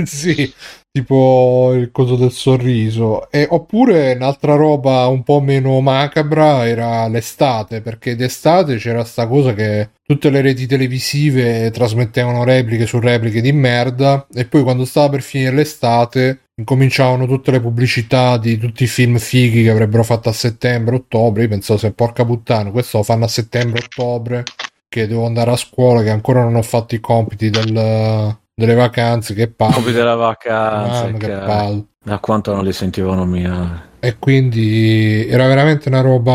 [0.05, 0.51] sì,
[0.91, 3.31] tipo il coso del sorriso.
[3.31, 9.53] E, oppure un'altra roba un po' meno macabra era l'estate, perché d'estate c'era sta cosa
[9.53, 15.11] che tutte le reti televisive trasmettevano repliche su repliche di merda e poi quando stava
[15.11, 20.29] per finire l'estate incominciavano tutte le pubblicità di tutti i film fighi che avrebbero fatto
[20.29, 21.43] a settembre, ottobre.
[21.43, 24.45] Io pensavo se porca puttana, questo lo fanno a settembre, ottobre
[24.89, 29.35] che devo andare a scuola, che ancora non ho fatto i compiti del- delle vacanze,
[29.35, 29.75] che palle.
[29.75, 31.03] Come delle vacanze.
[31.05, 31.85] Mamma, che che- palle.
[32.03, 33.89] Da quanto non li sentivano nominare.
[34.01, 36.33] E quindi era veramente una roba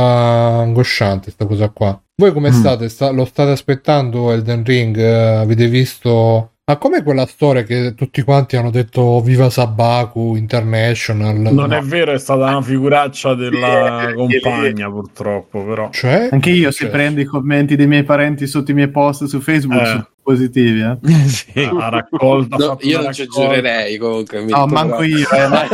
[0.59, 1.99] angosciante sta cosa qua.
[2.17, 2.53] Voi come Mm.
[2.53, 2.87] state?
[2.89, 4.95] Sta- lo state aspettando Elden Ring?
[4.97, 6.51] Eh, avete visto...
[6.67, 11.37] Ma com'è quella storia che tutti quanti hanno detto Viva Sabaku International?
[11.37, 11.67] Non No.
[11.67, 15.91] è vero, è stata una figuraccia della compagna, purtroppo, però.
[15.91, 16.29] Cioè?
[16.31, 19.79] Anche io, se prendo i commenti dei miei parenti sotto i miei post su Facebook,
[19.79, 20.05] Eh.
[20.25, 20.81] Positivi.
[21.05, 21.27] Eh.
[21.27, 21.69] sì.
[21.79, 22.55] Ha raccolto.
[22.55, 23.47] ha No, io non ci raccolta.
[23.55, 24.43] giurerei comunque.
[24.45, 25.29] No, manco però- io.
[25.29, 25.67] Eh, ma-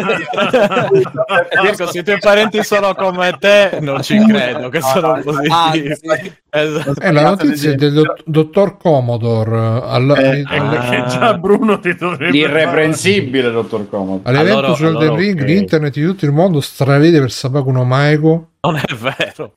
[1.64, 5.50] Ecco, se i tuoi parenti sono come te, non ci credo che sono positivi.
[5.54, 7.00] Anzi, Esatto.
[7.00, 11.06] È la notizia del dott- dottor Commodore eh, alla- Eh, Perché Ah.
[11.06, 14.22] già Bruno ti dovrebbe L'irreprensibile, dottor Comodo.
[14.28, 15.46] all'evento Allora- su Elden allora, Ring ok.
[15.48, 19.54] l'internet di tutto il mondo stravede per Sabaku no Maiko Non è vero.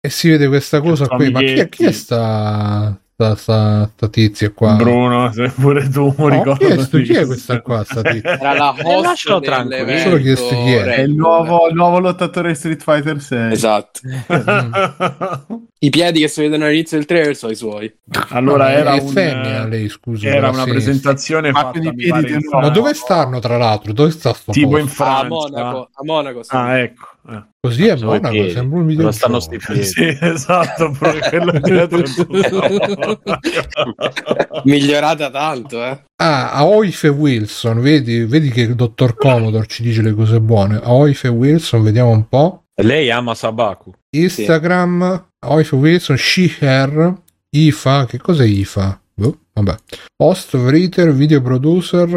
[0.00, 1.30] e si vede questa cosa qui.
[1.30, 4.74] Ma chi è, chi è sta, sta, sta, sta tizia qua?
[4.74, 6.64] Bruno, se pure tu Ho ricordi.
[6.66, 8.38] chiesto chi è questa qua sta tizia?
[8.38, 9.98] Era la Eh, host tranquillo.
[9.98, 10.84] Solo chiesto chi è.
[10.84, 13.52] È il nuovo, il nuovo lottatore Street Fighter 6.
[13.52, 14.00] Esatto.
[15.82, 17.92] I piedi che si vedono all'inizio del trailer sono i suoi.
[18.30, 20.26] allora No, era un femmina lei, scusi.
[20.26, 20.72] era una sinistra.
[20.72, 22.66] presentazione Ma fatta mi piedi pare, di in un Francia.
[22.68, 23.92] Ma dove stanno tra l'altro?
[23.92, 25.02] Dove sta sto tipo in posto?
[25.02, 25.28] A Francia.
[25.28, 26.42] Monaco, a Monaco.
[26.44, 26.50] sì.
[26.54, 27.06] Ah, ecco.
[27.28, 27.42] Eh.
[27.60, 28.50] Così è i Monaco, piedi.
[28.50, 29.82] sembra un video stanno sti piedi?
[29.84, 32.04] Sì, esatto, quello dietro è.
[34.64, 36.04] Migliorata tanto, eh.
[36.16, 40.80] Ah, Aoife Wilson, vedi, vedi che il dottor Commodore ci dice le cose buone.
[40.82, 42.64] Aoife Wilson, vediamo un po'.
[42.82, 43.92] Lei ama Sabaku.
[44.10, 47.14] Instagram, Aoife Wilson, She Her,
[47.50, 49.00] IFA, che cos'è IFA?
[49.14, 49.74] Boh, vabbè.
[50.16, 52.08] Host, writer, video producer,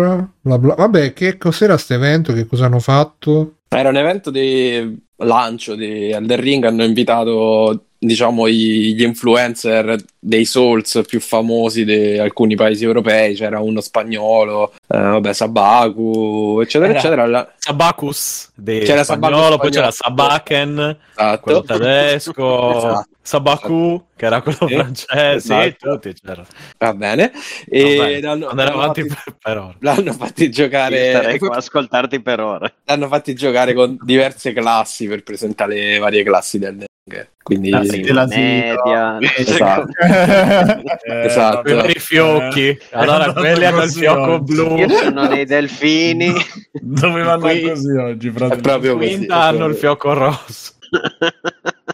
[0.42, 0.76] bla bla.
[0.76, 2.34] Vabbè, che cos'era questo evento?
[2.34, 3.58] Che cosa hanno fatto?
[3.78, 9.98] Era un evento di lancio di Elden Ring, hanno invitato diciamo gli influencer
[10.28, 16.90] dei Souls più famosi di alcuni paesi europei, c'era uno spagnolo, eh, vabbè, Sabaku, eccetera,
[16.90, 17.26] Era- eccetera.
[17.28, 20.22] La- Sabacus di C'era spagnolo, Sabacus poi c'era spagnolo.
[20.30, 21.40] Sabaken, Esatto.
[21.42, 23.06] quello tedesco, Esatto.
[23.22, 25.92] Sabaku, che era quello Sì, francese, esatto.
[26.00, 26.48] tutti c'erano.
[26.78, 27.32] Va bene.
[27.70, 29.76] E Vabbè, l'hanno, andare l'hanno avanti fatti, per, per ore.
[29.80, 31.10] l'hanno fatti Io giocare.
[31.10, 32.74] starei qua a ascoltarti per ore.
[32.86, 37.30] L'hanno fatti giocare con diverse classi per presentare le varie classi del Deng.
[37.44, 38.26] Quindi l'asilo.
[38.26, 39.18] media.
[39.36, 39.90] Esatto.
[40.16, 40.84] Eh,
[41.26, 41.62] Esatto.
[41.62, 42.68] Per i fiocchi.
[42.70, 44.54] Eh, Allora, quelli hanno il fiocco oggi.
[44.54, 44.90] blu.
[44.90, 46.34] Sono nei delfini.
[46.72, 48.56] Doveva andare Qui- così oggi, frate.
[48.56, 49.16] È proprio così.
[49.16, 50.74] Quinta hanno il fiocco rosso.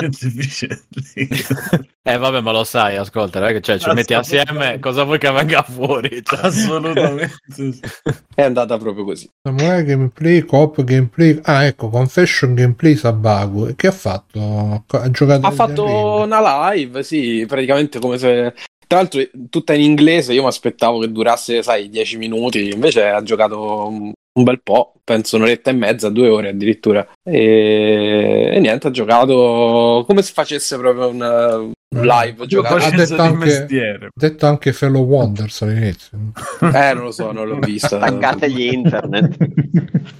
[0.00, 1.28] Che deficienti.
[2.02, 5.62] Eh vabbè, ma lo sai, ascolta, che cioè, ci metti assieme, cosa vuoi che venga
[5.62, 6.22] fuori?
[6.24, 7.34] Cioè, Assolutamente.
[7.48, 7.78] sì.
[8.34, 9.28] È andata proprio così.
[9.42, 11.38] Samurai Gameplay, Coop Gameplay.
[11.42, 13.66] Ah, ecco, Confession Gameplay Sabaku.
[13.66, 14.84] E che ha fatto?
[14.88, 18.54] Ha giocato Ha fatto una live, sì, praticamente come se.
[18.86, 19.20] Tra l'altro,
[19.50, 24.44] tutta in inglese, io mi aspettavo che durasse, sai, 10 minuti, invece ha giocato un
[24.44, 27.06] bel po', penso un'oretta e mezza, due ore addirittura.
[27.22, 32.36] E, e niente, ha giocato come se facesse proprio un, live.
[32.38, 32.84] Io Giocato.
[32.84, 33.66] Ha detto anche-
[34.14, 36.18] detto anche Fellow Wonders all'inizio.
[36.60, 37.96] Eh, non lo so, non l'ho visto.
[37.96, 39.36] Attaccategli internet.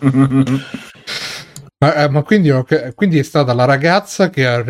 [1.82, 2.52] Ma, eh, ma quindi,
[2.94, 4.62] quindi è stata la ragazza che ha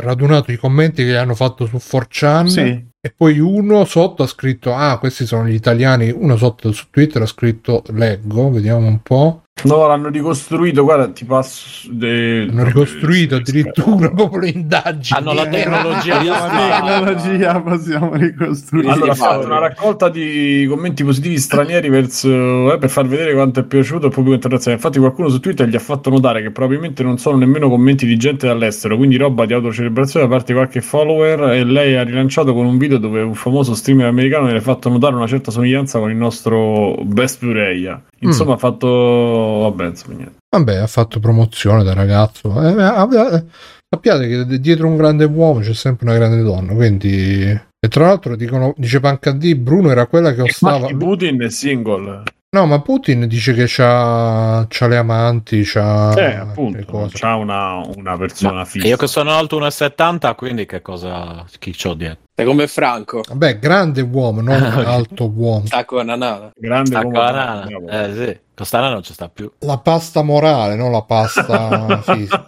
[0.00, 2.90] radunato i commenti che gli hanno fatto su 4chan Sì.
[3.04, 7.22] E poi uno sotto ha scritto ah questi sono gli italiani uno sotto su Twitter
[7.22, 11.88] ha scritto leggo vediamo un po' No, l'hanno ricostruito, guarda, ti passo...
[11.88, 18.90] de- hanno ricostruito addirittura proprio le indagini hanno la tecnologia La tecnologia possiamo ricostruire.
[18.90, 23.60] Allora, ha fatto una raccolta di commenti positivi stranieri verso, eh, per far vedere quanto
[23.60, 24.80] è piaciuto il pubblico internazionale.
[24.80, 28.16] Infatti, qualcuno su Twitter gli ha fatto notare che probabilmente non sono nemmeno commenti di
[28.16, 31.52] gente dall'estero, quindi roba di autocelebrazione da parte di qualche follower.
[31.52, 34.88] E lei ha rilanciato con un video dove un famoso streamer americano le ha fatto
[34.88, 38.02] notare una certa somiglianza con il nostro Best Pureia.
[38.26, 38.86] Insomma, ha fatto.
[38.88, 40.36] Vabbè, insomma, niente.
[40.54, 43.44] vabbè ha fatto promozione da ragazzo Eh, eh, eh,
[43.88, 47.42] sappiate che dietro un grande uomo c'è sempre una grande donna quindi
[47.84, 52.22] e tra l'altro dicono dice Pancadì Bruno era quella che ostava Ma Putin è single.
[52.54, 58.16] No ma Putin dice che c'ha, c'ha le amanti c'ha Eh, appunto, c'ha una, una
[58.18, 58.86] persona Ma fissa.
[58.86, 61.44] io che sono alto 1,70, quindi che cosa...
[61.58, 62.24] chi c'ho dietro?
[62.34, 66.50] È come Franco, vabbè grande uomo non alto uomo tacco a nanana.
[66.54, 67.64] grande Sta come- banana.
[67.66, 67.88] bravo.
[67.88, 69.50] Eh sì, Costana non ci sta più.
[69.60, 72.46] la pasta morale non la pasta fisica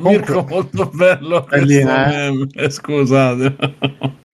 [0.00, 3.56] Mirko molto bello Bellina, eh, scusate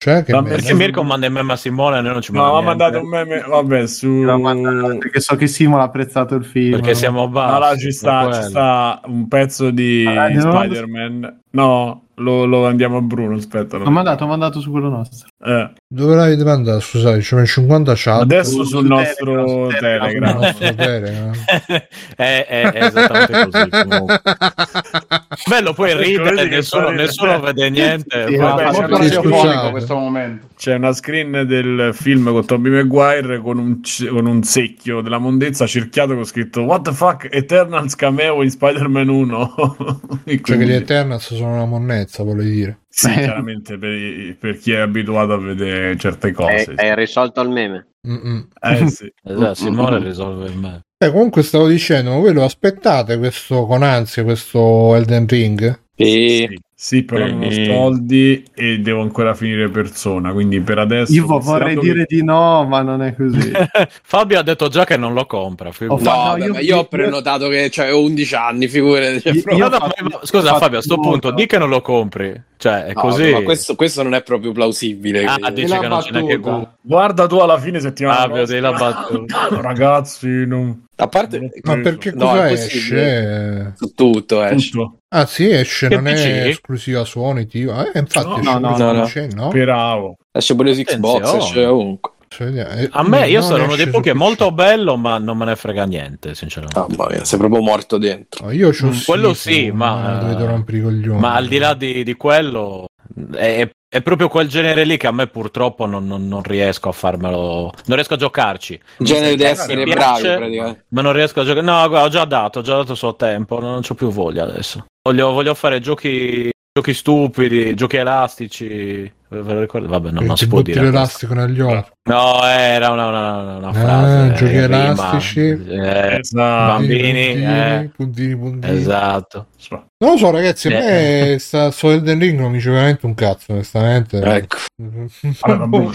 [0.05, 0.51] cioè che Vabbè?
[0.51, 2.69] Perché Mirko manda il meme a Simone e noi non ci no ma ha mandiamo
[2.77, 6.73] mandato un meme vabbè su mandato, Perché so che Simo ha apprezzato il film.
[6.73, 7.53] Perché siamo bassi.
[7.53, 12.99] No, là ci sta, ci sta un pezzo di no, Spider-Man no lo, lo andiamo
[12.99, 15.27] a Bruno aspetta L'ho mandato, ho mandato su quello nostro.
[15.43, 20.37] Eh, dove l'avete mandato scusate c'è 50 chat adesso su- sul su nostro Telegram, Telegram,
[20.39, 21.33] No, sto bene,
[21.67, 21.89] eh.
[22.15, 23.69] è, è- è esattamente così.
[25.49, 28.27] Bello, poi ridere, nessuno, nessuno vede niente.
[28.29, 30.47] Sì, vabbè, no, c'è una- questo momento.
[30.57, 33.81] c'è una screen del film con Tobey Maguire con un,
[34.11, 39.09] con un secchio della mondezza cerchiato con scritto What the fuck Eternals cameo in Spider-Man
[39.09, 39.55] 1
[40.25, 44.59] E cioè che quindi- gli Eternals sono una monnezza volevi dire Sì, chiaramente per, per
[44.59, 46.73] chi è abituato a vedere certe cose.
[46.77, 47.89] Hai, hai risolto il meme.
[48.07, 48.49] Mm-mm.
[48.61, 49.13] Eh, sì.
[49.23, 50.83] Esatto, Simone risolve il meme.
[50.97, 56.05] Eh, comunque stavo dicendo ma voi lo aspettate questo con ansia questo Elden Ring E
[56.49, 60.33] Sì, sì, però non ho soldi e devo ancora finire persona.
[60.33, 61.13] Quindi per adesso.
[61.13, 63.53] Io vorrei dire di no, ma non è così.
[64.03, 65.73] Fabio ha detto già che non lo compra.
[65.73, 66.07] figurati.
[66.07, 69.21] Ho No, vabbè, io- ma io ho prenotato che cioè, ho 11 anni, figurati.
[69.21, 71.11] Cioè, Io- No, no, fatto- ma- scusa fatto Fabio, a sto molto.
[71.11, 72.43] punto di che non lo compri.
[72.57, 73.31] Cioè, è No, così.
[73.31, 75.25] ma questo, questo non è proprio plausibile.
[75.25, 76.57] Ah, quindi- dice che non c'è neanche battuta.
[76.59, 76.69] Gu.
[76.83, 78.17] Guarda tu alla fine settimana.
[78.21, 79.49] Fabio, dei la battuta.
[79.61, 80.84] Ragazzi, non.
[80.97, 84.71] A parte ma perché No, cosa è esce tutto esce.
[84.71, 84.99] Tutto.
[85.09, 86.11] ah sì esce Che non PC?
[86.13, 87.73] è esclusiva Sony tipo.
[87.73, 89.05] eh, infatti No, esce no, no, no, no.
[89.05, 89.49] PC, no?
[89.51, 90.17] Speravo.
[90.31, 92.13] Esce pure su Xbox, esce ovunque.
[92.29, 95.45] Cioè, eh, A me, io sono uno dei pochi, è molto bello, ma non me
[95.45, 96.81] ne frega niente, sinceramente.
[96.81, 98.47] Mamma mia, sei proprio morto dentro.
[98.47, 100.19] No, io c'ho Mm, quello sì, ma-
[100.65, 102.87] coglioni Ma al di là di, di quello,
[103.35, 106.93] è, è proprio quel genere lì che a me purtroppo non, non- non riesco a
[106.93, 107.73] farmelo.
[107.87, 108.81] Non riesco a giocarci.
[108.99, 110.85] Il genere di essere piace, bravi, praticamente.
[110.89, 111.65] Ma non riesco a giocare.
[111.65, 114.43] No, guarda, ho già dato, ho già dato il suo tempo, non ho più voglia
[114.43, 114.85] adesso.
[115.01, 119.13] Voglio, voglio fare giochi, giochi stupidi, giochi elastici.
[119.29, 119.93] Ve lo ricordate?
[119.93, 120.81] Vabbè, no, non si può dire.
[120.81, 124.33] l'elastico negli occhi No, era una, una, una Ah, frase.
[124.35, 124.83] giochi eh, rima.
[124.93, 125.41] elastici.
[125.41, 126.73] Eh, Esatto.
[126.73, 127.91] Bambini, puntini, eh.
[127.97, 128.77] puntini, puntini.
[128.77, 129.47] esatto.
[129.71, 131.31] No, Non lo so, ragazzi, a Eh.
[131.33, 134.19] me sta, su Elden Ring non mi dice veramente un cazzo, onestamente.
[134.21, 134.57] Ecco,
[135.41, 135.91] Allora, vabbè,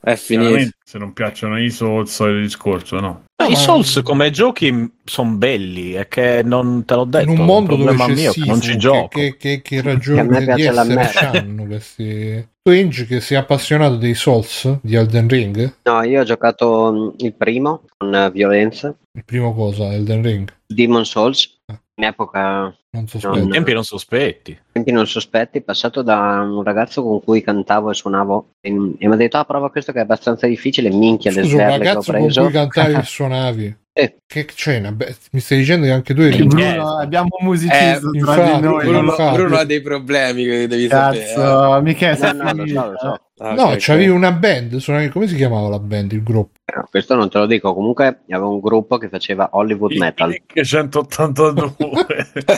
[0.00, 0.56] è se- finito.
[0.56, 3.24] È se non piacciono i Souls, il discorso, no.
[3.38, 7.30] Ma No, I ma- Souls come giochi sono belli, è che non te l'ho detto.
[7.30, 9.08] in un mondo dove c'è mio è che Sifu, non ci che, gioco.
[9.08, 13.20] che, che, che Che a me ragione di piace la essere c'hanno questi Twinge che
[13.20, 17.82] si è appassionato dei Souls di Elden Ring No, io ho giocato mh, il primo
[17.96, 21.78] con eh, violenza, il primo cosa Elden Ring Demon Souls, Ah.
[21.96, 23.50] in epoca non so No, In no.
[23.50, 24.58] tempi non sospetti.
[24.72, 29.12] tempi non sospetti, passato da un ragazzo con cui cantavo e suonavo e, e mi
[29.14, 31.82] ha detto ah prova questo che è abbastanza difficile, minchia le scusa un sberle che
[31.82, 32.42] ho ragazzo con preso.
[32.42, 34.16] cui cantavi e suonavi Eh.
[34.26, 36.84] che c'è una be- mi stai dicendo che anche tu eri Bruno, Yes.
[37.00, 38.84] abbiamo un musicista Eh, tra infatti, di noi.
[38.86, 41.30] Bruno- Bruno, ha dei problemi che devi sapere.
[41.30, 41.34] eh.
[41.34, 43.20] Cazzo, Michele, No, no, so, lo so.
[43.38, 43.76] Ah, no ok, ok.
[43.80, 47.36] c'avevi una band suonavi- come si chiamava la band il gruppo No, questo non te
[47.38, 50.34] lo dico, comunque avevo un gruppo che faceva Hollywood Metal.
[50.46, 51.74] Che 182.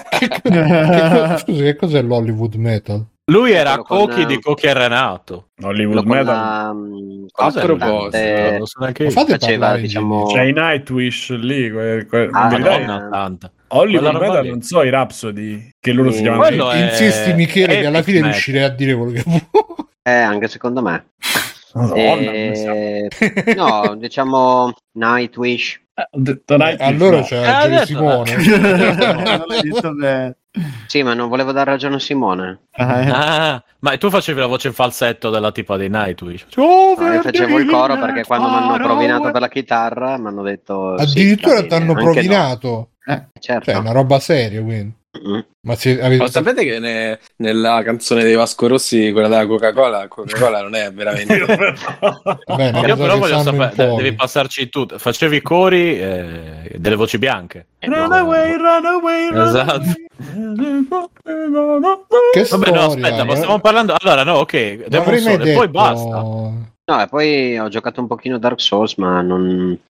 [0.09, 4.73] che, co- scusa che cos'è l'Hollywood Metal Lui era con, Cochi eh, di Cochi e
[4.73, 5.49] Renato.
[5.63, 7.27] Hollywood con Metal.
[7.31, 7.77] con A proposito,
[8.11, 10.27] cantante- Non so faceva, parlare diciamo-.
[10.27, 11.71] C'è i Nightwish lì.
[11.71, 13.39] que- que- Ah, no.
[13.71, 16.41] Hollywood roba Metal, non so i Rhapsody, che loro si Eh, chiamano.
[16.43, 18.31] quello è- insisti Michele che alla fine Metal.
[18.33, 19.43] riuscirei a dire quello che vuoi
[20.03, 21.09] Eh, anche secondo me.
[21.75, 23.09] Madonna, siamo- Eh,
[23.55, 25.81] no, diciamo Nightwish.
[25.99, 28.37] Eh, ho detto Nightwish, allora c'è Eh, adesso- Simone.
[30.87, 32.61] Sì, ma non volevo dar ragione a Simone.
[32.73, 33.11] Ah, eh.
[33.13, 36.47] Ah, ma tu facevi la voce in falsetto della tipa dei Nightwish.
[36.57, 40.43] No, io facevo il coro perché quando mi hanno provinato per la chitarra mi hanno
[40.43, 40.97] detto...
[40.99, 43.29] sì, addirittura sta ti hanno provinato no.
[43.39, 43.65] Certo.
[43.65, 44.95] cioè è una roba seria quindi
[45.27, 45.39] Mm.
[45.63, 50.07] ma se avete Ma sapete che ne- nella canzone dei Vasco Rossi, quella della Coca-Cola,
[50.07, 51.33] Coca-Cola non è veramente...
[51.35, 51.73] Io però-
[52.47, 54.03] Vabbè, Io però voglio sapere, pochi.
[54.03, 54.87] devi passarci tu.
[54.87, 57.67] Facevi i cori eh, delle voci bianche.
[57.81, 59.81] Run away, run away, run Esatto.
[62.33, 63.37] che Vabbè, no, storia, aspetta, ma eh?
[63.37, 63.95] stiamo parlando.
[63.99, 66.77] Allora, no, ok, Demon Soul, e poi detto- basta.
[66.89, 69.45] No, e poi ho giocato un pochino Dark Souls, ma non,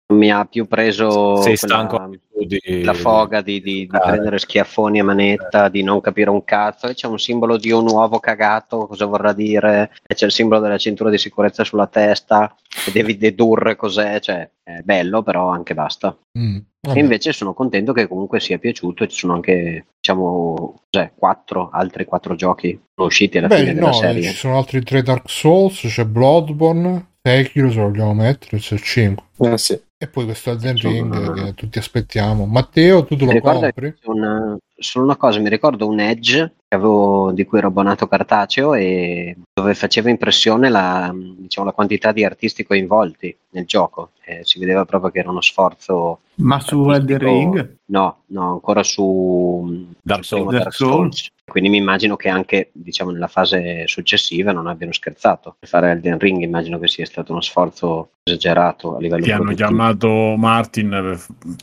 [0.06, 2.10] non mi ha più preso Sei quella-
[2.44, 2.82] di...
[2.82, 4.00] la foga di, di- di Ah.
[4.00, 6.88] prendere schiaffoni a manetta, di non capire un cazzo.
[6.88, 9.92] E c'è un simbolo di un uovo cagato, cosa vorrà dire?
[10.04, 12.52] E c'è il simbolo della cintura di sicurezza sulla testa,
[12.86, 14.18] e devi dedurre cos'è.
[14.18, 16.16] Cioè, è bello, però anche basta.
[16.36, 16.56] Mm.
[16.80, 19.04] E invece sono contento che comunque sia piaciuto.
[19.04, 23.86] e Ci sono anche, diciamo, cos'è, quattro, altri quattro giochi usciti alla Beh, fine della
[23.86, 24.22] no, serie.
[24.22, 29.24] ci sono altri tre Dark Souls, c'è Bloodborne, Sekiro se lo vogliamo mettere, c'è 5.
[29.38, 29.80] Eh, sì.
[30.00, 32.46] E poi questo Elden Ring che tutti aspettiamo.
[32.46, 33.94] Matteo, tu te lo compri?
[34.04, 38.74] una- solo una cosa, mi ricordo un Edge che avevo, di cui ero abbonato cartaceo
[38.74, 44.10] e dove faceva impressione la, diciamo, la quantità di artisti coinvolti nel gioco.
[44.24, 46.20] Eh, si vedeva proprio che era uno sforzo.
[46.36, 47.76] Ma su Elden Ring?
[47.86, 49.84] No, no, ancora su
[50.22, 50.52] Souls.
[50.52, 51.28] Dark Souls.
[51.48, 55.56] Quindi mi immagino che anche diciamo, nella fase successiva non abbiano scherzato.
[55.58, 59.54] Per fare Elden Ring immagino che sia stato uno sforzo esagerato a livello Ti hanno
[59.54, 61.20] chiamato Martin per,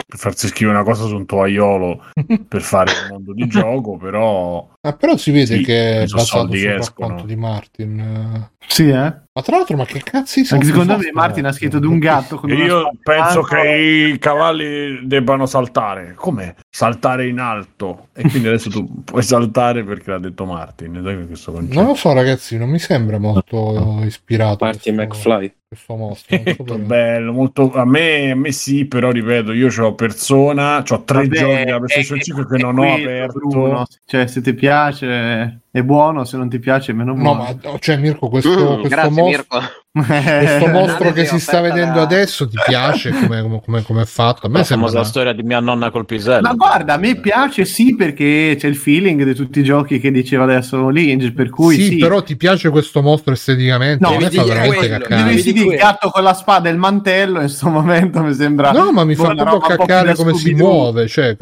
[0.08, 2.04] per farsi scrivere una cosa su un toaiolo
[2.48, 6.22] per fare il mondo di gioco, però Ah, però si vede Sì, che è sono
[6.22, 7.08] basato soldi sul escono.
[7.08, 8.50] racconto di Martin.
[8.68, 9.14] Sì, eh?
[9.34, 11.12] Ma tra l'altro, ma che cazzo di Anche secondo me sono?
[11.14, 16.14] Martin ha scritto di un gatto io penso che i cavalli debbano saltare.
[16.16, 16.56] Come?
[16.70, 18.10] Saltare in alto.
[18.14, 20.92] E quindi adesso tu puoi saltare perché l'ha detto Martin.
[20.94, 24.64] Non lo so, ragazzi, non mi sembra molto ispirato.
[24.66, 25.54] Martin questo, McFly.
[25.68, 26.42] Questo mostro.
[26.44, 27.72] Molto bello, molto...
[27.74, 31.78] A, me, a me sì, però ripeto, io ho persona, ho tre Vabbè, giochi della
[31.78, 33.40] PlayStation è- 5 che non ho aperto.
[33.40, 33.86] Bruno.
[34.06, 37.60] Cioè, se ti piace è buono, se non ti piace meno No, buono.
[37.62, 39.26] ma cioè, Mirko, questo, Mm, questo grazie mostro.
[39.28, 39.60] Mirko.
[40.06, 44.06] Questo mostro che si sta vedendo da- adesso ti piace come, come, come- come è
[44.06, 44.46] fatto?
[44.46, 46.42] A me La sembra famosa storia di mia nonna col pisello.
[46.42, 50.12] Ma guarda, a me piace sì perché c'è il feeling di tutti i giochi che
[50.12, 54.06] diceva adesso Lynch, per cui sì, sì, però ti piace questo mostro esteticamente?
[54.06, 55.38] No, devi fa veramente caccare.
[55.38, 58.92] sì, il gatto con la spada e il mantello in questo momento mi sembra No,
[58.92, 61.08] ma mi fa proprio caccare come si muove.
[61.08, 61.38] Cioè,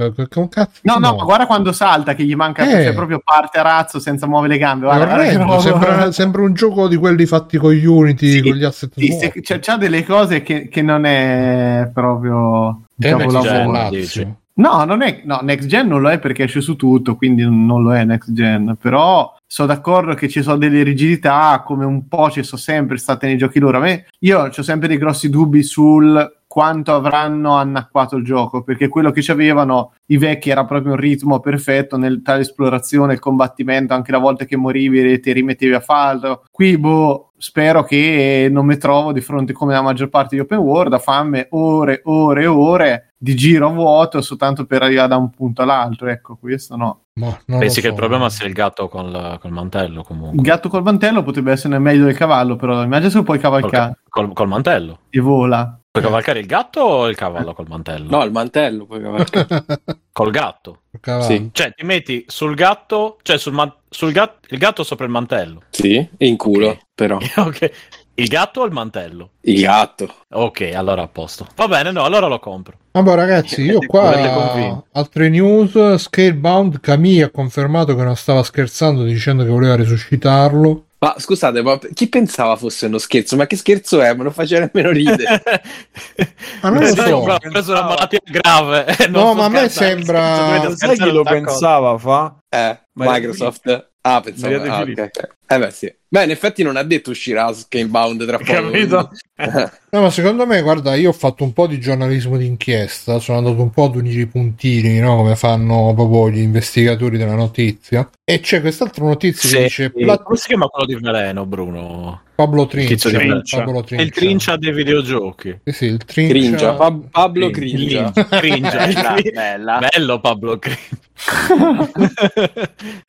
[0.83, 2.83] No, no, guarda quando salta che gli manca Eh.
[2.83, 4.85] cioè, proprio parte a razzo senza muovere le gambe.
[4.85, 8.93] Guarda, guarda sembra, sembra un gioco di quelli fatti con Unity, Sì, con gli asset
[8.95, 13.89] Sì, se- c'è, c'ha delle cose che, che non è proprio capolavoro.
[14.01, 14.27] c'è.
[14.55, 17.81] No, non è, no, next gen non lo è perché esce su tutto, quindi non
[17.81, 22.29] lo è next gen, però sono d'accordo che ci sono delle rigidità, come un po'
[22.29, 23.77] ci sono sempre state nei giochi loro.
[23.77, 28.87] A me, io ho sempre dei grossi dubbi sul quanto avranno annacquato il gioco, perché
[28.87, 33.95] quello che c'avevano i vecchi era proprio un ritmo perfetto nel tale esplorazione, il combattimento,
[33.95, 36.43] anche la volta che morivi ti rimettevi a fallo.
[36.51, 40.59] Qui, boh, spero che non mi trovo di fronte come la maggior parte di open
[40.59, 45.31] world a farmi ore, ore, ore di giro a vuoto soltanto per arrivare da un
[45.31, 46.07] punto all'altro.
[46.07, 47.05] Ecco, questo no.
[47.13, 47.99] Ma non Pensi lo che il so.
[47.99, 50.43] problema sia il gatto col, col mantello Il comunque?
[50.43, 53.97] gatto col mantello potrebbe essere meglio del cavallo, però immagina se lo puoi Col, cavalcare
[54.07, 54.99] col- col mantello?
[55.09, 55.79] e vola.
[55.93, 58.09] Puoi cavalcare il gatto o il cavallo col mantello?
[58.09, 58.87] No, il mantello.
[58.87, 59.63] Poi, cavalcare.
[60.11, 60.79] Col gatto.
[61.21, 61.49] Sì.
[61.51, 65.61] Cioè, ti metti sul gatto, cioè sul, man- sul gatto, il gatto sopra il mantello.
[65.69, 66.77] sì, e in culo, Ok.
[66.95, 67.17] però.
[67.37, 67.71] ok.
[68.15, 69.33] Il gatto o il mantello?
[69.41, 70.15] Il gatto.
[70.31, 71.45] Ok, allora a posto.
[71.55, 72.75] Va bene, no, allora lo compro.
[72.91, 79.43] Vabbè ragazzi, io qua altre news, Scalebound, Camille ha confermato che non stava scherzando dicendo
[79.43, 80.85] che voleva risuscitarlo.
[81.03, 83.35] Ma scusate, ma chi pensava fosse uno scherzo?
[83.35, 84.13] Ma che scherzo è?
[84.13, 85.41] Me lo faceva nemmeno ridere.
[86.63, 87.01] Ma non lo so.
[87.03, 88.85] ho preso una malattia grave.
[88.85, 92.37] eh, non No, ma a me sembra- Sai chi lo pensava fa?
[92.47, 93.91] Eh, Microsoft.
[94.05, 94.55] Ah, pensavo.
[94.55, 95.01] Ah, Filippi.
[95.01, 95.29] ok, ok.
[95.47, 95.93] Eh beh, sì.
[96.09, 98.51] Beh, in effetti non ha detto uscirà Scalebound tra poco.
[98.51, 99.09] Capito?
[99.93, 103.61] No, ma secondo me, guarda, io ho fatto un po' di giornalismo d'inchiesta, sono andato
[103.61, 105.17] un po' ad unire i puntini, no?
[105.17, 108.09] Come fanno proprio gli investigatori della notizia.
[108.23, 112.22] E c'è quest'altra notizia che dice Plat- Come si chiama quello di veleno, Bruno?
[112.35, 113.09] Pablo Trincia.
[113.09, 113.63] Trincia.
[113.63, 115.59] Pablo È il trincia dei videogiochi.
[115.65, 116.33] Sì, sì, il Trincia.
[116.33, 116.73] Cringia.
[116.73, 117.51] Pa- Pablo Sì.
[117.51, 118.11] Cringia.
[118.11, 118.85] Cringia.
[118.87, 119.79] Bella, bella.
[119.89, 121.01] Bello Pablo Cringia.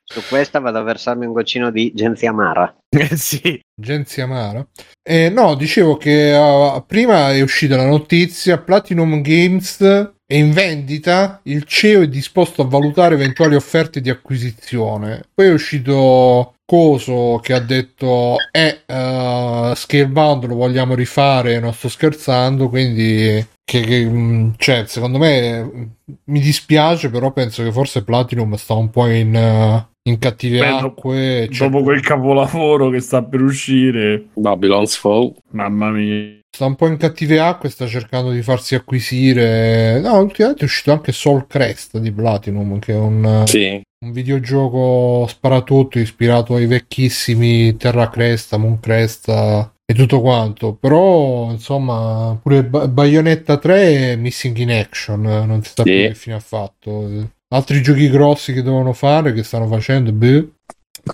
[0.05, 2.77] Su questa vado a versarmi un goccino di Genziamara.
[2.89, 3.61] Eh, sì.
[3.75, 4.65] Genzi Amara.
[5.03, 11.41] Eh, no, dicevo che uh, prima è uscita la notizia, Platinum Games è in vendita,
[11.45, 15.25] il CEO è disposto a valutare eventuali offerte di acquisizione.
[15.35, 21.89] Poi è uscito Coso che ha detto eh, uh, Scalebound lo vogliamo rifare, non sto
[21.91, 25.91] scherzando, quindi che, che, mh, cioè, secondo me mh,
[26.25, 30.71] mi dispiace, però penso che forse Platinum sta un po' in, uh, in cattive Beh,
[30.71, 31.49] dopo- acque.
[31.51, 35.35] cioè- Dopo quel capolavoro che sta per uscire, Babylon's Fall.
[35.51, 36.39] mamma mia.
[36.55, 39.99] Sta un po' in cattive acque, sta cercando di farsi acquisire.
[39.99, 43.83] No, ultimamente è uscito anche Soul Crest di Platinum, che è un, Sì.
[44.07, 50.75] un videogioco sparatutto ispirato ai vecchissimi Terra Cresta, Moon Cresta e tutto quanto.
[50.75, 55.91] Però, insomma, pure Ba- Bayonetta 3 è Missing in Action, non si sa Sì.
[55.91, 57.31] più che fine ha fatto.
[57.49, 60.49] Altri giochi grossi che devono fare, che stanno facendo, beh.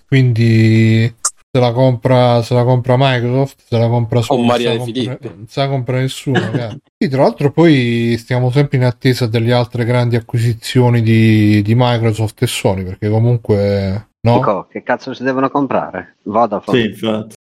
[0.07, 1.13] Quindi
[1.53, 5.35] se la compra, se la compra Microsoft, se la compra Sony, Maria se la compra-
[5.47, 6.39] se la compra nessuno.
[7.01, 12.43] Sì, tra l'altro poi stiamo sempre in attesa delle altre grandi acquisizioni di, di Microsoft
[12.43, 14.35] e Sony, perché comunque no.
[14.35, 16.17] Dico, che cazzo si devono comprare?
[16.25, 16.79] Vodafone.
[16.79, 17.35] Sì, infatti.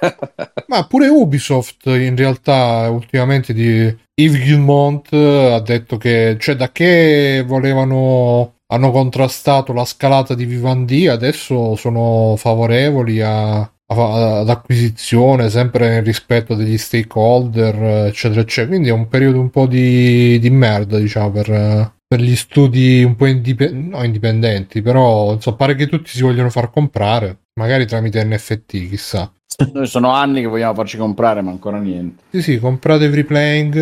[0.66, 7.44] Ma pure Ubisoft in realtà ultimamente di Yves Guillemot ha detto che cioè da che
[7.46, 15.88] volevano hanno contrastato la scalata di Vivendi adesso sono favorevoli a, a- ad acquisizione sempre
[15.88, 20.98] nel rispetto degli stakeholder eccetera eccetera quindi è un periodo un po' di, di merda
[20.98, 26.10] diciamo per, per gli studi un po' indipe- no, indipendenti però insomma pare che tutti
[26.10, 29.30] si vogliono far comprare magari tramite NFT chissà
[29.72, 32.22] Noi sono anni che vogliamo farci comprare, ma ancora niente.
[32.30, 33.76] Sì, sì, comprate Free Playing,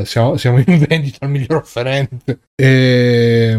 [0.00, 2.40] eh, siamo, siamo in vendita al miglior offerente.
[2.54, 3.58] E,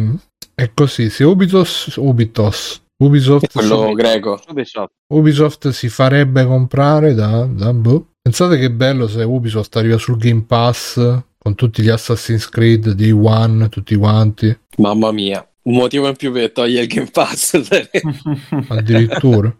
[0.60, 4.40] e così, se Ubisoft, Ubitos, Ubisoft, Quello greco.
[4.50, 4.90] Ubisoft.
[5.14, 8.08] Ubisoft si farebbe comprare da, da boh.
[8.22, 10.96] Pensate che bello se Ubisoft arriva sul Game Pass
[11.38, 15.48] con tutti gli Assassin's Creed di One, tutti quanti, Mamma mia.
[15.64, 17.60] Un motivo in più per togliere il Game Pass.
[18.70, 19.56] addirittura.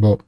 [0.00, 0.18] boh.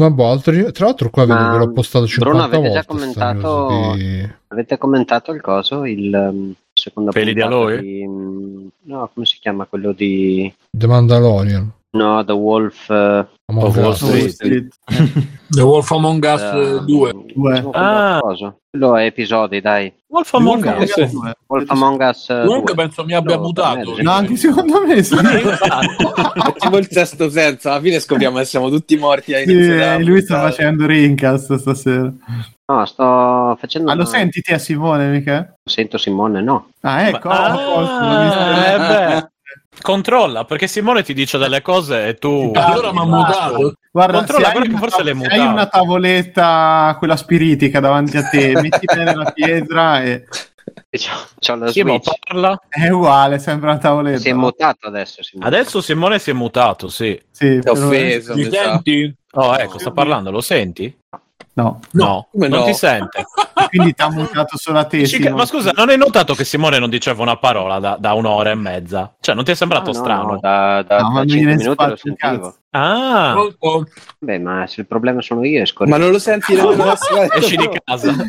[0.00, 3.10] Ma boh, altri, tra l'altro qua vedo che l'ho postato 50 Bruno, avete già volte.
[3.10, 5.84] sta commentato- di- Avete commentato il coso?
[5.84, 7.40] Il secondo Peli di
[7.80, 10.52] di, mm, No, come si chiama quello di...
[10.70, 11.72] The Mandalorian.
[11.90, 12.88] No, The Wolf...
[12.90, 13.96] eh, Among Wall Us.
[13.96, 14.20] Street.
[14.20, 14.74] Wall Street.
[15.48, 16.84] The Wolf Among Us eh, 2.
[16.86, 17.22] Due.
[17.24, 18.18] diciamo quello Ah.
[18.20, 18.58] coso.
[18.70, 19.92] Quello è episodi, dai.
[20.08, 20.92] Wolf Among Us.
[20.92, 21.06] sì.
[21.10, 21.32] Due.
[21.46, 22.84] Wolf Among Us eh, Comunque 2.
[22.84, 23.96] penso mi abbia Quello mutato.
[24.02, 25.14] No, anche secondo me sì.
[25.16, 27.70] È tipo il sesto senso.
[27.70, 32.12] Alla fine scopriamo che siamo tutti morti Sì, lui sta facendo Rincast stasera.
[32.68, 33.90] No, sto facendo...
[33.90, 35.54] Ah, lo una- senti te a Simone, mica?
[35.64, 36.70] Sento Simone, no.
[36.80, 37.28] Ah, ecco.
[37.28, 39.22] Ah, visto.
[39.22, 39.30] eh.
[39.80, 42.50] Controlla, perché Simone ti dice delle cose e tu...
[42.54, 43.74] Allora mi ha mutato.
[43.92, 45.40] Guarda, Controlla, se hai, forse l'hai se mutato.
[45.40, 50.24] hai una tavoletta, quella spiritica davanti a te, metti bene la pietra e
[50.90, 52.58] E C'ho, c'ho la Simo parla.
[52.68, 54.18] è uguale, sembra una tavoletta.
[54.18, 55.22] Si è mutato adesso.
[55.22, 55.46] Simone.
[55.48, 57.20] Adesso Simone si è mutato, sì.
[57.30, 58.34] Sì, Ti offeso.
[58.34, 59.14] Mi senti?
[59.32, 60.92] Oh, ecco, sta parlando, lo senti?
[61.56, 61.80] No.
[61.92, 62.64] No, come non no?
[62.66, 63.24] ti sente.
[63.70, 65.06] Quindi ti ha mutato solo a te.
[65.06, 65.34] Ci- Simone.
[65.36, 68.54] ma scusa, non hai notato che Simone non diceva una parola da, da un'ora e
[68.54, 69.14] mezza?
[69.18, 70.32] Cioè, non ti è sembrato Ah, no, strano?
[70.32, 72.38] no, da, da, No, ma da non 5 gliene minuti lo sentivo.
[72.42, 72.58] cazzo.
[72.72, 73.88] Ah, Pronto?
[74.18, 75.88] Beh, ma se il problema sono io, scorri.
[75.88, 78.14] Ma non lo senti la sua- esci di casa.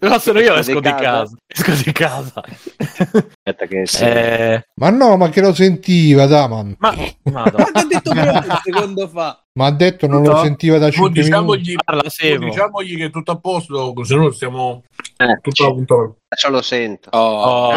[0.00, 1.36] No, sono io Esco esco di casa.
[1.46, 2.42] Esco di casa.
[2.42, 4.04] Aspetta che sì.
[4.04, 6.76] Eh, Ma no, ma che lo sentiva, Daman.
[6.78, 6.94] ma.
[7.24, 9.42] Ma ti ho detto proprio un secondo fa.
[9.58, 11.26] Ma ha detto non lo sentiva da Mo 5 minuti.
[11.28, 11.74] diciamogli,
[12.06, 12.44] Simo.
[12.44, 14.84] diciamogli che è tutto a posto, se no stiamo
[15.16, 16.12] Eh, tutta la puntata.
[16.36, 17.08] Ciò lo sento.
[17.10, 17.72] Oh, Oh,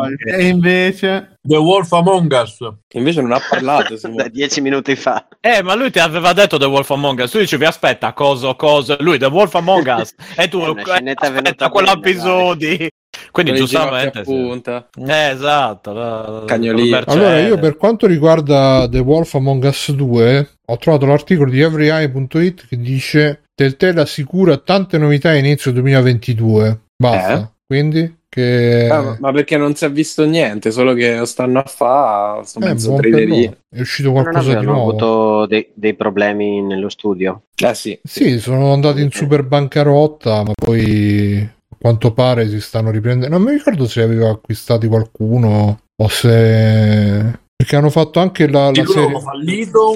[0.00, 1.32] No, E invece...
[1.42, 2.56] The Wolf Among Us.
[2.94, 3.92] invece non ha parlato.
[3.94, 4.30] Da Simone.
[4.30, 5.28] dieci minuti fa.
[5.40, 7.30] Eh, ma lui ti aveva detto The Wolf Among Us.
[7.32, 8.96] Tu dicevi, aspetta, cosa, cosa.
[9.00, 10.14] Lui, The Wolf Among Us.
[10.36, 12.88] E tu, aspetta, bene, quell'episodi.
[13.30, 14.10] Quindi, Con le giustamente.
[14.10, 14.30] ginocchia a sì.
[14.32, 14.88] punta.
[15.06, 15.92] Eh, esatto.
[15.92, 17.00] la- Cagnolino.
[17.06, 22.66] Allora, io per quanto riguarda The Wolf Among Us 2, ho trovato l'articolo di everyeye.it
[22.68, 26.80] che dice Telltale assicura tante novità a inizio 2022.
[26.96, 27.40] Basta.
[27.40, 27.48] Eh?
[27.66, 32.44] Quindi che Ah, ma- perché non si è visto niente, solo che stanno a fare
[32.44, 33.56] sto eh, mezzo trailerino.
[33.70, 34.90] è uscito non qualcosa di nuovo.
[34.90, 37.44] avuto dei, dei problemi nello studio.
[37.56, 37.98] Eh sì.
[38.02, 43.36] Sì, sono andati in super bancarotta, ma poi a quanto pare si stanno riprendendo.
[43.38, 48.80] Non mi ricordo se aveva acquistati qualcuno o se perché hanno fatto anche la, Sì,
[48.80, 49.94] la loro serie fallito,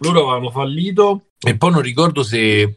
[0.00, 2.74] loro avevano fallito e poi non ricordo se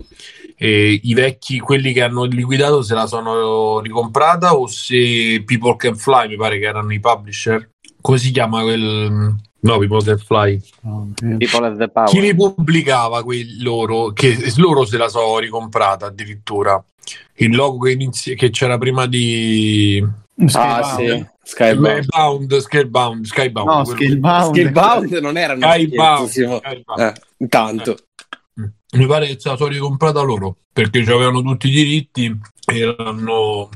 [0.56, 5.96] eh, i vecchi, quelli che hanno liquidato, se la sono ricomprata o se People Can
[5.96, 7.72] Fly, mi pare che erano i publisher.
[8.00, 9.36] Come si chiama quel...
[9.60, 10.62] No, People Can Fly.
[11.38, 12.10] People the power.
[12.10, 14.12] Chi li pubblicava quelli loro?
[14.12, 16.84] Che loro se la so ricomprata addirittura.
[17.36, 20.06] Il logo che, inizi- che c'era prima di
[20.54, 22.04] Ah sì, Skybound.
[22.04, 23.68] Skybound, Skybound, Skybound.
[23.70, 24.56] No, Scalebound.
[24.56, 26.28] Scalebound non era una Skybound.
[26.28, 27.00] Skybound.
[27.00, 27.98] Eh, intanto.
[28.94, 32.40] Mi pare che la sono ricomprata loro perché avevano tutti i diritti
[32.72, 33.70] e l'hanno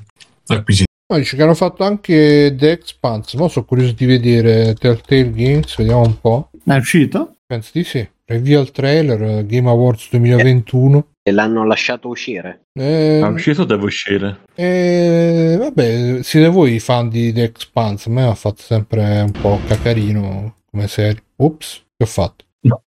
[0.47, 0.85] acquisito.
[1.09, 3.37] No, dice che hanno fatto anche The Expanse.
[3.37, 6.49] Ma sono curioso di vedere Telltale Games, vediamo un po'.
[6.63, 7.37] È uscito?
[7.45, 8.07] Penso di sì.
[8.31, 11.07] Reveal trailer eh, Game Awards 2021.
[11.23, 12.65] E l'hanno lasciato uscire.
[12.77, 14.39] Eh, È uscito deve uscire.
[14.55, 18.09] eh, vabbè, siete voi i fan di The Expanse.
[18.09, 21.23] A me ha fatto sempre un po' cacarino come serie.
[21.37, 22.43] Ops, che ho fatto?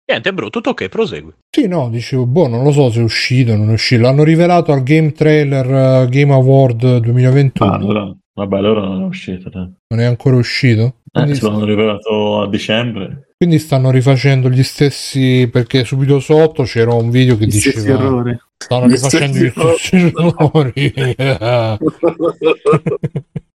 [0.07, 1.33] Niente, bro, tutto ok, prosegui.
[1.49, 4.03] Sì, no, dicevo, boh, non lo so se è uscito, non è uscito.
[4.03, 7.71] L'hanno rivelato al Game Trailer eh, Game Award 2021.
[7.71, 9.49] Ah, allora, vabbè, allora non è uscito.
[9.49, 9.73] dai.
[9.87, 10.83] Non è ancora uscito.
[11.11, 13.24] Eh, Quindi, se l'hanno rivelato a dicembre.
[13.37, 15.47] Quindi stanno rifacendo gli stessi.
[15.51, 17.99] Perché subito sotto c'era un video che Gli diceva.
[17.99, 18.37] errori.
[18.57, 20.93] Stanno Gli rifacendo gli stessi errori.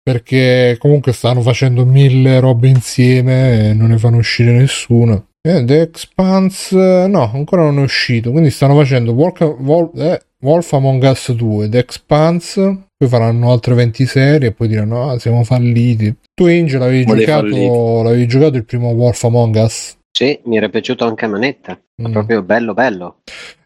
[0.02, 5.24] perché comunque stanno facendo mille robe insieme e non ne fanno uscire nessuna.
[5.42, 8.32] Eh, The Expanse, no, ancora non è uscito.
[8.32, 12.84] Quindi stanno facendo Wolf, Wolf- eh, Wolf Among Us 2, The Expanse.
[12.98, 16.16] Poi faranno altre 20 serie e poi diranno: Ah, siamo falliti.
[16.34, 19.98] Tu, Angel, avevi giocato, l'avevi giocato il primo Wolf Among Us?
[20.12, 21.80] Sì, mi era piaciuto anche a manetta.
[22.02, 22.12] Mm.
[22.12, 23.18] Proprio bello, bello.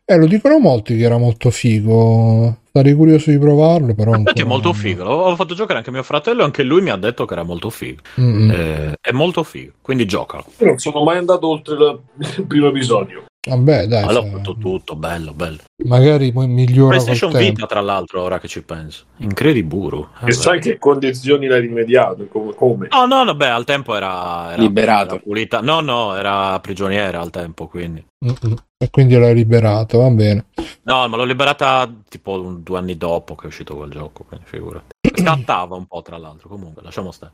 [0.05, 2.57] Eh, lo dicono molti che era molto figo.
[2.71, 4.15] Sarei curioso di provarlo, però.
[4.15, 5.03] Infatti è molto non- figo.
[5.03, 7.69] L'ho fatto giocare anche mio fratello e anche lui mi ha detto che era molto
[7.69, 8.01] figo.
[8.19, 8.49] Mm.
[8.51, 10.45] Eh, è molto figo, quindi giocalo.
[10.57, 11.99] Io non sono mai andato oltre il
[12.47, 13.26] primo episodio.
[13.45, 15.57] Vabbè, dai, Ma l'ho se- fatto tutto, bello, bello.
[15.85, 17.49] magari migliora col PlayStation tempo.
[17.53, 19.03] Vita, tra l'altro, ora che ci penso.
[19.17, 20.07] Incrediburu.
[20.21, 22.25] Eh, E sai che condizioni l'hai rimediato?
[22.27, 22.87] Come?
[22.89, 25.15] No, no, no, beh, al tempo era, era Liberato.
[25.15, 25.59] era pulita.
[25.59, 28.01] No, no, era prigioniera al tempo, quindi.
[28.25, 28.55] Mm-mm.
[28.77, 30.45] E quindi l'hai liberato, va bene.
[30.83, 34.45] No, ma l'ho liberata tipo un- due anni dopo che è uscito quel gioco, quindi
[34.47, 34.85] figurati.
[35.21, 37.33] Scattava un po', tra l'altro, comunque, lasciamo stare.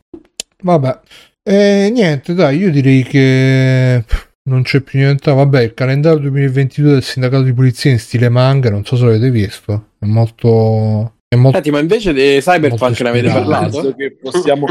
[0.64, 1.00] Vabbè.
[1.44, 4.04] E niente, dai, io direi che
[4.50, 5.32] non c'è più niente.
[5.32, 9.32] Vabbè, il calendario 2022 del sindacato di polizia in stile manga, non so se l'avete
[9.32, 9.92] visto.
[10.00, 11.14] È molto...
[11.28, 11.58] È molto...
[11.58, 13.96] Senti, ma invece di Cyberpunk Molto ne avete parlato?
[13.96, 14.66] Che possiamo...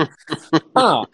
[0.72, 1.08] Ah,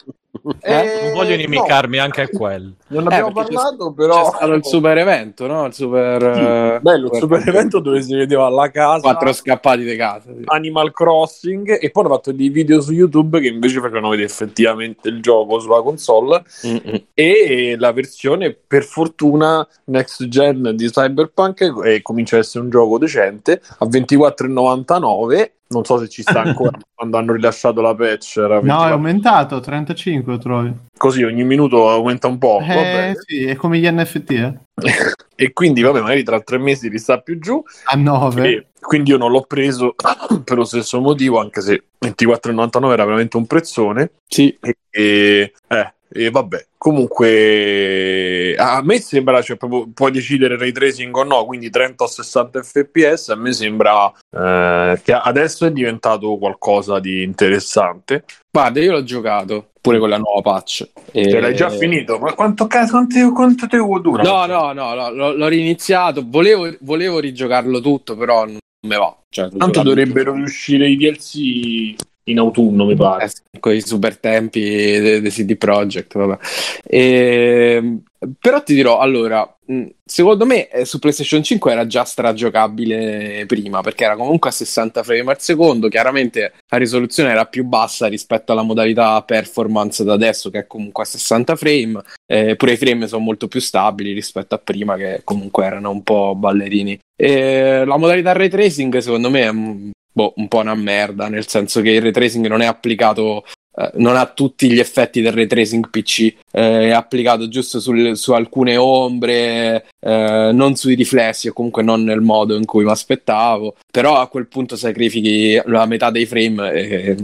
[0.45, 2.73] non voglio inimicarmi anche a quello.
[2.89, 4.23] Non Eh, abbiamo c'è- parlato, però...
[4.31, 5.65] C'è stato il super evento, no?
[5.67, 6.23] Il super...
[6.23, 9.01] eh, Bello, il super evento dove si vedeva la casa...
[9.01, 10.31] Quattro scappati di casa.
[10.37, 10.43] sì.
[10.45, 15.09] Animal Crossing e poi hanno fatto dei video su YouTube che invece facevano vedere effettivamente
[15.09, 17.05] il gioco sulla console Mm-mm.
[17.15, 22.99] e la versione per fortuna next gen di Cyberpunk e comincia a essere un gioco
[22.99, 28.55] decente a 24,99 non so se ci sta ancora quando hanno rilasciato la patch era
[28.55, 28.93] No, è 24.
[28.95, 30.73] aumentato, 35 lo trovi.
[30.97, 34.55] così ogni minuto aumenta un po' Eh sì, è come gli NFT, eh.
[35.37, 38.49] e quindi vabbè magari tra tre mesi li sta più giù A 9.
[38.49, 39.95] E quindi io non l'ho preso
[40.45, 44.11] per lo stesso motivo, anche se 24,99 era veramente un prezzone.
[44.29, 44.57] Sì.
[44.61, 51.15] E, e- eh, E vabbè, comunque a me sembra, cioè, proprio, puoi decidere ray tracing
[51.17, 56.37] o no, quindi 30 o 60 fps, a me sembra eh, che adesso è diventato
[56.39, 58.25] qualcosa di interessante.
[58.49, 60.89] Guarda, io l'ho giocato pure con la nuova patch.
[61.11, 61.27] E...
[61.27, 62.21] Te l'hai già finito?
[62.21, 64.23] Ma quanto, quanto, quanto tempo dura?
[64.23, 66.23] No, no, no, no, l'ho, l'ho riniziato.
[66.25, 69.17] Volevo, volevo rigiocarlo tutto, però non me va.
[69.29, 73.31] Cioè, Tanto dovrebbero riuscire i DLC in autunno, mi pare.
[73.51, 76.39] Eh, con i super tempi dei de CD Projekt, vabbè.
[76.85, 77.99] E,
[78.39, 79.57] però ti dirò, allora,
[80.05, 85.03] secondo me eh, su PlayStation 5 era già stragiocabile prima, perché era comunque a 60
[85.03, 90.51] frame al secondo, chiaramente la risoluzione era più bassa rispetto alla modalità performance da adesso,
[90.51, 94.55] che è comunque a 60 frame, eh, pure i frame sono molto più stabili rispetto
[94.55, 96.99] a prima, che comunque erano un po' ballerini.
[97.17, 101.91] E la modalità ray tracing, secondo me, boh, un po' una merda, nel senso che
[101.91, 103.45] il ray tracing non è applicato
[103.77, 108.17] eh, non ha tutti gli effetti del ray tracing PC, eh, è applicato giusto sul,
[108.17, 112.91] su alcune ombre, eh, non sui riflessi o comunque non nel modo in cui mi
[112.91, 117.17] aspettavo, però a quel punto sacrifichi la metà dei frame e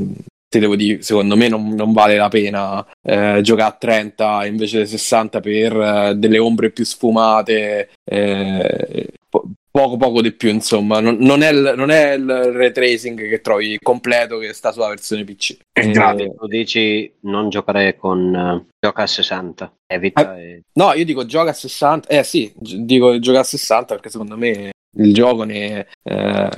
[0.51, 4.81] ti devo dire, secondo me non, non vale la pena eh, giocare a 30 invece
[4.81, 9.07] di 60 per eh, delle ombre più sfumate, eh,
[9.71, 13.41] poco poco di più insomma, non, non, è il, non, è il, ray tracing che
[13.41, 15.57] trovi completo che sta sulla versione PC.
[15.73, 20.37] Eh, tu dici non giocare con uh, gioca a 60, evita...
[20.37, 20.63] E...
[20.73, 24.71] No, io dico gioca a 60, eh sì, dico gioca a 60 perché secondo me
[24.97, 25.87] il gioco ne...
[26.03, 26.49] Eh,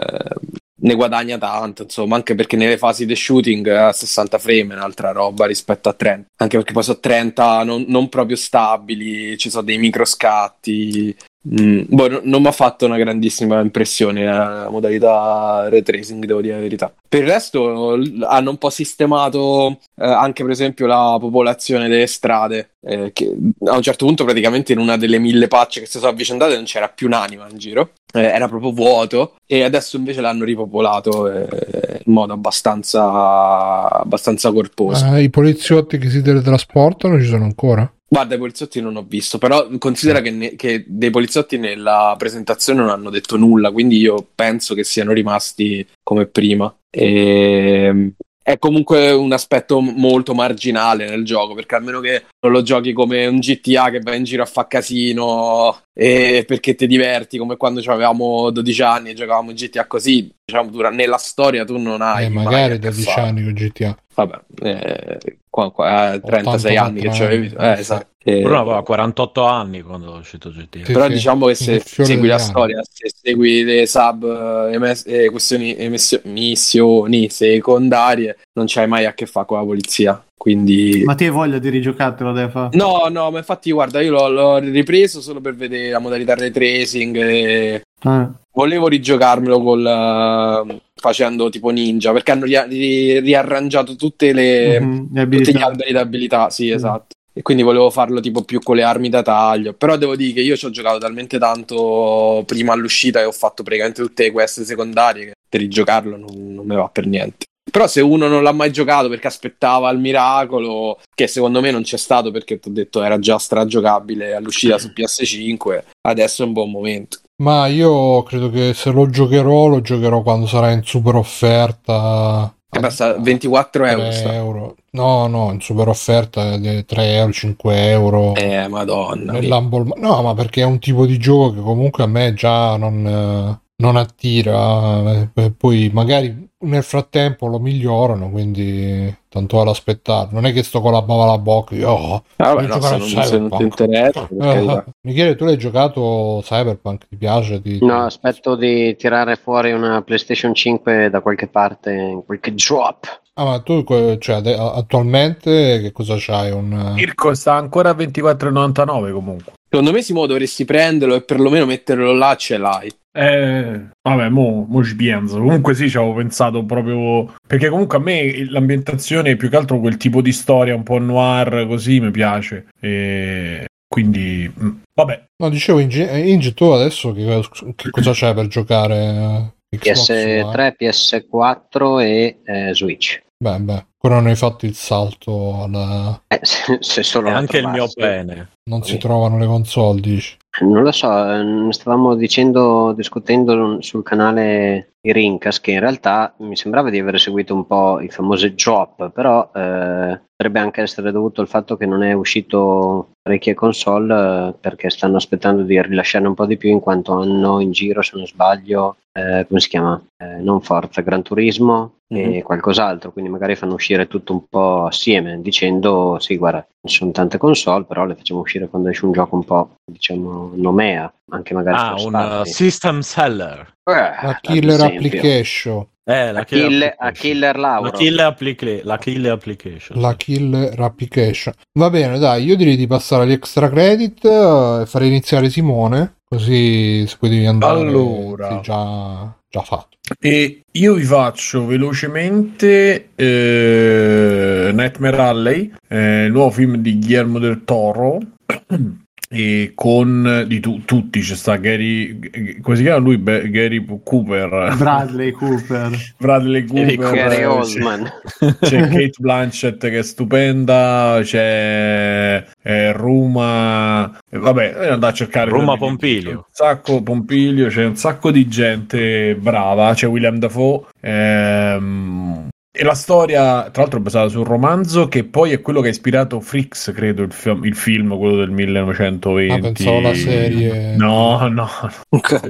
[0.83, 5.13] ne guadagna tanto, insomma, anche perché nelle fasi di shooting a 60 frame è un'altra
[5.13, 9.63] roba rispetto a 30, anche perché poi sono 30 non, non proprio stabili, ci sono
[9.63, 11.15] dei microscatti.
[11.49, 16.41] Mm, boh, no- non mi ha fatto una grandissima impressione la modalità ray tracing, devo
[16.41, 16.93] dire la verità.
[17.09, 22.07] Per il resto l- hanno un po' sistemato eh, anche per esempio la popolazione delle
[22.07, 23.35] strade, eh, che
[23.65, 26.65] a un certo punto praticamente in una delle mille patch che si sono avvicendate non
[26.65, 32.01] c'era più un'anima in giro, eh, era proprio vuoto e adesso invece l'hanno ripopolato eh,
[32.05, 35.17] in modo abbastanza, abbastanza corposo.
[35.17, 37.91] I poliziotti che si teletrasportano ci sono ancora?
[38.13, 42.81] Guarda, i poliziotti non ho visto, però considera che, ne- che dei poliziotti nella presentazione
[42.81, 46.71] non hanno detto nulla, quindi io penso che siano rimasti come prima.
[46.91, 48.13] E...
[48.43, 53.27] È comunque un aspetto molto marginale nel gioco, perché almeno che non lo giochi come
[53.27, 57.81] un GTA che va in giro a fa casino e perché ti diverti, come quando
[57.87, 62.29] avevamo 12 anni e giocavamo GTA così, diciamo, dura- nella storia tu non hai eh,
[62.29, 63.21] magari a che 12 fare.
[63.29, 63.97] anni con GTA.
[64.15, 65.19] Vabbè, eh,
[65.49, 67.55] qua- qua- eh, 36 anni che 84 c'avevi.
[67.57, 67.77] anni.
[67.77, 68.07] Eh, esatto.
[68.25, 70.85] Eh, Bruno aveva 48 anni quando è uscito GTA.
[70.85, 71.13] Sì, però sì.
[71.13, 72.45] diciamo che se segui la anni.
[72.45, 74.25] storia, se segui le sub,
[74.71, 79.65] eh, emes- eh, questioni, emissio- missioni secondarie, non c'hai mai a che fare con la
[79.65, 80.25] polizia.
[80.37, 82.69] Quindi, Ma ti hai voglia di rigiocartelo, Defa?
[82.73, 86.51] no, no, ma infatti, guarda, io l'ho, l'ho ripreso solo per vedere la modalità ray
[86.51, 87.17] tracing.
[87.17, 87.83] E...
[88.05, 88.27] Eh.
[88.55, 94.93] Volevo rigiocarmelo col, eh, facendo tipo ninja perché hanno ria- ri- riarrangiato tutte le, Mhm,
[94.93, 95.67] le tutti gli abilità.
[95.67, 96.75] alberi d'abilità, sì, Mm.
[96.75, 97.07] esatto.
[97.35, 99.73] E quindi volevo farlo tipo più con le armi da taglio.
[99.73, 103.63] Però devo dire che io ci ho giocato talmente tanto prima all'uscita e ho fatto
[103.63, 107.47] praticamente tutte le quest secondarie che per rigiocarlo non, non mi va per niente.
[107.71, 111.83] Però se uno non l'ha mai giocato perché aspettava il miracolo, che secondo me non
[111.83, 116.53] c'è stato perché ti ho detto era già stragiocabile all'uscita su PS5, adesso è un
[116.53, 117.19] buon momento.
[117.43, 122.55] Ma io credo che se lo giocherò, lo giocherò quando sarà in super offerta.
[122.81, 124.03] Basta 24 euro.
[124.03, 124.33] 3 sta.
[124.35, 124.77] euro.
[124.93, 128.35] No, no, in super offerta di 3 euro, 5 euro.
[128.35, 129.39] Eh, madonna.
[129.41, 133.62] No, ma perché è un tipo di gioco che comunque a me già non, eh,
[133.83, 135.29] non attira.
[135.35, 140.29] eh, Poi magari nel frattempo lo migliorano, quindi tanto vale aspettare.
[140.31, 141.75] Non è che sto con la bava alla bocca.
[141.75, 144.29] Io, oh, Ah, no, se non, se non ti interessa.
[144.39, 147.09] Eh, Michele, tu l'hai giocato Cyberpunk?
[147.09, 147.61] Ti piace?
[147.61, 153.21] Ti- No, aspetto di tirare fuori una PlayStation 5 da qualche parte, in qualche drop.
[153.35, 153.83] Ah, ma tu
[154.19, 156.51] cioè, attualmente che cosa c'hai?
[156.51, 156.93] Un...
[156.95, 159.53] Mirko sta ancora a 24,99 comunque.
[159.69, 162.93] Secondo me Simo dovresti prenderlo e perlomeno metterlo là, ce l'hai.
[163.15, 165.39] Eh, vabbè, mo, mo ci penso.
[165.39, 167.35] Comunque sì, ci avevo pensato proprio...
[167.47, 171.67] Perché comunque a me l'ambientazione, più che altro quel tipo di storia un po' noir
[171.67, 172.69] così, mi piace.
[172.81, 175.25] E quindi, mm, vabbè.
[175.43, 177.43] No, dicevo, Inge, Inge, tu adesso che,
[177.75, 179.55] che cosa c'hai per giocare?
[179.73, 180.75] Eh, Xbox One?
[180.75, 183.23] PS3, PS4 e eh, Switch.
[183.43, 186.23] Beh, beh, ancora non hai fatto il salto alla...
[186.29, 188.51] Eh, se, se anche il mio pene.
[188.65, 188.99] Non si Sì.
[188.99, 190.37] trovano le console, dici?
[190.61, 196.33] Non lo so, eh, ne stavamo dicendo, discutendo sul canale di Rincas, che in realtà
[196.39, 201.11] mi sembrava di aver seguito un po' i famosi drop, però eh, potrebbe anche essere
[201.11, 204.15] dovuto al fatto che non è uscito parecchie console
[204.51, 208.01] eh, perché stanno aspettando di rilasciarne un po' di più in quanto hanno in giro,
[208.01, 210.01] se non sbaglio, eh, come si chiama?
[210.17, 212.19] Eh, non Forza, Gran Turismo Mhm.
[212.35, 217.11] e qualcos'altro, quindi magari fanno uscire tutto un po' assieme dicendo sì guarda ci sono
[217.11, 221.55] tante console però le facciamo uscire quando esce un gioco un po' diciamo nomea, anche
[221.55, 223.73] magari Ah, un uh, system seller.
[223.85, 223.93] Eh,
[224.27, 225.87] La killer application.
[226.05, 227.13] Eh, la killer, a application.
[227.15, 227.59] killer.
[227.59, 230.01] La killer, applica- la killer application.
[230.01, 231.55] La killer application.
[231.79, 236.17] Va bene, dai, io direi di passare agli extra credit eh, e fare iniziare Simone,
[236.29, 237.81] così se poi devi andare.
[237.81, 238.49] Allora.
[238.51, 239.97] sì, già, già fatto.
[240.21, 247.63] E io vi faccio velocemente eh, Nightmare Alley, eh, il nuovo film di Guillermo del
[247.65, 248.19] Toro.
[249.35, 252.19] E con di tu- tutti c'è sta Gary,
[252.61, 253.17] come si chiama lui?
[253.17, 255.91] Be- Gary Cooper, Bradley Cooper.
[256.19, 258.11] Bradley Cooper, Gary c'è- Oldman.
[258.61, 265.79] c'è Kate Blanchett che è stupenda, c'è eh, Ruma, eh, vabbè, andare a cercare Ruma
[265.79, 266.31] Pompilio.
[266.31, 270.83] un sacco Pompilio, c'è un sacco di gente brava, c'è William Dafoe.
[271.01, 272.42] ehm,
[272.75, 275.89] e la storia, tra l'altro, è basata su un romanzo che poi è quello che
[275.89, 279.53] ha ispirato Freaks, credo, il, film- il film, quello del 1920.
[279.53, 280.97] Ah, pensavo la serie.
[280.97, 281.69] No, no.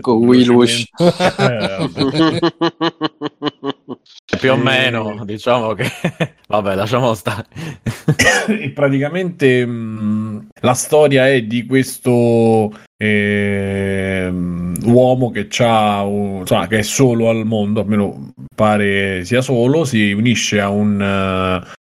[0.01, 0.87] Con Will Wish.
[1.39, 1.91] Eh.
[4.39, 5.91] Più o meno, diciamo che...
[6.47, 7.47] Vabbè, lasciamo stare.
[8.47, 12.71] e praticamente mh, la storia è di questo
[13.03, 19.85] ehm, uomo che c'ha un- insomma, che è solo al mondo, almeno pare sia solo,
[19.85, 21.01] si unisce a un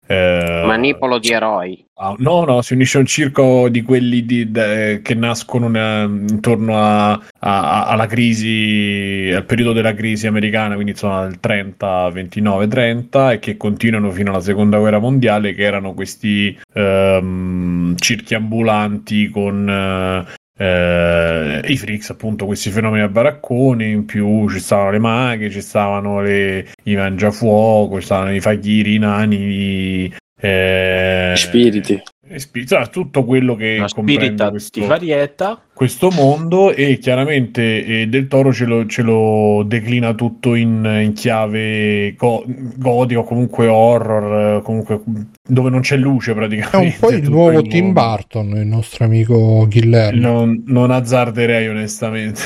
[0.06, 1.82] eh, Manipolo di eroi.
[1.94, 6.02] a- no, no, si unisce a un circo di quelli di- de- che nascono una-
[6.02, 12.10] intorno a- a- a- alla crisi, al periodo della crisi americana, quindi insomma del 30,
[12.10, 18.34] 29, 30 e che continuano fino alla seconda guerra mondiale, che erano questi ehm, circhi
[18.34, 23.90] ambulanti con eh, eh, i freaks, appunto, questi fenomeni a baracconi.
[23.90, 28.94] In più ci stavano le maghe, ci stavano le, i mangiafuoco, ci stavano i faghiri,
[28.94, 29.36] i nani.
[29.36, 32.02] i- eh, Spiriti.
[32.26, 35.60] E spi- insomma, tutto quello che Una comprende spirita questo, di varietà.
[35.72, 41.12] questo mondo e chiaramente eh, Del Toro ce lo, ce lo declina tutto in, in
[41.12, 42.44] chiave go-
[42.76, 45.02] gotico, comunque horror, comunque
[45.46, 46.94] dove non c'è luce È praticamente.
[46.94, 47.92] un po' il nuovo il Tim.
[47.92, 50.20] Burton, il nostro amico Guillermo.
[50.20, 52.40] Non, non azzarderei onestamente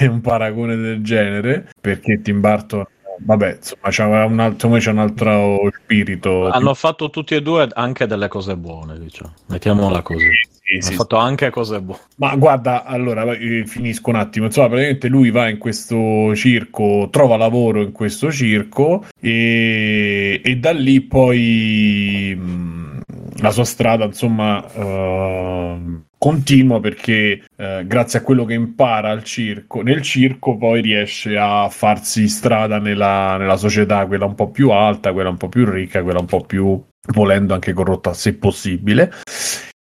[0.08, 2.84] un paragone del genere perché Tim Burton,
[3.18, 6.48] vabbè, insomma, c'ha un altro, c'è un altro spirito.
[6.48, 9.32] Hanno fatto tutti e due anche delle cose buone, diciamo.
[9.46, 10.30] Mettiamola così.
[10.66, 12.00] Sì, sì, Hanno fatto anche cose buone.
[12.16, 14.46] Ma guarda, allora eh, finisco un attimo.
[14.46, 20.72] Insomma, praticamente lui va in questo circo, trova lavoro in questo circo e, e da
[20.72, 23.00] lì poi mh,
[23.42, 29.82] la sua strada, insomma, ehm, continua perché eh, grazie a quello che impara al circo,
[29.82, 35.12] nel circo poi riesce a farsi strada nella, nella società, quella un po' più alta,
[35.12, 39.12] quella un po' più ricca, quella un po' più volendo anche corrotta se possibile.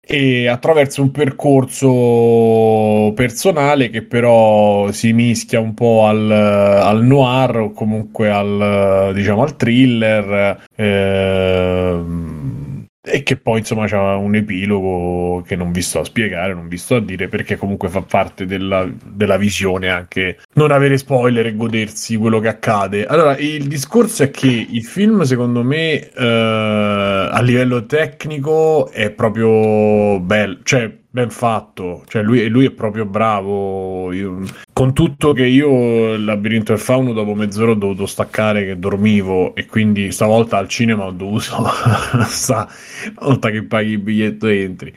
[0.05, 7.71] E attraverso un percorso personale che però si mischia un po' al, al noir o
[7.71, 12.32] comunque al diciamo al thriller ehm,
[13.05, 16.77] e che poi insomma c'ha un epilogo che non vi sto a spiegare, non vi
[16.77, 21.55] sto a dire perché comunque fa parte della, della visione anche non avere spoiler e
[21.55, 23.05] godersi quello che accade.
[23.05, 30.21] Allora, il discorso è che il film secondo me eh, a livello tecnico è proprio
[30.21, 34.11] bello, cioè ben fatto, cioè lui, lui è proprio bravo.
[34.11, 34.41] Io-
[34.73, 39.53] con tutto che io il labirinto del fauno dopo mezz'ora ho dovuto staccare che dormivo
[39.53, 41.69] e quindi stavolta al cinema ho dovuto
[42.25, 42.67] sta
[43.19, 44.91] volta che paghi il biglietto entri.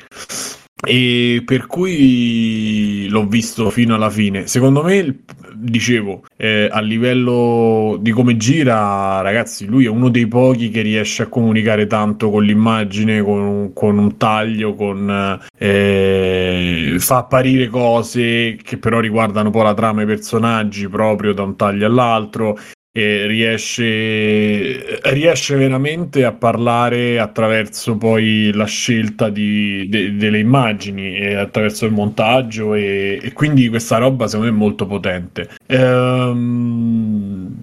[0.87, 4.47] E per cui l'ho visto fino alla fine.
[4.47, 5.25] Secondo me,
[5.57, 11.25] dicevo, eh, a livello di come gira, ragazzi, lui è uno dei pochi che riesce
[11.25, 18.79] a comunicare tanto con l'immagine, con, con un taglio, con, eh, fa apparire cose che
[18.79, 22.59] però riguardano poi la trama e i personaggi proprio da un taglio all'altro
[22.97, 31.35] e riesce, riesce veramente a parlare attraverso poi la scelta di- de- delle immagini e
[31.35, 35.51] attraverso il montaggio e, e quindi questa roba secondo me è molto potente.
[35.67, 37.55] Ehm,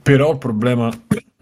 [0.00, 0.88] però il problema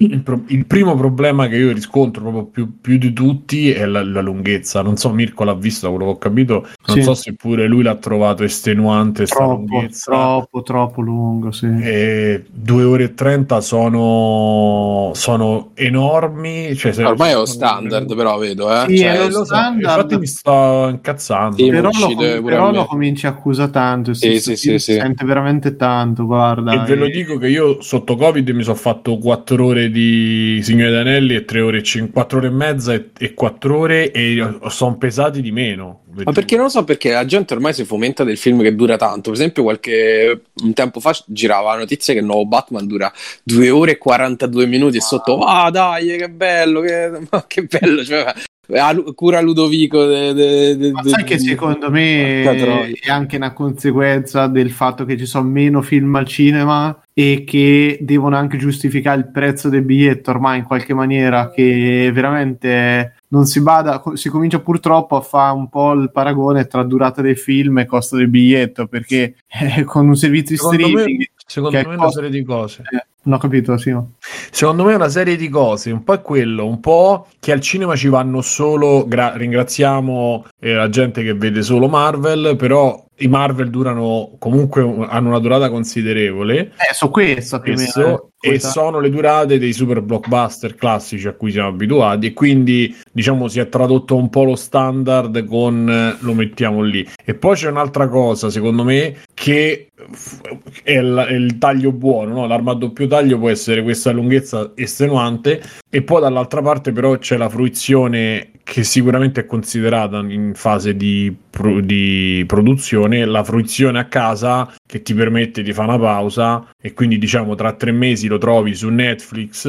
[0.04, 4.02] il, pro- il primo problema che io riscontro proprio più, più di tutti è la,
[4.04, 4.82] la lunghezza.
[4.82, 6.66] Non so, Mirko l'ha visto, da quello che ho capito.
[6.86, 7.02] Non Sì.
[7.02, 9.24] so se pure lui l'ha trovato estenuante.
[9.26, 11.66] Troppo, troppo, troppo lungo, sì.
[11.66, 16.74] E 2 ore e 30 sono, sono enormi.
[16.76, 18.84] Cioè, se- Ormai è lo standard, però vedo, eh.
[18.88, 19.80] Sì, Cioè, è lo lo so, standard.
[19.80, 21.56] infatti mi sto incazzando.
[21.56, 24.14] Sì, però, lo, pure però lo cominci a accusare tanto.
[24.14, 24.92] Sì, si- sì, si sì, sì.
[24.94, 26.72] sente veramente tanto, guarda.
[26.72, 30.60] E ve lo E- dico che io sotto Covid mi sono fatto 4 ore di
[30.62, 34.10] Signore d'Anelli e 3 ore e 5, 4 ore e mezza e, e 4 ore
[34.10, 36.02] e sono pesati di meno.
[36.24, 38.96] Ma perché non lo so perché la gente ormai si fomenta del film che dura
[38.96, 39.30] tanto.
[39.30, 43.12] Per esempio, qualche un tempo fa girava la notizia che il nuovo Batman dura
[43.44, 48.04] 2 ore e 42 minuti e sotto, ah dai, che bello, che, ma che bello,
[48.04, 48.32] cioè,
[49.14, 50.04] cura Ludovico.
[50.04, 55.04] De, de- de- Ma de- sai che secondo me è anche una conseguenza del fatto
[55.04, 59.82] che ci sono meno film al cinema e che devono anche giustificare il prezzo del
[59.82, 65.54] biglietto ormai in qualche maniera che veramente non si bada, si comincia purtroppo a fare
[65.54, 70.08] un po' il paragone tra durata del film e costo del biglietto perché eh, con
[70.08, 72.82] un servizio di Secondo me, streaming secondo me è una serie di cose.
[72.90, 74.12] eh, non ho capito Simo.
[74.50, 77.60] Secondo me è una serie di cose, un po' è quello, un po' che al
[77.60, 83.28] cinema ci vanno solo, gra- ringraziamo eh, la gente che vede solo Marvel, però i
[83.28, 88.30] Marvel durano comunque, un- hanno una durata considerevole eh su questo più o meno, spesso,
[88.40, 92.94] eh, e sono le durate dei super blockbuster classici a cui siamo abituati e quindi
[93.12, 97.70] diciamo si è tradotto un po' lo standard con lo mettiamo lì e poi c'è
[97.70, 99.90] un'altra cosa secondo me che
[100.82, 102.46] è il, è il taglio buono no?
[102.46, 105.60] l'arma a doppio taglio può essere questa lunghezza estenuante
[105.90, 111.34] e poi dall'altra parte però c'è la fruizione che sicuramente è considerata in fase di,
[111.50, 116.94] pro- di produzione la fruizione a casa che ti permette di fare una pausa e
[116.94, 119.66] quindi diciamo tra tre mesi lo trovi su Netflix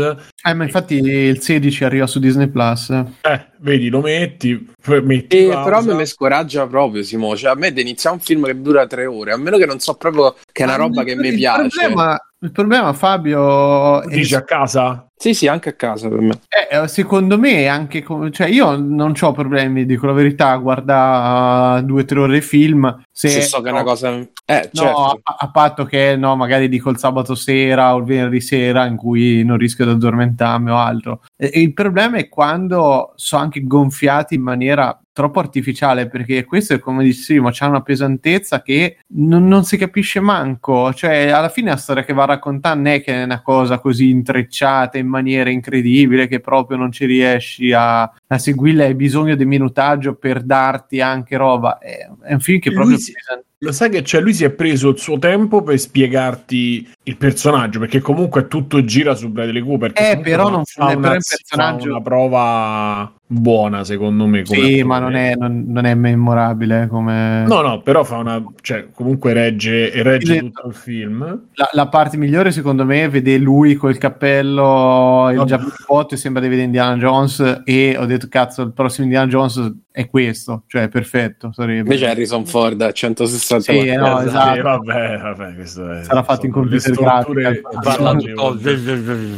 [0.47, 4.72] Eh, ma infatti il 16 arriva su Disney Plus eh, vedi lo metti
[5.03, 5.63] metti E pausa.
[5.63, 7.35] però a me mi scoraggia proprio, Simo.
[7.35, 9.80] Cioè, a me di iniziare un film che dura tre ore, a meno che non
[9.80, 11.67] so proprio che è una Ma roba che mi il piace.
[11.69, 16.41] Problema, il problema, Fabio, è dici a casa Sì, sì, anche a casa per me.
[16.69, 22.01] Eh, secondo me anche come, cioè io non ho problemi, dico la verità, guarda due
[22.01, 23.03] o tre ore film.
[23.11, 24.09] Se, Se so che è una no, cosa.
[24.13, 25.19] Eh, no, certo.
[25.23, 28.97] a, a patto che no, magari dico il sabato sera o il venerdì sera in
[28.97, 31.21] cui non rischio di addormentarmi o altro.
[31.37, 36.73] E, e il problema è quando sono anche gonfiati in maniera troppo artificiale perché questo
[36.73, 41.69] è come dicevamo c'ha una pesantezza che non, non si capisce manco cioè alla fine
[41.69, 45.07] la storia che va a raccontare non è che è una cosa così intrecciata in
[45.07, 50.43] maniera incredibile che proprio non ci riesci a, a seguirla hai bisogno di minutaggio per
[50.43, 53.45] darti anche roba è, è un film che Lui proprio si- pesante.
[53.60, 54.19] Lo sai che c'è?
[54.19, 59.15] Lui si è preso il suo tempo per spiegarti il personaggio, perché comunque tutto gira
[59.15, 59.91] su Bradley Cooper.
[59.95, 64.44] Eh, però non- fa però una, il personaggio- fa una prova buona, secondo me.
[64.44, 68.44] come sì ma non è, non, non è memorabile come No, no, però fa una.
[68.61, 70.40] cioè, comunque regge, regge Sì.
[70.40, 71.48] tutto il film.
[71.53, 76.41] La, la parte migliore, secondo me, è vedere lui col cappello, il giabbotto e sembra
[76.41, 77.61] di vedere Indiana Jones.
[77.64, 81.52] E ho detto, cazzo, il prossimo Indiana Jones è questo, cioè è perfetto.
[81.53, 81.80] Sarebbe.
[81.80, 83.88] Invece Harrison Ford a 160 Sì, watt.
[83.88, 84.61] eh, no, Sì, esatto.
[84.61, 87.76] vabbè, vabbè, questo è, Sarà fatto in computer strutture grafica.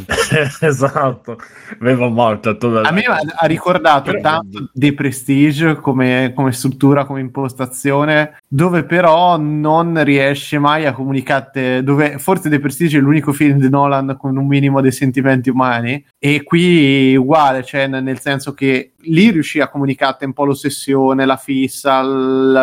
[0.68, 1.38] esatto,
[1.80, 8.38] aveva morto A me ha, ha ricordato tanto The Prestige come, come struttura, come impostazione,
[8.50, 11.84] dove però non riesce mai a comunicare.
[11.84, 16.06] Dove forse The Prestige è l'unico film di Nolan con un minimo dei sentimenti umani,
[16.18, 21.38] e qui uguale, cioè nel senso che lì riuscì a comunicare un po' l'ossessione, la
[21.38, 22.02] fissa,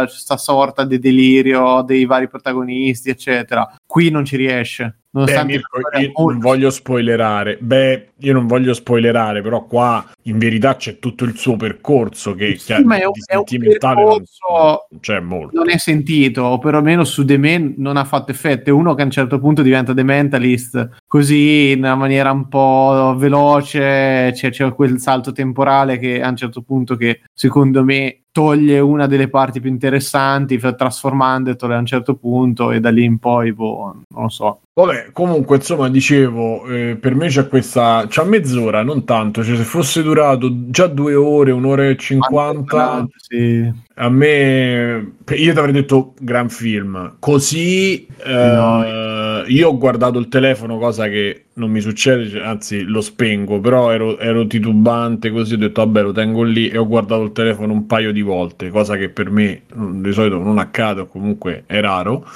[0.07, 3.77] questa sorta di delirio dei vari protagonisti, eccetera.
[3.85, 5.01] Qui non ci riesce.
[5.15, 7.57] Beh, Mirko, io non voglio spoilerare.
[7.61, 12.57] Beh, io non voglio spoilerare, però qua in verità c'è tutto il suo percorso che
[12.57, 15.57] Sì, chiaro, ma è un- è un sentimentale non- percorso- non molto.
[15.57, 18.71] non è sentito, o perlomeno su The Man non ha fatto effetto.
[18.71, 22.49] È uno che a un certo punto diventa The Mentalist, così in una maniera un
[22.49, 24.33] po' veloce.
[24.35, 29.07] C'è, c'è quel salto temporale che a un certo punto che secondo me toglie una
[29.07, 34.03] delle parti più interessanti, trasformandotele a un certo punto, e da lì in poi, boh,
[34.09, 34.59] non lo so.
[34.77, 38.07] Vabbè, comunque, insomma, dicevo, eh, per me c'è questa.
[38.09, 39.45] c'ha mezz'ora, non tanto.
[39.45, 43.73] Cioè, se fosse durato già due ore, un'ora e cinquanta, Sì.
[43.95, 45.13] a me.
[45.37, 47.17] Io ti avrei detto gran film.
[47.21, 48.05] Così.
[48.25, 53.61] eh, io ho guardato il telefono, cosa che non mi succede, cioè, anzi, lo spengo.
[53.61, 56.69] Però ero, ero titubante, così ho detto, vabbè, lo tengo lì.
[56.69, 60.13] E ho guardato il telefono un paio di volte, cosa che per me mm, di
[60.13, 62.27] solito non accade, o comunque è raro.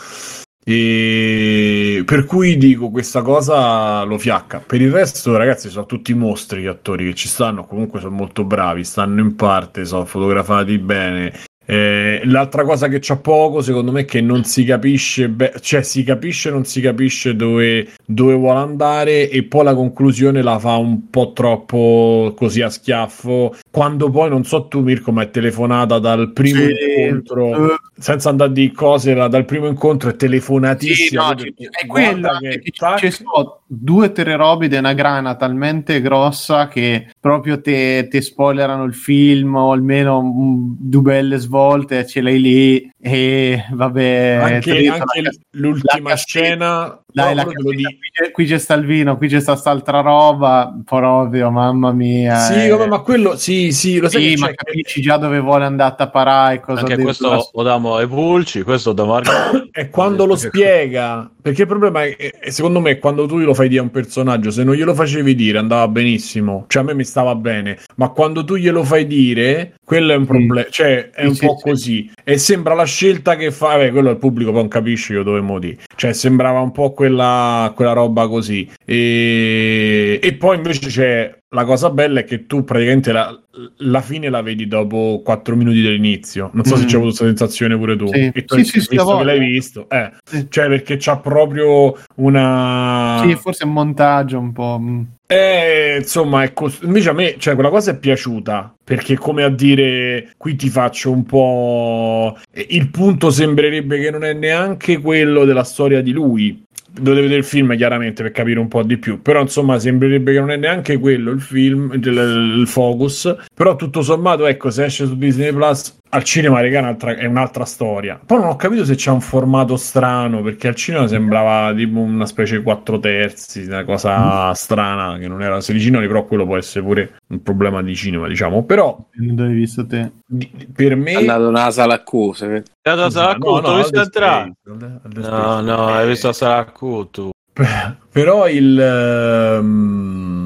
[0.71, 4.59] E per cui dico questa cosa lo fiacca.
[4.59, 7.65] Per il resto, ragazzi, sono tutti mostri gli attori che ci stanno.
[7.65, 11.33] Comunque sono molto bravi, stanno in parte, sono fotografati bene.
[11.71, 15.83] Eh, l'altra cosa che c'ha poco, secondo me, è che non si capisce, be- cioè
[15.83, 20.77] si capisce, non si capisce dove, dove vuole andare, e poi la conclusione la fa
[20.77, 23.55] un po' troppo così a schiaffo.
[23.71, 26.73] Quando poi non so tu, Mirko, ma è telefonata dal primo Sì,
[27.03, 27.77] incontro, eh.
[27.99, 31.29] senza andare di cose, dal primo incontro è Sì, telefonatissima.
[31.29, 36.01] no, Quindi, ci- è anche che che ci sono due robe di una grana talmente
[36.01, 42.23] grossa che proprio te, te spoilerano il film o almeno mm, due belle svolte ce
[42.23, 47.01] l'hai lì e vabbè anche, te- anche la- l'ultima la- scena.
[47.11, 47.89] dai, la caspita, dico.
[47.91, 52.37] qui, c'è, qui c'è Stalvino, qui c'è sta st'altra roba, proprio, mamma mia.
[52.39, 52.69] Sì, eh.
[52.69, 55.39] vabbè, ma quello sì, sì, lo sai Sì, che ma c'è che- capisci già dove
[55.41, 59.31] vuole andare a parare e cosa Anche questo lo damo ai pulci, questo da Marco.
[59.71, 61.31] è quando lo spiega.
[61.41, 64.51] Perché il problema è, è- secondo me, quando tu glielo fai dire a un personaggio,
[64.51, 68.45] se non glielo facevi dire andava benissimo, cioè a me mi stava bene, ma quando
[68.45, 71.63] tu glielo fai dire, quello è un problema, cioè è Sì, un sì, po' sì.
[71.63, 72.11] così.
[72.23, 75.41] E sembra la scelta che fa, vabbè, quello il pubblico poi non capisce io dove
[75.41, 75.75] modi.
[75.97, 78.69] Cioè sembrava un po' quella, quella roba così.
[78.85, 83.35] E, e poi invece c'è la cosa bella è che tu praticamente la,
[83.79, 86.51] la fine la vedi dopo 4 minuti dell'inizio.
[86.53, 86.87] Non so se Mm.
[86.87, 88.09] c'è avuto questa sensazione pure tu.
[88.09, 88.31] Sì.
[88.35, 89.25] E tu Sì, sì, sì, visto voglia.
[89.25, 89.89] l'hai visto.
[89.89, 90.47] Eh, Sì.
[90.51, 93.23] cioè perché c'ha proprio una...
[93.25, 94.81] Sì, forse un montaggio un po'.
[95.31, 99.51] Eh, insomma, è cos- invece a me, cioè, quella cosa è piaciuta perché, come a
[99.51, 102.39] dire, qui ti faccio un po'.
[102.55, 106.65] Il punto sembrerebbe che non è neanche quello della storia di lui.
[106.91, 109.21] Dovete vedere il film chiaramente per capire un po' di più.
[109.21, 113.37] Però, insomma, sembrerebbe che non è neanche quello il film, il, il focus.
[113.53, 115.99] Però, tutto sommato, ecco, se esce su Disney Plus.
[116.11, 118.19] Al cinema, regà, è un'altra, è un'altra storia.
[118.25, 122.25] Poi non ho capito se c'è un formato strano, perché al cinema sembrava tipo una
[122.25, 126.57] specie di 4 terzi, una cosa strana che non era 16 noni, però quello può
[126.57, 128.65] essere pure un problema di cinema, diciamo.
[128.65, 130.11] Però Dove hai visto te?
[130.27, 131.13] di- per me...
[131.13, 132.35] È andato nella sala Q.
[132.35, 134.53] se- È andato a Sala Q, No, no, visto entrare?
[134.65, 136.73] No, no, hai Eh, visto a Sala
[137.11, 137.31] tu.
[138.13, 140.38] però il ehm,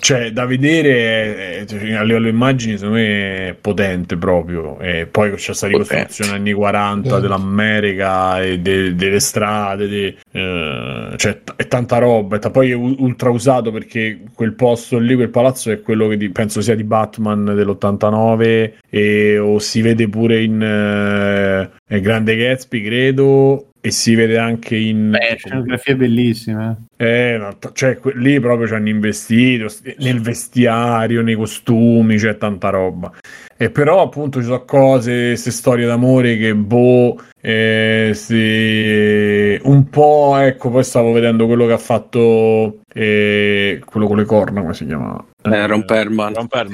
[0.00, 4.78] cioè da vedere cioè, a livello immagini secondo me è potente proprio.
[4.80, 7.20] E poi c'è questa ricostruzione anni 40 Potente.
[7.20, 12.36] dell'America e de- delle strade de- eh, cioè t- è tanta roba.
[12.36, 16.08] E t- poi è u- ultra usato perché quel posto lì quel palazzo è quello
[16.08, 22.00] che di- penso sia di Batman dell'89 e o si vede pure in eh, eh,
[22.00, 26.84] Grande Gatsby credo e si vede anche in Beh, scenografie bellissime.
[26.98, 32.16] eh, no, t- cioè, que- lì proprio ci hanno investito st- nel vestiario, nei costumi,
[32.16, 33.10] c'è tanta roba.
[33.56, 40.36] E però, appunto, ci sono cose, queste storie d'amore che, boh, eh, sì, un po',
[40.36, 44.86] ecco, poi stavo vedendo quello che ha fatto eh, quello con le corna, come si
[44.86, 45.24] chiama?
[45.42, 46.14] Eh, Ron perdi.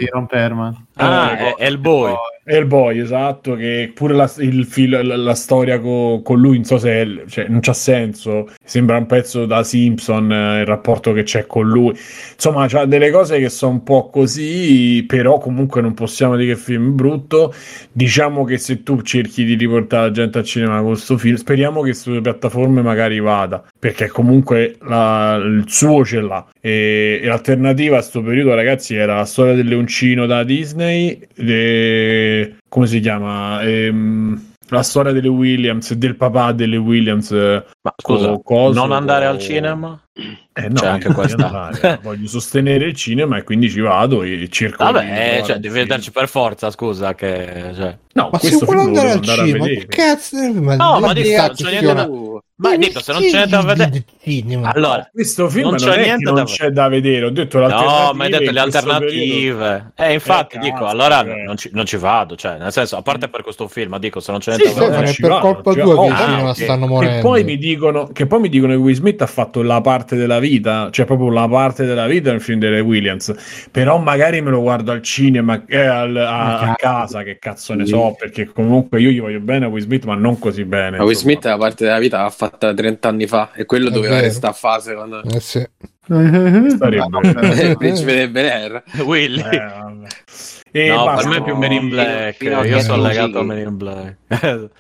[0.05, 0.86] Sì, Ron Perlman.
[0.97, 1.55] Ah, Eh, è,
[2.45, 2.99] è il boy.
[3.01, 6.91] Esatto, che pure la, il fil- la, la storia co- con lui, non so se
[7.03, 11.47] è- cioè, non c'ha senso, sembra un pezzo da Simpson, eh, il rapporto che c'è
[11.47, 11.97] con lui.
[12.35, 16.59] Insomma, c'ha delle cose che sono un po' così, però comunque non possiamo dire che
[16.59, 17.53] il film è brutto.
[17.91, 21.81] Diciamo che se tu cerchi di riportare la gente al cinema con questo film, speriamo
[21.81, 26.47] che sulle piattaforme magari vada, perché comunque la- il suo ce l'ha.
[26.61, 32.56] E, e l'alternativa a questo periodo, ragazzi, era la storia del leoncino da Disney, e-
[32.69, 33.62] come si chiama?
[33.62, 37.31] Ehm, la storia delle Williams, del papà delle Williams.
[37.31, 40.03] Ma scusa, co- non andare co- al cinema?
[40.16, 41.47] Eh no, C'è anche io voglio questa.
[41.47, 45.57] andare, voglio sostenere il cinema e quindi ci vado e cerco di Vabbè, eh, cioè,
[45.57, 47.73] devi vederci per forza, scusa, che...
[47.74, 47.99] Cioè...
[48.15, 49.86] No, Ma se questo vuole andare al andare a cinema, vedere.
[49.89, 52.09] che cazzo ma No, ma dico, non c'è niente da...
[52.57, 54.05] Ma dico, se non c'è niente da vedere...
[54.73, 57.59] Allora, Questo film Non non, c'è niente che non da- c'è da vedere, ho detto
[57.59, 59.93] No, ma hai detto le alternative.
[59.97, 61.43] Eh, infatti, Eh, dico, cazzo, allora cioè.
[61.43, 64.20] non, ci, non ci vado, cioè, nel senso, a parte per questo film, ma dico,
[64.20, 65.16] se non c'è Sì, niente da vedere...
[65.19, 66.57] Per vado, colpa tua che i cinema ok.
[66.57, 67.20] stanno Che morendo.
[67.28, 70.39] poi, mi dicono, che poi mi dicono che Will Smith ha fatto la parte della
[70.39, 73.35] vita, cioè proprio la parte della vita nel film delle Williams.
[73.70, 77.86] Però magari me lo guardo al cinema, eh, al- a, a casa, che cazzo ne
[77.86, 80.98] so, perché comunque io gli voglio bene a Will Smith, ma non così bene.
[80.98, 81.14] ma Will.
[81.16, 84.26] Smith la parte della vita l'ha fatta 30 anni fa e quello È doveva vero.
[84.26, 85.22] restare a fase quando...
[85.22, 85.66] Eh sì.
[86.06, 88.82] Sarebbe- il principe del Bel Air.
[89.05, 89.40] Willy.
[89.40, 90.06] Eh, vabbè.
[90.76, 91.28] E no, basta.
[91.28, 92.36] per me è più Men in Black.
[92.36, 93.44] fino Io sono legato a.
[93.44, 94.16] Men in Black.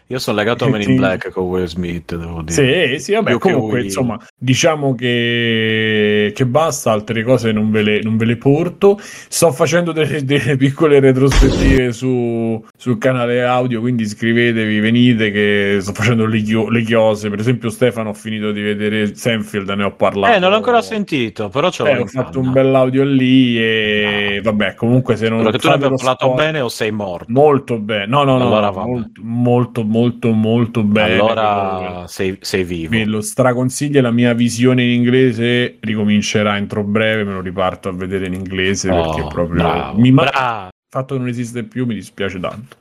[0.08, 2.96] Io sono legato a Men in Black con Will Smith, devo dire.
[2.96, 8.02] Sì, sì, vabbè, Più comunque, insomma, diciamo che, che basta, altre cose non ve, le,
[8.02, 8.98] non ve le porto.
[9.00, 15.92] Sto facendo delle, delle piccole retrospettive su, sul canale audio, quindi iscrivetevi, venite, che sto
[15.92, 17.30] facendo le, chio- le chiose.
[17.30, 20.34] Per esempio, Stefano, ho finito di vedere Senfield, ne ho parlato.
[20.34, 24.40] Eh, non l'ho ancora sentito, però ce l'ho Eh, ho fatto un bell'audio lì e
[24.42, 27.26] vabbè, comunque se non che tu lo parlato sport- bene o sei morto?
[27.28, 31.14] Molto bene, no, no, no, Allora no, molto, molto, molto, molto bene.
[31.18, 32.90] Allora sei, sei vivo.
[32.90, 37.92] Ve lo straconsiglio, la mia visione in inglese ricomincerà entro breve, me lo riparto a
[37.92, 40.64] vedere in inglese Oh, perché proprio bravo, mi ma- bravo.
[40.66, 42.76] il fatto che non esiste più mi dispiace tanto.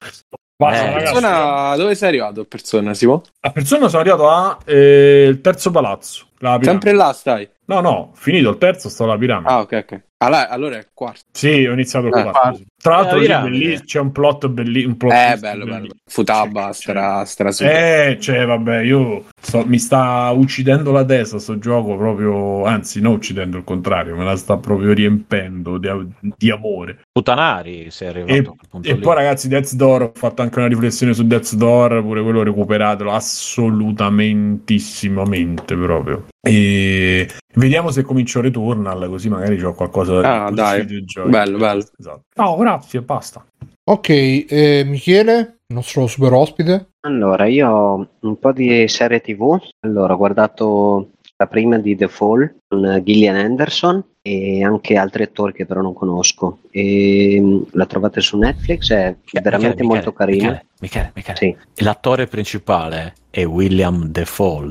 [0.55, 0.93] Basta, Eh.
[0.93, 3.23] Persona, dove sei arrivato, persona, Simo?
[3.41, 6.27] A persona sono arrivato al terzo palazzo.
[6.61, 7.49] Sempre là stai?
[7.65, 9.49] No, no, finito il terzo, sto alla piramide.
[9.49, 10.01] Ah, ok, ok.
[10.17, 11.23] Allora, allora è il quarto.
[11.31, 12.55] Sì, ho iniziato il Eh, quarto.
[12.55, 12.65] sì.
[12.83, 13.57] Tra l'altro, Eh, lì, piramide.
[13.69, 14.97] belli- c'è un plot bellissimo.
[15.09, 15.87] Eh, bello, bello.
[16.05, 21.95] Futaba, stra, stra Eh, cioè, vabbè, io sto- mi sta uccidendo la testa sto gioco
[21.95, 25.87] proprio, anzi, non uccidendo il contrario, me la sta proprio riempendo di,
[26.35, 26.99] di amore.
[27.09, 28.99] Putanari sei arrivato E, a quel punto e lì.
[28.99, 33.13] poi, ragazzi, Death's Door, ho fatto anche una riflessione su Death's Door, pure quello recuperatelo
[33.13, 36.25] assolutamentissimamente proprio.
[36.45, 40.85] E vediamo se comincio Returnal, così magari ho qualcosa Ah, con dai.
[41.29, 41.83] Bello, bello.
[41.97, 42.23] Esatto.
[42.35, 43.45] Oh, grazie, basta.
[43.85, 46.93] Ok, eh, Michele, il nostro super ospite.
[47.01, 49.59] Allora, io ho un po' di serie TV.
[49.81, 55.51] Allora, ho guardato la prima di The Fall con Gillian Anderson e anche altri attori
[55.51, 56.59] che però non conosco.
[56.71, 60.47] E, mh, la trovate su Netflix, è Michele, veramente Michele, molto carina.
[60.47, 61.37] Michele, Michele, Michele.
[61.73, 61.83] Sì.
[61.83, 64.69] L'attore principale è William Defoe.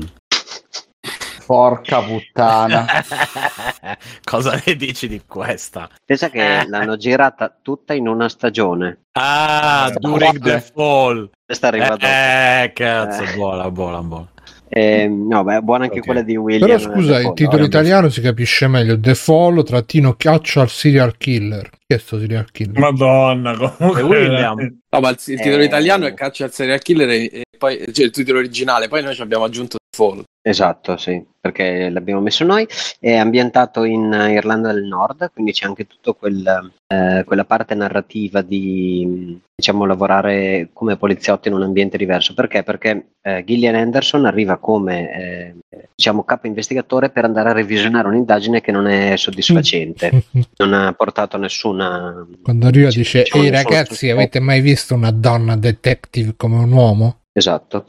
[1.45, 2.85] Porca puttana.
[4.23, 5.89] Cosa ne dici di questa?
[6.05, 9.03] Pensa che l'hanno girata tutta in una stagione.
[9.13, 11.29] Ah, Eh, During the Fall.
[11.45, 12.05] Questa arriva dopo.
[12.05, 13.35] Eh, cazzo, Eh.
[13.35, 14.27] buona, buona, buona.
[14.75, 16.05] Eh, no, beh, buona anche Ok.
[16.05, 16.67] quella di William.
[16.67, 18.99] Però scusa, il titolo no, italiano si capisce meglio.
[18.99, 21.69] The Fall trattino caccia al serial killer.
[21.85, 22.79] Chi è sto serial killer?
[22.79, 24.01] Madonna, comunque.
[24.01, 24.57] William.
[24.89, 25.65] No, ma il, il titolo Eh.
[25.65, 29.13] italiano è Caccia al serial killer e, e poi cioè, il titolo originale, poi noi
[29.13, 30.23] ci abbiamo aggiunto Fall.
[30.45, 32.67] Esatto, sì, perché l'abbiamo messo noi.
[32.99, 38.41] È ambientato in Irlanda del Nord, quindi c'è anche tutta quel, eh, quella parte narrativa
[38.41, 42.33] di diciamo lavorare come poliziotti in un ambiente diverso.
[42.33, 42.63] Perché?
[42.63, 48.59] Perché eh, Gillian Anderson arriva come eh, diciamo capo investigatore per andare a revisionare un'indagine
[48.59, 50.23] che non è soddisfacente,
[50.57, 52.27] non ha portato nessuna.
[52.41, 56.71] Quando arriva dice, diciamo, ehi ragazzi, sospetto." avete mai visto una donna detective come un
[56.73, 57.19] uomo?
[57.31, 57.85] Esatto.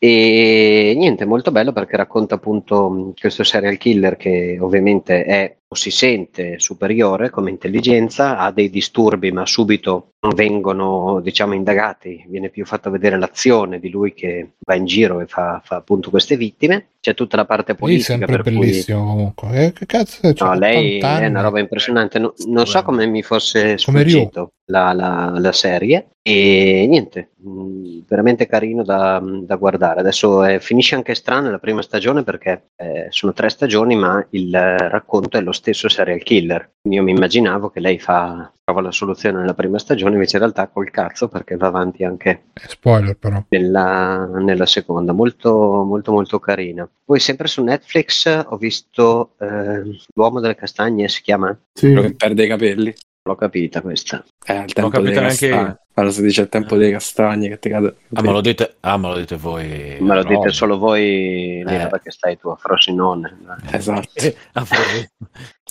[0.00, 5.90] E niente, molto bello perché racconta appunto questo serial killer che ovviamente è o si
[5.90, 12.64] sente superiore come intelligenza, ha dei disturbi, ma subito non vengono, diciamo, indagati, viene più
[12.64, 16.88] fatto vedere l'azione di lui che va in giro e fa, fa appunto queste vittime.
[17.00, 19.64] C'è tutta la parte Lei è politica sempre per cui bellissimo comunque.
[19.66, 20.32] Eh, che cazzo è?
[20.38, 22.18] No, lei è una roba impressionante.
[22.18, 26.08] No- non so come mi fosse sfuggito la, la- la serie.
[26.20, 30.00] E niente, mh, veramente carino da, da guardare.
[30.00, 34.50] Adesso eh, finisce anche strano la prima stagione perché eh, sono tre stagioni, ma il
[34.52, 36.70] racconto è lo stesso serial killer.
[36.88, 40.68] Io mi immaginavo che lei fa, trova la soluzione nella prima stagione, invece in realtà
[40.68, 43.44] col cazzo perché va avanti anche Spoiler però.
[43.50, 46.88] nella, nella seconda, molto molto molto carina.
[47.04, 49.82] Poi sempre su Netflix ho visto eh,
[50.14, 51.56] L'uomo delle castagne, si chiama?
[51.78, 52.14] Quello che Sì.
[52.14, 52.94] perde i capelli.
[53.28, 54.24] L'ho capita questa.
[54.42, 55.52] È il tempo delle castagne.
[55.52, 55.78] io.
[55.92, 57.94] Quando si dice il tempo delle castagne che ti cade.
[58.14, 59.98] Ah, me lo dite, ah, me lo dite voi.
[60.00, 60.28] Me lo no.
[60.28, 61.86] dite solo voi, Eh.
[61.90, 63.36] perché stai tu a Frosinone.
[63.70, 64.08] Esatto.
[64.18, 65.08] Eh, voi.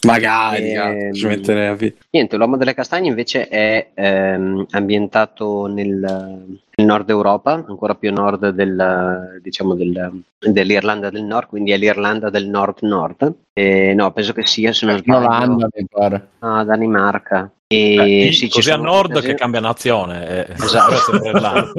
[0.06, 6.86] Magari, cazzo, ci metterei a Niente, L'uomo delle castagne invece è ehm, ambientato nel, nel
[6.86, 12.30] nord Europa, ancora più a nord del, diciamo del- dell'Irlanda del Nord, quindi è l'Irlanda
[12.30, 13.34] del Nord-Nord.
[13.54, 16.28] E, no, penso che sia, se non In sbaglio, Olanda, mi pare.
[16.40, 17.52] a Danimarca.
[17.70, 20.48] E Eh, sì, ci così a nord casino- che cambia nazione.
[20.48, 21.74] eh, Esatto.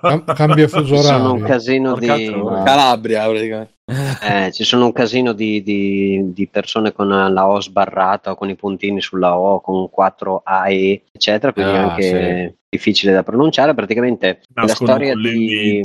[0.00, 1.46] Cam- cambia fuso ci sono un orario.
[1.46, 2.26] casino Porca di...
[2.26, 2.62] troia.
[2.62, 3.74] Calabria, praticamente.
[4.22, 8.48] Eh, ci sono un casino di, di- di persone con la O sbarrata o con
[8.48, 13.74] i puntini sulla O, con 4 AE, eccetera, quindi Ah, anche difficile da pronunciare.
[13.74, 15.80] Praticamente la storia, di,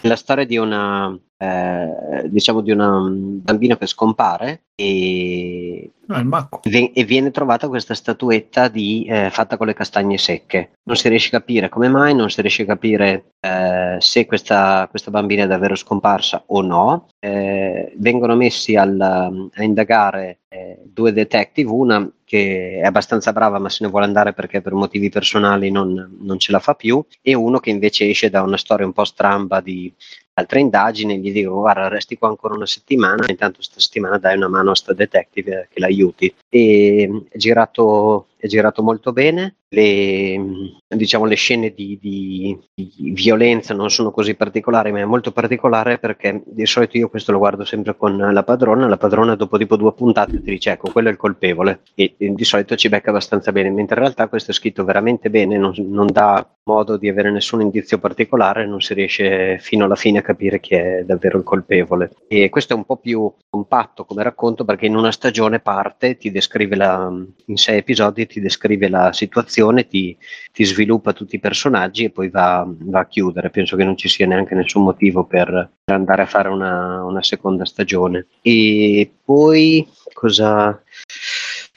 [0.00, 6.48] la storia di una eh, diciamo di una bambina che scompare e, Ah,
[6.92, 10.72] e viene trovata questa statuetta di, eh, fatta con le castagne secche.
[10.82, 14.86] Non si riesce a capire come mai, non si riesce a capire eh, se questa,
[14.90, 17.08] questa bambina è davvero scomparsa o no.
[17.18, 23.68] Eh, vengono messi al- a indagare eh, due detective, una che è abbastanza brava ma
[23.68, 27.34] se ne vuole andare perché per motivi personali non, non ce la fa più, e
[27.34, 29.92] uno che invece esce da una storia un po' stramba di
[30.34, 34.48] altre indagini, gli dicono guarda resti qua ancora una settimana, intanto questa settimana dai una
[34.48, 36.34] mano a sta detective che l'aiuti.
[36.56, 40.40] E è girato, è girato molto bene, le,
[40.86, 45.98] diciamo, le scene di, di, di, violenza non sono così particolari, ma è molto particolare
[45.98, 49.76] perché di solito io questo lo guardo sempre con la padrona, la padrona dopo tipo
[49.76, 51.80] due puntate ti dice ecco quello è il colpevole.
[51.94, 55.28] E, e di solito ci becca abbastanza bene, mentre in realtà questo è scritto veramente
[55.28, 59.96] bene, non, non dà modo di avere nessun indizio particolare, non si riesce fino alla
[59.96, 62.12] fine a capire chi è davvero il colpevole.
[62.26, 66.30] E questo è un po' più compatto come racconto perché in una stagione parte, ti
[66.30, 66.42] descrive
[66.76, 67.10] la,
[67.46, 70.16] in sei episodi, ti descrive la situazione, ti,
[70.52, 73.50] ti sviluppa tutti i personaggi e poi va, va, a chiudere.
[73.50, 77.64] Penso che non ci sia neanche nessun motivo per andare a fare una, una seconda
[77.64, 78.26] stagione.
[78.42, 80.82] E poi cosa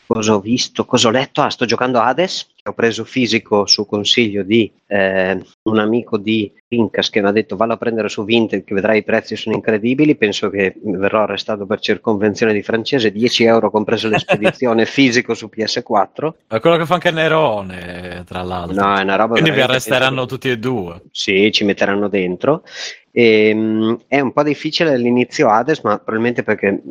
[0.08, 1.42] cosa ho visto, cosa ho letto?
[1.42, 6.52] Ah, sto giocando Hades, che ho preso fisico su consiglio di eh, un amico di
[6.70, 9.56] Rincas che mi ha detto vallo a prendere su Vinted che vedrai i prezzi sono
[9.56, 15.50] incredibili, penso che verrò arrestato per circonvenzione di francese, 10 euro compreso l'espedizione fisico su
[15.54, 16.32] PS4.
[16.48, 18.82] È quello che fa anche Nerone, tra l'altro.
[18.82, 21.02] No, è una roba Quindi vi arresteranno tutti e due.
[21.12, 22.64] Sì, ci metteranno dentro.
[23.20, 26.84] E, um, è un po' difficile all'inizio Hades, ma probabilmente perché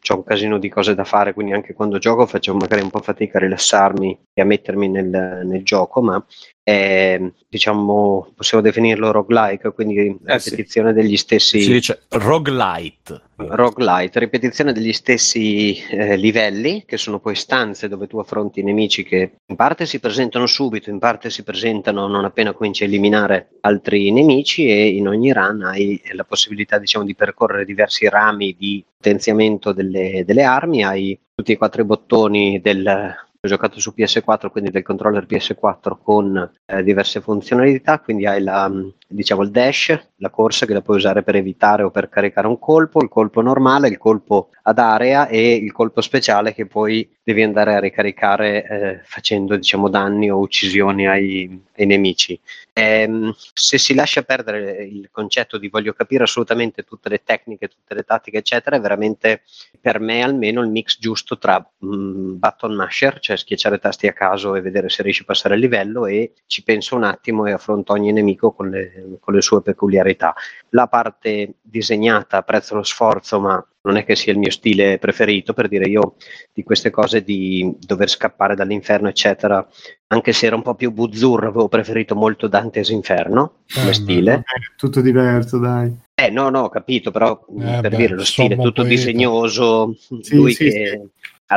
[0.00, 3.02] c'è un casino di cose da fare, quindi anche quando gioco faccio magari un po'
[3.02, 6.24] fatica a rilassarmi e a mettermi nel, nel gioco, ma
[6.64, 13.20] è, diciamo, possiamo definirlo roguelike, quindi Eh, ripetizione degli stessi Si dice roguelite.
[13.36, 19.02] roguelite, ripetizione degli stessi eh, livelli, che sono poi stanze dove tu affronti i nemici
[19.02, 23.58] che in parte si presentano subito, in parte si presentano non appena cominci a eliminare
[23.62, 28.84] altri nemici e in ogni run hai la possibilità diciamo, di percorrere diversi rami di
[28.96, 34.50] potenziamento delle, delle armi, hai tutti e quattro i bottoni del ho giocato su PS4,
[34.50, 38.70] quindi del controller PS4 con eh, diverse funzionalità, quindi hai la,
[39.12, 42.58] diciamo, il dash, la corsa che la puoi usare per evitare o per caricare un
[42.58, 47.42] colpo, il colpo normale, il colpo ad area e il colpo speciale che poi devi
[47.42, 52.38] andare a ricaricare eh, facendo diciamo, danni o uccisioni ai, ai nemici.
[52.72, 57.94] Ehm, se si lascia perdere il concetto di voglio capire assolutamente tutte le tecniche, tutte
[57.94, 59.42] le tattiche, eccetera, è veramente
[59.80, 64.54] per me almeno il mix giusto tra mh, button masher, cioè schiacciare tasti a caso
[64.54, 67.92] e vedere se riesci a passare il livello, e ci penso un attimo e affronto
[67.92, 70.34] ogni nemico con le, con le sue peculiarità.
[70.70, 75.52] La parte disegnata apprezzo lo sforzo, ma non è che sia il mio stile preferito,
[75.54, 76.14] per dire io
[76.52, 79.66] di queste cose di dover scappare dall'inferno, eccetera,
[80.08, 84.34] anche se era un po' più buzzurro, avevo preferito molto Dante's Inferno come Eh, stile.
[84.34, 84.42] È
[84.76, 85.92] tutto diverso, dai.
[86.14, 88.88] Eh no, no, ho capito, però Eh, per beh, dire lo stile tutto poeta.
[88.88, 91.10] disegnoso, Sì, lui sì, che attacca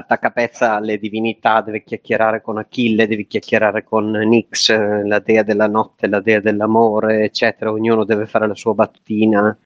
[0.03, 5.67] pezza alle divinità, deve chiacchierare con Achille, deve chiacchierare con Nix, eh, la dea della
[5.67, 9.57] notte, la dea dell'amore, eccetera, ognuno deve fare la sua battutina.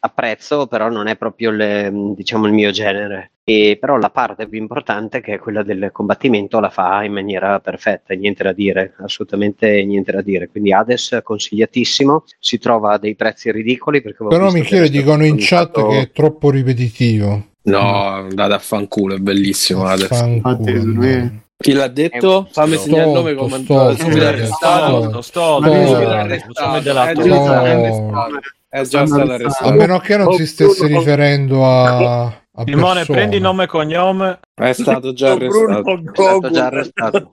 [0.00, 3.32] Apprezzo, però non è proprio le- diciamo il mio genere.
[3.48, 7.58] E però la parte più importante, che è quella del combattimento, la fa in maniera
[7.60, 10.48] perfetta, niente da dire, assolutamente niente da dire.
[10.48, 14.02] Quindi Hades consigliatissimo, si trova a dei prezzi ridicoli.
[14.02, 17.47] Però Michele dicono in chat che è troppo ripetitivo.
[17.68, 20.14] No, andate a fanculo, è bellissimo adesso.
[20.14, 22.48] Fanculo, Chi l'ha detto?
[22.50, 25.20] Fammi Stolto, segnare il nome come subito arrestato.
[25.60, 26.80] Arrestato.
[26.80, 27.10] della
[28.68, 29.68] È già stato arrestato.
[29.68, 32.32] A meno che non si stesse riferendo a
[32.64, 33.18] Simone, persone.
[33.18, 34.40] prendi nome e cognome.
[34.54, 35.82] È stato già arrestato.
[35.82, 37.30] Bruno È stato già arrestato.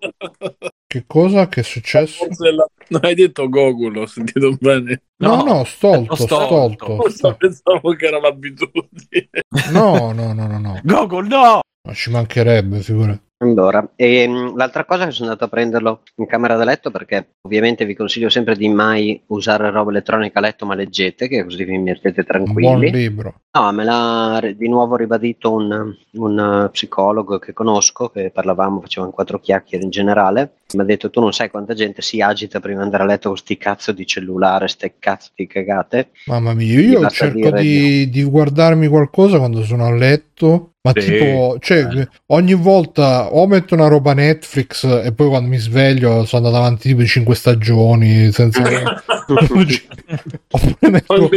[0.88, 1.48] Che cosa?
[1.48, 2.26] Che è successo?
[2.40, 5.02] La- Non hai detto Gogol, ho sentito bene.
[5.18, 6.46] No, no, stolto, stolto.
[6.46, 6.96] stolto.
[6.96, 9.30] Forse pensavo che era l'abitudine.
[9.72, 10.80] No, no, no, no, no.
[10.84, 11.60] Gogol, no!
[11.88, 13.20] Ma ci mancherebbe, figura.
[13.52, 17.86] Allora, ehm, l'altra cosa che sono andato a prenderlo in camera da letto perché ovviamente
[17.86, 21.78] vi consiglio sempre di mai usare roba elettronica a letto ma leggete, che così vi
[21.78, 22.92] mettete Un buon tranquilli.
[22.92, 23.42] libro.
[23.52, 29.12] No, me l'ha di nuovo ribadito un, un, eh, psicologo che conosco, che parlavamo, facevamo
[29.12, 30.56] quattro chiacchiere in generale.
[30.76, 33.30] Mi ha detto: Tu non sai quanta gente si agita prima di andare a letto
[33.30, 36.10] con sti cazzo di cellulare, ste cazzo di cagate.
[36.26, 40.72] Mamma mia, Mi io cerco di, di guardarmi qualcosa quando sono a letto.
[40.86, 42.08] Ma Sì, tipo, cioè, eh.
[42.28, 46.90] ogni volta o metto una roba Netflix e poi quando mi sveglio sono andato avanti
[46.90, 48.62] tipo 5 stagioni senza...
[49.26, 51.30] oppure, metto,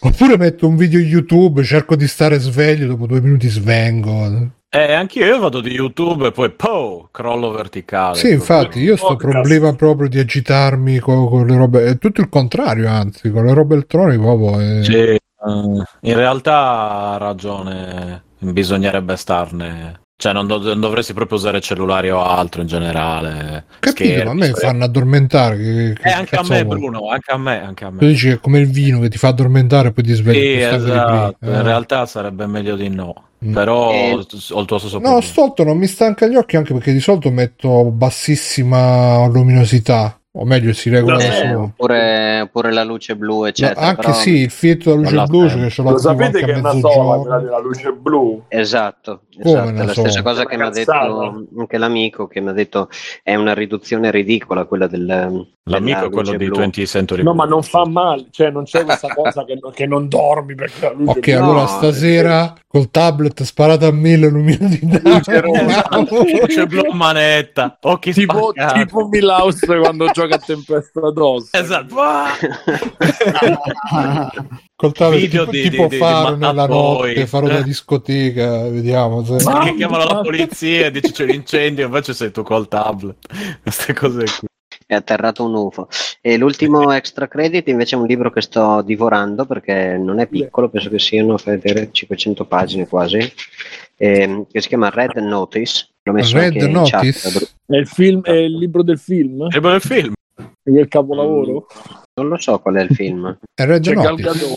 [0.00, 4.50] oppure metto un video YouTube, cerco di stare sveglio, dopo due minuti svengo.
[4.74, 8.16] Eh, anch'io io vado di YouTube e poi po, crollo verticale.
[8.16, 9.30] Sì, infatti, io sto podcast.
[9.30, 13.52] problema proprio di agitarmi con, con le robe, è tutto il contrario, anzi, con le
[13.52, 14.58] robe elettroniche proprio.
[14.60, 20.00] è- Sì, eh, in realtà ha ragione bisognerebbe starne.
[20.22, 23.64] Cioè, non, do- non dovresti proprio usare cellulari o altro in generale.
[23.80, 24.54] Capito, schermi, ma a me cioè.
[24.54, 25.56] fanno addormentare.
[25.56, 26.78] Che, che Eh, anche a me, vuoi?
[26.78, 28.06] Bruno, anche a me, anche a Tu me.
[28.06, 30.36] dici che è come il vino che ti fa addormentare e poi ti svegli.
[30.36, 31.36] Sì, esatto.
[31.40, 31.54] prima.
[31.54, 31.62] In Eh.
[31.64, 33.14] realtà sarebbe meglio di no.
[33.44, 33.52] Mm.
[33.52, 36.92] Però Eh, ho il tuo stesso No, stolto non mi stanca gli occhi anche perché
[36.92, 40.16] di solito metto bassissima luminosità.
[40.34, 41.62] O meglio, si regola No, da Eh, solo.
[41.64, 43.78] oppure, oppure la luce blu, No, eccetera.
[43.80, 46.56] anche però- sì, il filtro della luce blu che ce l'ho Lo sapete che è
[46.56, 48.42] una sola quella della luce blu?
[48.48, 49.92] Esatto, esatto, è la sola?
[50.08, 50.92] stessa cosa che mi ha detto
[51.56, 52.88] anche l'amico che mi ha detto
[53.22, 56.56] è una riduzione ridicola quella del L'amico è quello luce di blu.
[56.58, 59.86] 20 Century No, ma non fa male, cioè non c'è questa cosa che, non- che
[59.86, 61.34] non dormi perché la luce Ok, blu.
[61.42, 65.00] allora No, stasera col tablet sparato a mille luminosità.
[65.04, 65.84] Luce rosa.
[66.40, 68.78] Luce blu manetta, occhi tipo, spaccati.
[68.86, 71.48] tipo Milhouse quando gioca a tempesta d'osso.
[71.52, 71.94] Esatto.
[74.74, 77.62] Col tablet Video tipo, di- tipo di- di- di faro nella notte, faro da Eh.
[77.62, 79.44] discoteca, vediamo se...
[79.44, 83.16] Ma- che chiamano la polizia e dici c'è l'incendio, invece sei tu col tablet.
[83.62, 84.48] Queste cose qui.
[84.86, 85.88] è atterrato un UFO.
[86.20, 90.68] E l'ultimo extra credit invece è un libro che sto divorando perché non è piccolo,
[90.68, 93.32] penso che siano fai vedere, 500 pagine quasi,
[93.96, 95.88] ehm, che si chiama Red Notice.
[96.04, 97.30] L'ho messo Red anche in Notice?
[97.30, 97.54] chat.
[97.66, 99.46] È il, film, è il libro del film?
[99.50, 100.12] Il bel film.
[100.34, 101.66] È quel capolavoro?
[102.14, 103.38] Non lo so qual è il film.
[103.54, 104.54] È Red Gal Notice.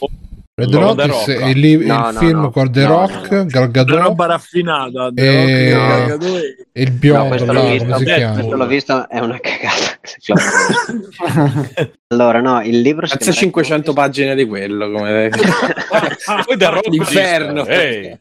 [0.58, 1.44] Red No, Notice The Rock.
[1.44, 2.50] è il, li- No, il no, film no.
[2.50, 3.46] con The No, Rock, no, no.
[3.46, 5.10] Gal una Gadot roba raffinata.
[5.14, 5.22] The
[5.70, 6.38] E- Rock, No.
[6.38, 8.34] E- il No, biondo, questo là, l'ho come visto, si chiama?
[8.36, 10.00] questo l'ho visto, è una cagata.
[12.08, 15.30] allora, no, il libro si Cazzo chiama 500 pagine di quello, come...
[16.46, 17.66] Poi The Rock L'inferno.
[17.66, 18.18] "Ehi,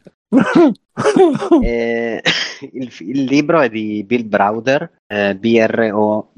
[1.62, 2.22] Eh,
[2.72, 6.30] il, il libro è di Bill Browder, eh, B-R-O-W-E-D-E-R,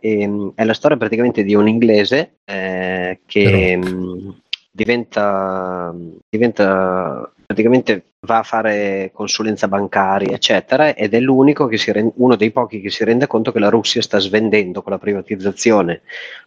[0.00, 4.30] e mm, è la storia praticamente di un inglese eh, che mm,
[4.70, 5.94] diventa,
[6.28, 12.36] diventa praticamente va a fare consulenza bancaria, eccetera, ed è l'unico che si rende, uno
[12.36, 16.02] dei pochi che si rende conto che la Russia sta svendendo con la privatizzazione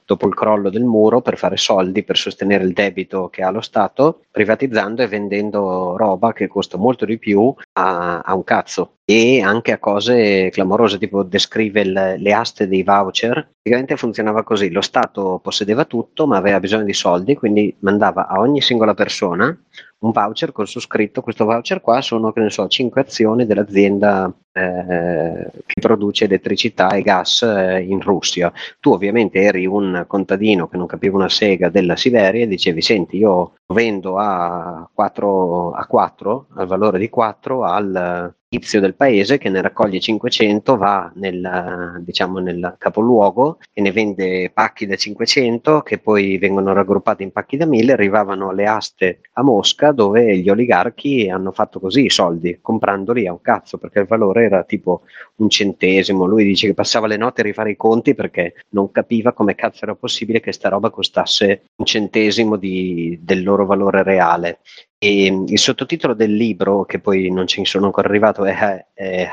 [0.05, 3.61] dopo il crollo del muro per fare soldi, per sostenere il debito che ha lo
[3.61, 9.41] Stato, privatizzando e vendendo roba che costa molto di più a, a un cazzo e
[9.41, 13.33] anche a cose clamorose, tipo descrive il- le aste dei voucher.
[13.61, 18.39] Praticamente funzionava così, lo Stato possedeva tutto ma aveva bisogno di soldi, quindi mandava a
[18.39, 19.57] ogni singola persona
[19.99, 24.31] un voucher con su scritto questo voucher qua sono che ne so 5 azioni dell'azienda
[24.51, 28.51] eh, che produce elettricità e gas eh, in Russia.
[28.79, 33.17] Tu ovviamente eri un contadino che non capiva una sega della Siberia e dicevi senti
[33.17, 39.49] io vendo a 4, a 4 al valore di 4 al tizio del paese che
[39.49, 45.97] ne raccoglie 500 va nel, diciamo, nel capoluogo e ne vende pacchi da 500 che
[45.97, 51.29] poi vengono raggruppati in pacchi da 1000 arrivavano alle aste a Mosca dove gli oligarchi
[51.31, 55.01] hanno fatto così i soldi comprandoli a un cazzo perché il valore era tipo
[55.37, 56.25] un centesimo.
[56.25, 59.85] Lui dice che passava le notti a rifare i conti perché non capiva come cazzo
[59.85, 64.59] era possibile che sta roba costasse un centesimo di- del loro valore reale
[65.03, 68.85] e mm, il sottotitolo del libro, che poi non ci sono ancora arrivato, è,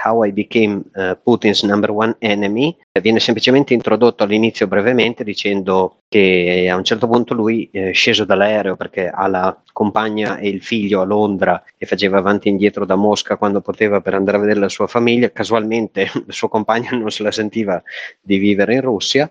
[0.05, 2.77] How I Became eh, Putin's Number One Enemy.
[2.91, 8.25] Eh, Viene semplicemente introdotto all'inizio brevemente dicendo che a un certo punto lui è sceso
[8.25, 12.85] dall'aereo perché ha la compagna e il figlio a Londra e faceva avanti e indietro
[12.85, 15.31] da Mosca quando poteva per andare a vedere la sua famiglia.
[15.31, 17.81] Casualmente la sua compagna non se la sentiva
[18.21, 19.31] di vivere in Russia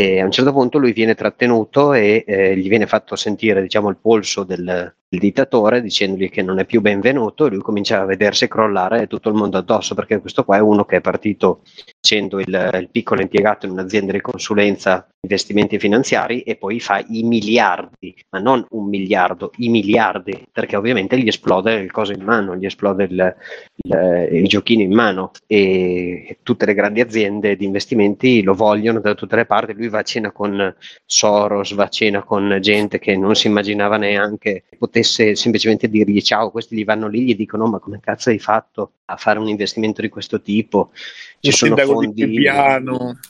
[0.00, 3.88] e a un certo punto lui viene trattenuto e eh, gli viene fatto sentire diciamo,
[3.88, 8.04] il polso del, del dittatore dicendogli che non è più benvenuto e lui comincia a
[8.04, 11.62] vedersi crollare tutto il mondo addosso perché questo qua è uno che è partito
[11.98, 17.22] facendo il, il piccolo impiegato in un'azienda di consulenza investimenti finanziari e poi fa i
[17.24, 22.54] miliardi, ma non un miliardo, i miliardi, perché ovviamente gli esplode il coso in mano,
[22.54, 23.36] gli esplode il,
[23.76, 29.14] il, il giochino in mano e tutte le grandi aziende di investimenti lo vogliono da
[29.14, 30.74] tutte le parti, lui va a cena con
[31.04, 36.50] Soros, va a cena con gente che non si immaginava neanche potesse semplicemente dirgli ciao,
[36.50, 40.00] questi gli vanno lì, gli dicono ma come cazzo hai fatto a fare un investimento
[40.00, 40.90] di questo tipo?
[40.92, 43.26] Ci il sono sindaco di fondi...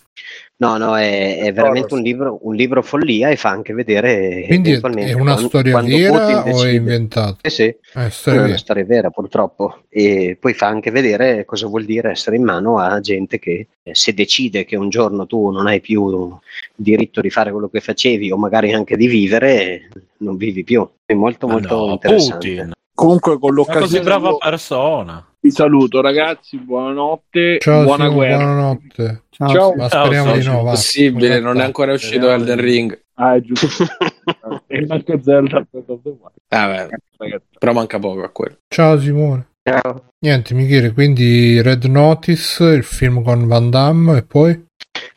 [0.60, 4.70] No, no, è, è veramente un libro, un libro follia e fa anche vedere Quindi
[4.70, 7.36] è- eventualmente è una storia quando vera o è inventata?
[7.43, 7.76] Eh sì, È
[8.06, 8.59] è storia una vera.
[8.59, 12.98] storia vera purtroppo e poi fa anche vedere cosa vuol dire essere in mano a
[12.98, 16.39] gente che eh, se decide che un giorno tu non hai più il
[16.74, 20.85] diritto di fare quello che facevi o magari anche di vivere, non vivi più.
[21.06, 22.48] È molto Ma molto no, interessante.
[22.48, 22.72] Putin.
[22.94, 25.24] Comunque con Una così l'occasione brava persona.
[25.40, 28.36] Vi saluto ragazzi, buonanotte, Ciao, buona Simo, guerra.
[28.36, 29.23] buonanotte.
[29.31, 29.48] Ciao.
[29.48, 29.74] Ciao.
[29.74, 30.40] Ma Ciao, speriamo socio.
[30.40, 30.70] di no, va.
[30.70, 33.02] Possibile, non è ancora uscito Speriamo Elden Ring.
[33.15, 33.66] Ah, è giusto.
[34.66, 36.32] e anche Zelda Breath of the Wild.
[36.48, 36.89] Ah,
[37.19, 38.56] beh, però manca poco a quello.
[38.69, 39.47] Ciao Simone.
[39.62, 40.05] Ciao.
[40.20, 44.66] Niente, Michele, quindi Red Notice, il film con Van Damme e poi?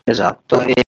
[0.03, 0.61] Esatto.
[0.61, 0.83] E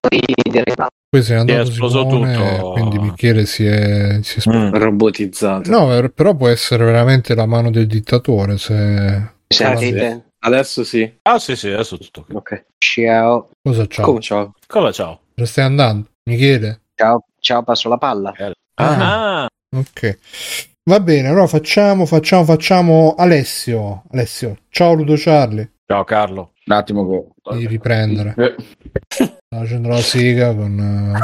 [0.00, 0.20] poi
[0.50, 0.96] derivato.
[1.10, 2.72] Poi Ti è andato esploso Simone, tutto.
[2.72, 4.18] quindi Michele si è...
[4.22, 4.74] Si è Mm.
[4.74, 5.70] Robotizzato.
[5.70, 9.36] No, eh, però può essere veramente la mano del dittatore se...
[9.48, 10.32] Sentite?
[10.40, 11.10] Adesso sì.
[11.22, 12.64] Ah, sì, sì, adesso tutto ok.
[12.76, 13.48] Ciao.
[13.62, 14.02] Cosa c'ha?
[14.02, 14.52] Come ciao?
[14.66, 15.20] Come ciao?
[15.34, 16.08] Dove stai andando?
[16.24, 16.80] Michele?
[16.94, 17.24] Ciao.
[17.40, 18.34] Ciao, passo la palla.
[18.74, 20.18] Ah, Ok.
[20.84, 24.04] Va bene, allora facciamo, facciamo, facciamo Alessio.
[24.12, 24.58] Alessio.
[24.68, 25.72] Ciao Ludo Charlie.
[25.86, 26.52] ciao Carlo.
[26.66, 27.56] Un attimo che...
[27.56, 28.34] Di riprendere.
[28.36, 28.54] Eh,
[29.48, 31.16] facendo la siga con...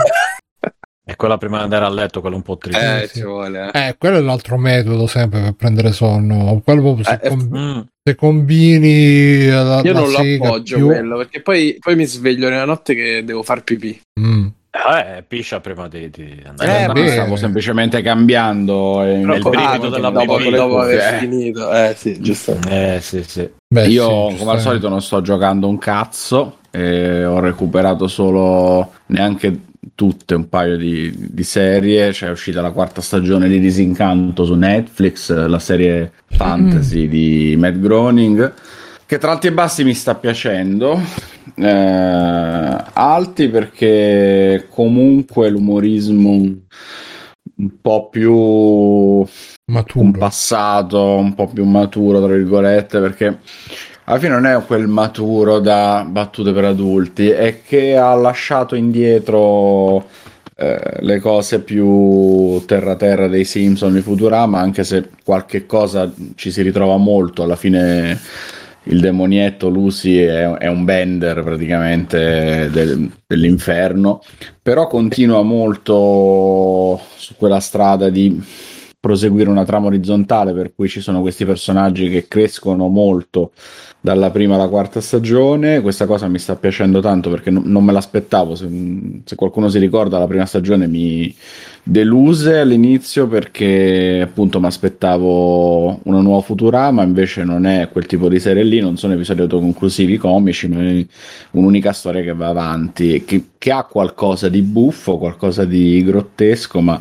[1.07, 3.03] E quella prima di andare a letto, quello un po' triste.
[3.03, 3.19] Eh, sì.
[3.19, 3.71] ci vuole.
[3.75, 6.63] Eh, eh, quello è l'altro metodo sempre per prendere sonno.
[6.65, 7.81] Quello proprio se, Eh, eh, com- Mm.
[8.03, 12.07] se combini la, Io la non lo siga appoggio più- quello, perché poi, poi mi
[12.07, 14.01] sveglio nella notte che devo far pipì.
[14.19, 14.47] Mm.
[14.87, 17.09] Eh, piscia prima di, di andare in Eh, beh.
[17.13, 20.51] stavo semplicemente cambiando e Però il il brivido della dopo, pipì.
[20.51, 21.19] dopo aver eh.
[21.19, 21.73] finito.
[21.73, 22.59] Eh sì, giusto.
[22.69, 23.49] Eh, sì, sì.
[23.67, 24.63] Beh, Io, sì, come al giustamente.
[24.63, 26.59] solito, non sto giocando un cazzo.
[26.71, 29.61] E ho recuperato solo neanche
[29.95, 32.11] tutte un paio di, di serie.
[32.11, 38.53] C'è uscita la quarta stagione di Disincanto su Netflix, la serie fantasy di Matt Groening.
[39.15, 41.01] Che tra alti e bassi mi sta piacendo.
[41.55, 49.25] Eh, alti perché comunque l'umorismo un po' più
[49.67, 50.19] maturo.
[50.19, 53.39] passato un po' più maturo, tra virgolette, perché
[54.03, 60.09] alla fine non è quel maturo da battute per adulti, è che ha lasciato indietro
[60.57, 66.63] eh, le cose più terra-terra dei Simpson di Futurama, anche se qualche cosa ci si
[66.63, 68.19] ritrova molto, alla fine
[68.85, 74.21] il demonietto Lucy è, è un bender praticamente del- dell'inferno,
[74.61, 78.43] però continua molto su quella strada di
[79.01, 83.53] proseguire una trama orizzontale per cui ci sono questi personaggi che crescono molto
[84.05, 85.81] dalla prima alla quarta stagione.
[85.81, 88.55] Questa cosa mi sta piacendo tanto perché non, non me l'aspettavo.
[88.55, 88.69] Se,
[89.25, 91.35] se qualcuno si ricorda, la prima stagione mi
[91.83, 98.39] deluse all'inizio perché appunto mi aspettavo una nuova Futurama, invece non è quel tipo di
[98.39, 101.07] serie lì, non sono episodi autoconclusivi comici, ma è
[101.53, 107.01] un'unica storia che va avanti, che, che ha qualcosa di buffo, qualcosa di grottesco, ma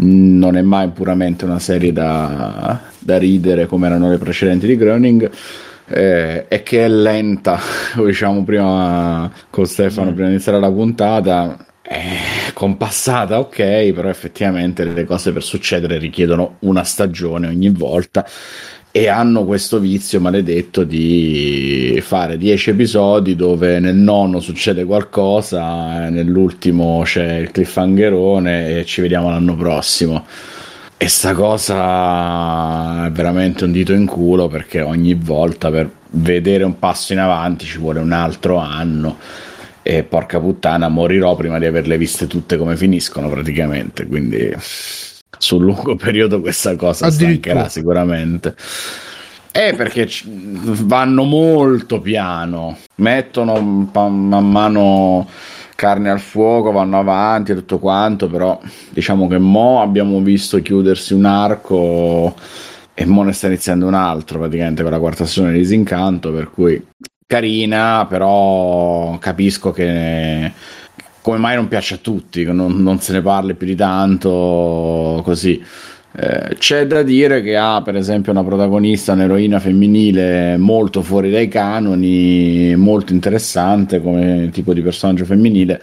[0.00, 5.30] non è mai puramente una serie da, da ridere come erano le precedenti di Groening
[5.88, 7.58] eh, e che è lenta
[7.94, 14.84] come diciamo prima con Stefano prima di iniziare la puntata è compassata ok però effettivamente
[14.84, 18.26] le cose per succedere richiedono una stagione ogni volta
[18.90, 27.02] e hanno questo vizio maledetto di fare 10 episodi dove nel nono succede qualcosa, nell'ultimo
[27.04, 30.24] c'è il cliffhangerone e ci vediamo l'anno prossimo.
[31.00, 36.76] E sta cosa è veramente un dito in culo perché ogni volta per vedere un
[36.80, 39.16] passo in avanti ci vuole un altro anno.
[39.82, 44.06] E porca puttana, morirò prima di averle viste tutte come finiscono praticamente.
[44.08, 44.52] Quindi
[45.38, 48.56] sul lungo periodo questa cosa stancherà sicuramente.
[49.52, 55.28] Eh, perché vanno molto piano, mettono man mano
[55.78, 58.60] carne al fuoco, vanno avanti e tutto quanto, però
[58.90, 62.34] diciamo che mo abbiamo visto chiudersi un arco
[62.92, 66.50] e mo ne sta iniziando un altro praticamente con la quarta stagione di Disincanto, per
[66.50, 66.84] cui
[67.24, 70.50] carina, però capisco che
[71.20, 75.62] come mai non piace a tutti, non, non se ne parli più di tanto così.
[76.10, 81.48] Eh, c'è da dire che ha per esempio una protagonista, un'eroina femminile molto fuori dai
[81.48, 85.82] canoni, molto interessante come tipo di personaggio femminile,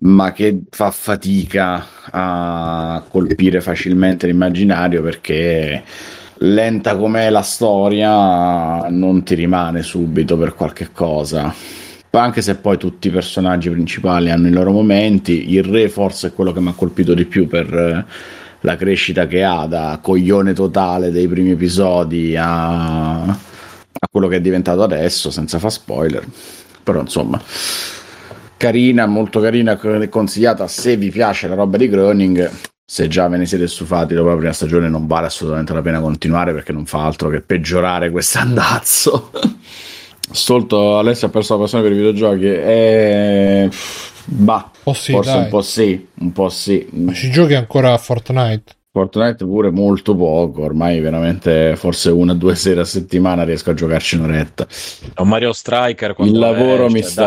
[0.00, 5.82] ma che fa fatica a colpire facilmente l'immaginario perché
[6.38, 11.54] lenta com'è la storia non ti rimane subito per qualche cosa.
[12.10, 16.32] Anche se poi tutti i personaggi principali hanno i loro momenti, il re forse è
[16.32, 18.06] quello che mi ha colpito di più per
[18.66, 23.38] la crescita che ha da coglione totale dei primi episodi a, a
[24.10, 26.26] quello che è diventato adesso, senza far spoiler.
[26.82, 27.40] Però insomma,
[28.56, 29.78] carina, molto carina,
[30.08, 32.50] consigliata se vi piace la roba di Groening.
[32.84, 36.00] Se già ve ne siete stufati dopo la prima stagione, non vale assolutamente la pena
[36.00, 39.30] continuare perché non fa altro che peggiorare quest'andazzo.
[40.32, 43.70] Stolto Alessio ha perso la passione per i videogiochi e
[44.26, 45.42] bah, Oh sì, forse dai.
[45.42, 46.86] un po' sì, un po' sì.
[46.92, 48.74] Ma ci giochi ancora a Fortnite?
[48.96, 53.74] Fortnite pure molto poco, ormai veramente forse una o due sere a settimana riesco a
[53.74, 54.66] giocarci un'oretta.
[55.18, 57.24] Un Mario Striker Il lavoro esce, mi dai, sta,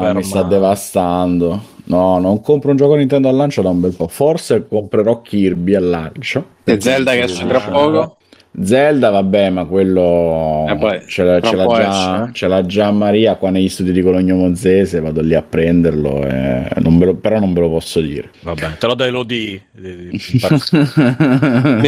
[0.00, 0.12] ferma.
[0.14, 1.62] mi sta devastando.
[1.84, 4.08] No, non compro un gioco Nintendo al lancio da un bel po'.
[4.08, 6.44] Forse comprerò Kirby al lancio.
[6.64, 8.16] E Zelda che esce tra poco.
[8.62, 13.36] Zelda, vabbè, ma quello Eh, poi, ce, l'ha, ce l'ha già, ce l'ha già Maria
[13.36, 15.00] qua negli studi di Cologno Monzese.
[15.00, 18.30] Vado lì a prenderlo, e non lo- però non ve lo posso dire.
[18.40, 19.60] Vabbè, te lo dai lo di.
[19.72, 20.10] Me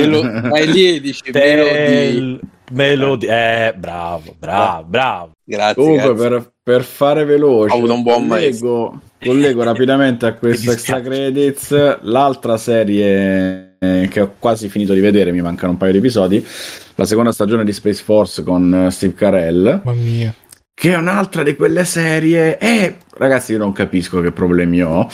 [0.06, 2.38] lo- vai lì e dici Melody.
[2.72, 3.26] Melody.
[3.26, 5.30] Eh, bravo, bravo, bravo.
[5.44, 5.74] Grazie.
[5.82, 6.28] Comunque, grazie.
[6.28, 12.00] per, per fare veloce, Ho avuto un buon collego, collego rapidamente a questo extra credits
[12.02, 16.46] l'altra serie eh, che ho quasi finito di vedere, mi mancano un paio di episodi.
[16.94, 19.80] La seconda stagione di Space Force con eh, Steve Carell.
[19.82, 20.32] Mamma mia.
[20.72, 25.08] che è un'altra di quelle serie e ragazzi io non capisco che problemi ho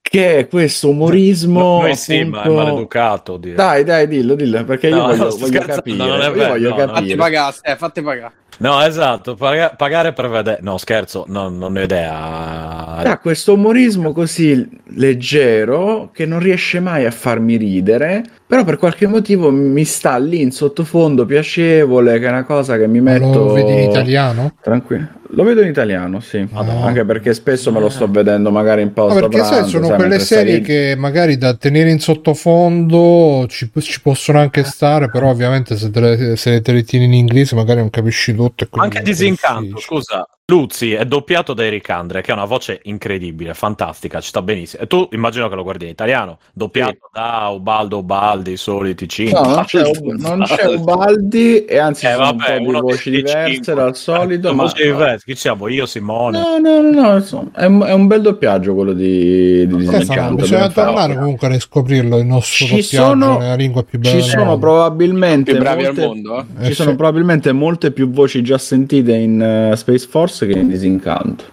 [0.00, 3.36] che è questo umorismo Noi sì, ma è appunto- maleducato.
[3.36, 3.54] Dire.
[3.54, 6.26] dai dai dillo dillo perché io No, voglio, no, sto voglio scherzando, capire non è
[6.26, 6.82] io voglio no, no.
[6.86, 8.32] Fatti capire pagare, eh, fatti pagare.
[8.58, 10.58] No, esatto, paga- pagare per vedere.
[10.62, 12.96] No, scherzo, no, non ho idea.
[13.02, 19.06] ha questo umorismo così leggero che non riesce mai a farmi ridere però per qualche
[19.06, 23.38] motivo mi sta lì in sottofondo piacevole che è una cosa che mi Ma metto
[23.38, 24.54] lo vedi in italiano?
[24.60, 26.86] tranquillo lo vedo in italiano sì Madonna.
[26.86, 29.86] anche perché spesso me lo sto vedendo magari in No, pausa perché sai, pranzo, sono
[29.86, 35.28] sai, quelle serie che magari da tenere in sottofondo ci, ci possono anche stare, però
[35.30, 38.45] ovviamente se te, le, se te le tieni in inglese magari non capisci tutto.
[38.68, 39.80] Quindi Anche Disincanto, difficile.
[39.80, 40.26] scusa.
[40.50, 44.84] Luzzi è doppiato da Eric Andre, che ha una voce incredibile, fantastica, ci sta benissimo.
[44.84, 49.40] E tu immagino che lo guardi in italiano, doppiato da Ubaldo Ubaldi, i soliti cinque.
[49.40, 53.74] No, non c'è, non c'è Ubaldi e anzi Eh, sono vabbè, un di voci diverse
[53.74, 55.24] dal solito, Eh, ma voci diverse.
[55.26, 55.66] Chi siamo?
[55.66, 56.38] Io, Simone.
[56.38, 59.98] no, no, no, no, insomma, è, un- è un bel doppiaggio quello di, di Stefano,
[59.98, 60.86] Disincanto, bisogna ben fatto.
[60.92, 64.44] tornare comunque a riscoprirlo il nostro Ci doppiaggio sono- nella lingua più bella Ci sono
[64.44, 64.58] mondo.
[64.60, 66.44] probabilmente Più bravi molte, al mondo, eh?
[66.60, 66.94] Eh, ci sono sì.
[66.96, 71.44] probabilmente molte più voci già sentite in eh, Space Force che in Disincanto.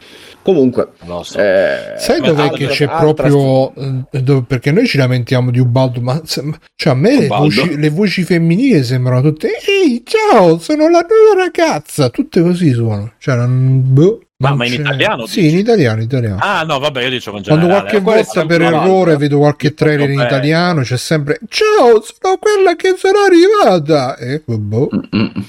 [0.42, 0.90] Comunque,
[1.24, 1.40] so.
[1.40, 3.74] eh, Sai dov'è che c'è altra- proprio
[4.12, 8.24] eh, perché noi ci lamentiamo di Ubaldo ma cioè a me le voci, le voci
[8.24, 14.20] femminili sembrano tutte ehi ciao sono la nuova ragazza tutte così suonano cioè non, boh,
[14.40, 15.54] Ma- ma in italiano sì dici?
[15.54, 17.88] in italiano in italiano Ah, no, vabbè, io dicevo in quando generale.
[17.90, 19.18] qualche Quello è volta per errore volta.
[19.18, 24.90] vedo qualche trailer in italiano c'è sempre ciao sono quella che sono arrivata e boh
[24.94, 25.42] Mm, mm, mm.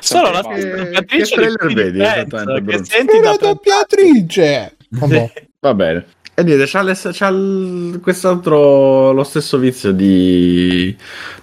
[0.00, 1.98] Solo la Che- doppiatrice che trailer di vedi
[2.66, 4.76] che senti una doppiatrice.
[5.60, 6.06] Va bene.
[6.38, 10.94] E niente, c'ha, le- c'ha il- quest'altro, lo stesso vizio di,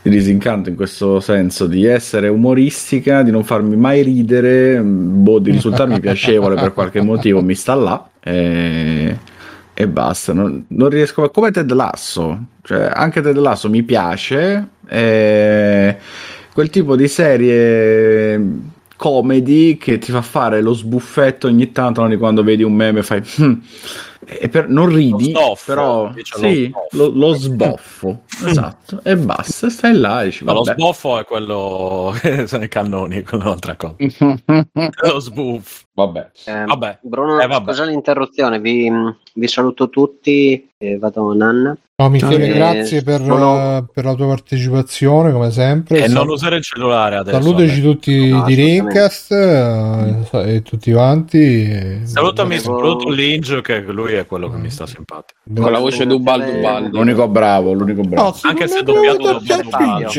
[0.04, 5.50] di disincanto in questo senso, di essere umoristica, di non farmi mai ridere, boh, di
[5.50, 9.18] risultarmi piacevole per qualche motivo, mi sta là e,
[9.74, 10.32] e basta.
[10.32, 15.98] Non, non riesco, come Ted Lasso, cioè anche Ted Lasso mi piace, e
[16.54, 18.42] quel tipo di serie
[18.96, 23.22] comedy che ti fa fare lo sbuffetto ogni tanto no, quando vedi un meme fai
[23.38, 24.13] "Hmm", e
[24.50, 29.94] per, non ridi Lo snoffo, però lo sì, lo, lo sboffo esatto e basta stai
[29.96, 33.96] là e dici Ma lo sboffo è quello che sono i cannoni, è un'altra cosa.
[35.12, 35.84] Lo sbuff.
[35.94, 37.00] vabbè Eh, Vabbè.
[37.02, 37.72] Bruno, Eh, vabbè.
[37.72, 38.92] scusa l'interruzione, vi,
[39.34, 41.78] vi saluto tutti e vado a Nanna.
[41.96, 46.00] No, Michele, Eh, grazie per, eh, per la tua partecipazione, come sempre.
[46.00, 47.40] E Sal- non usare il cellulare adesso.
[47.40, 47.94] Salutaci vabbè.
[47.94, 48.56] tutti No, di.
[48.56, 52.02] Rincast eh, e tutti quanti.
[52.06, 55.40] Salutami, saluto Linge, che lui è quello che mi sta simpatico.
[55.54, 56.98] Con la voce di Ubaldo Ubaldo.
[56.98, 60.10] l'unico bravo l'unico bravo No, Anche se da Ubaldo.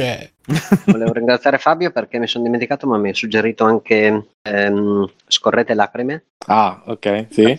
[0.87, 6.25] Volevo ringraziare Fabio perché mi sono dimenticato, ma mi ha suggerito anche ehm, Scorrete lacrime,
[6.47, 7.57] Ah, ok, sì.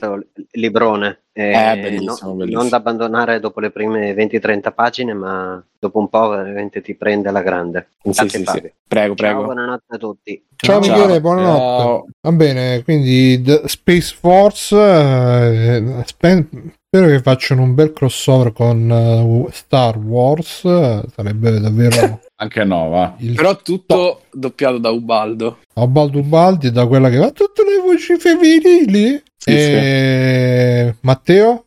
[0.52, 1.22] librone.
[1.34, 2.62] Eh, Eh, bellissimo, no- bellissimo.
[2.62, 7.30] Non da abbandonare dopo le prime 20-30 pagine, ma dopo un po' veramente ti prende
[7.30, 7.88] alla grande.
[8.04, 8.62] Sì, Grazie sì, Fabio.
[8.62, 8.74] sì.
[8.88, 9.44] Prego, Ciao, prego.
[9.44, 10.46] buonanotte a tutti.
[10.56, 10.96] Ciao, Ciao.
[10.96, 11.82] Michele, buonanotte.
[11.84, 12.06] Ciao.
[12.22, 14.76] Va bene, quindi The Space Force.
[14.78, 16.48] eh, spe-
[16.96, 20.64] spero che facciano un bel crossover con eh, Star Wars.
[20.64, 25.60] eh, Sarebbe davvero anche no va il Però tutto doppiato da Ubaldo.
[25.74, 29.22] Ubaldo Ubaldi da quella che fa tutte le voci femminili.
[29.38, 31.66] Sì, e Matteo?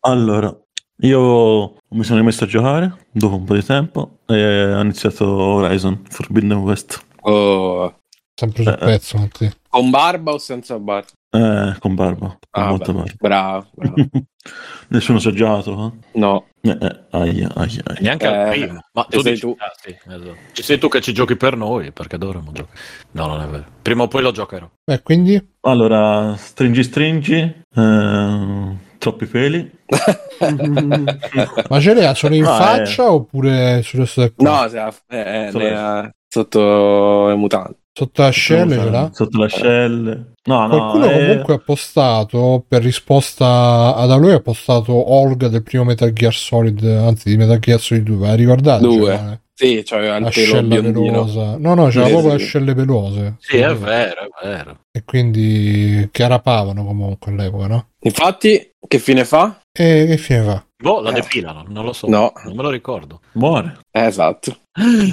[0.00, 0.54] Allora,
[1.02, 6.02] io mi sono rimesso a giocare dopo un po' di tempo e ho iniziato Horizon
[6.08, 7.92] Forbidden West Oh.
[8.34, 8.86] Sempre sul Eh, eh.
[8.86, 9.50] pezzo, Matteo.
[9.68, 11.08] Con barba o senza barba?
[11.30, 13.12] Eh, con barba, con Ah, molta beh, barba.
[13.18, 13.94] Bravo, bravo.
[14.88, 15.96] Nessuno ha giocato?
[16.12, 16.46] No.
[16.62, 17.98] Eh, eh, aia, aia, aia.
[18.00, 18.80] Neanche Eh, al primo.
[18.92, 19.54] Ma tu sei dici, tu.
[19.58, 20.36] ah, sì, esatto.
[20.52, 22.78] Ci sei tu che ci giochi per noi, perché dovremmo giocare.
[23.12, 23.64] No, non è vero.
[23.82, 24.68] Prima o poi lo giocherò.
[24.84, 27.36] Beh, quindi Allora, stringi stringi,
[27.74, 29.70] eh, troppi peli.
[31.68, 32.58] ma ce le ha solo in No, eh.
[32.58, 37.76] faccia oppure sulle sue No, se- eh, eh, ha sotto le mutande.
[37.98, 39.10] Sotto l'ascelle ce l'ha?
[39.12, 40.32] Sotto l'ascelle.
[40.44, 40.68] No, no.
[40.68, 46.12] Qualcuno è- comunque ha postato per risposta ad Aloy ha postato Olga del primo Metal
[46.12, 48.82] Gear Solid, anzi di Metal Gear Solid 2, vi ricordate?
[48.82, 49.16] Due.
[49.16, 51.10] Cioè, Sì, c'aveva il pelo L'ascella biondino.
[51.10, 51.56] pelosa.
[51.58, 52.36] No, no, c'era Sì, proprio sì.
[52.36, 53.34] le ascelle pelose.
[53.40, 54.78] Sì, è vero, è vero.
[54.92, 57.86] E quindi che arapavano comunque all'epoca, no?
[58.02, 59.58] Infatti, che fine fa?
[59.72, 60.64] E che fine fa?
[60.80, 62.06] Boh, la depilano, non lo so.
[62.08, 62.32] No.
[62.44, 63.20] Non me lo ricordo.
[63.32, 63.78] Muore.
[63.90, 64.56] Eh, esatto.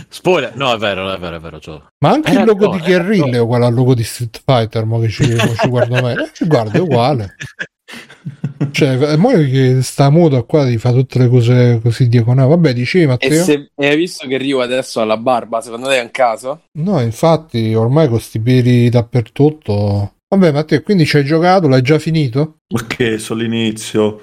[0.10, 0.56] Spoiler.
[0.56, 1.60] No, è vero, è vero, è vero.
[1.60, 1.82] cioè.
[2.00, 5.00] Ma anche Hai il logo di Guerrilla è uguale al logo di Street Fighter, mo
[5.00, 5.24] che ci,
[5.60, 6.14] ci guardo me.
[6.14, 7.36] Eh, guarda, è uguale.
[8.72, 12.50] Cioè, mo che sta muto qua ti fa tutte le cose così diagonali.
[12.50, 13.44] Vabbè, dicevi E Matteo?
[13.44, 16.64] se e hai visto che Ryu adesso ha la barba, secondo te è un caso?
[16.80, 20.14] No, infatti, ormai con sti peli dappertutto.
[20.28, 21.68] Vabbè, Matteo, quindi ci hai giocato?
[21.68, 22.58] L'hai già finito?
[22.74, 24.20] Ok, solo l'inizio.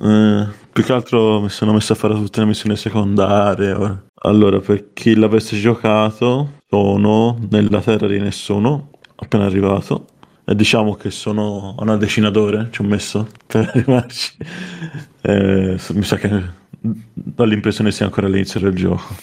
[0.00, 0.46] Eh,
[0.78, 3.72] più che altro mi sono messo a fare tutte le missioni secondarie.
[3.72, 4.00] ora.
[4.22, 10.06] Allora, per chi l'avesse giocato, sono nella terra di nessuno, appena arrivato.
[10.44, 14.36] E diciamo che sono a una decina d'ore, ci ho messo per arrivarci.
[15.22, 16.42] Eh, mi sa che
[17.34, 19.16] ho l'impressione sia ancora all'inizio del gioco.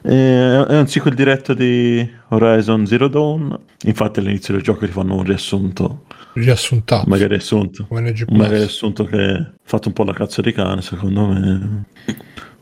[0.00, 3.58] È un sequel diretto di Horizon Zero Dawn.
[3.84, 6.04] Infatti, all'inizio del gioco ti fanno un riassunto
[6.34, 7.08] Riassuntato.
[7.08, 8.24] Magari NG+.
[8.30, 11.84] Magari riassunto che ha fatto un po' la cazzo di cane, secondo me.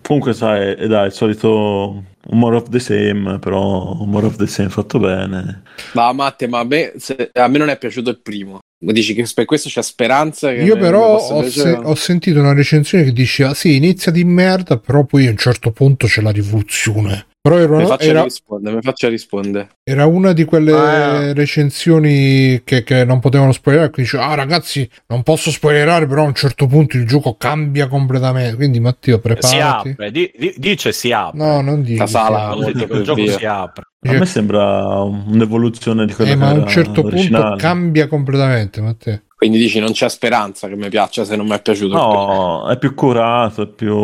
[0.03, 4.37] Comunque, sai, è dai, il solito un more of the same, però un more of
[4.37, 5.63] the same fatto bene.
[5.93, 8.61] Ma Matte, ma a me, se- a me non è piaciuto il primo.
[8.85, 10.51] Ma dici che per questo c'è speranza?
[10.51, 14.79] Che Io però ho, se- ho sentito una recensione che diceva sì, inizia di merda,
[14.79, 17.27] però poi a un certo punto c'è la rivoluzione.
[17.49, 19.69] Però era, Mi faccia era- rispondere, mi faccia rispondere.
[19.83, 21.33] era una di quelle Ah.
[21.33, 26.27] recensioni che, che non potevano spoilerare, quindi diceva, ah ragazzi, non posso spoilerare, però a
[26.27, 28.57] un certo punto il gioco cambia completamente.
[28.57, 29.89] Quindi Matteo, Si preparati.
[29.91, 31.39] apre, di- di- dice si apre.
[31.39, 31.97] No, non dici.
[31.99, 33.37] La sala, molto tipo, il gioco via.
[33.39, 33.85] si apre.
[34.01, 37.57] A me sembra un'evoluzione di quello Eh, che ma a un certo punto originale.
[37.61, 39.21] cambia completamente, Matteo.
[39.39, 41.95] Quindi dici non c'è speranza che mi piaccia se non mi è piaciuto.
[41.97, 43.97] No, è più curato, è più...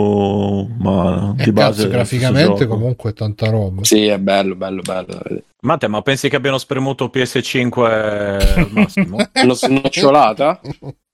[0.78, 3.82] ma E di base Eh, cazzo, graficamente comunque è tanta roba.
[3.82, 5.20] Sì, è bello, bello, bello.
[5.62, 9.16] Matte, ma pensi che abbiano spremuto PS5 al massimo?
[9.42, 10.60] Uno snocciolata?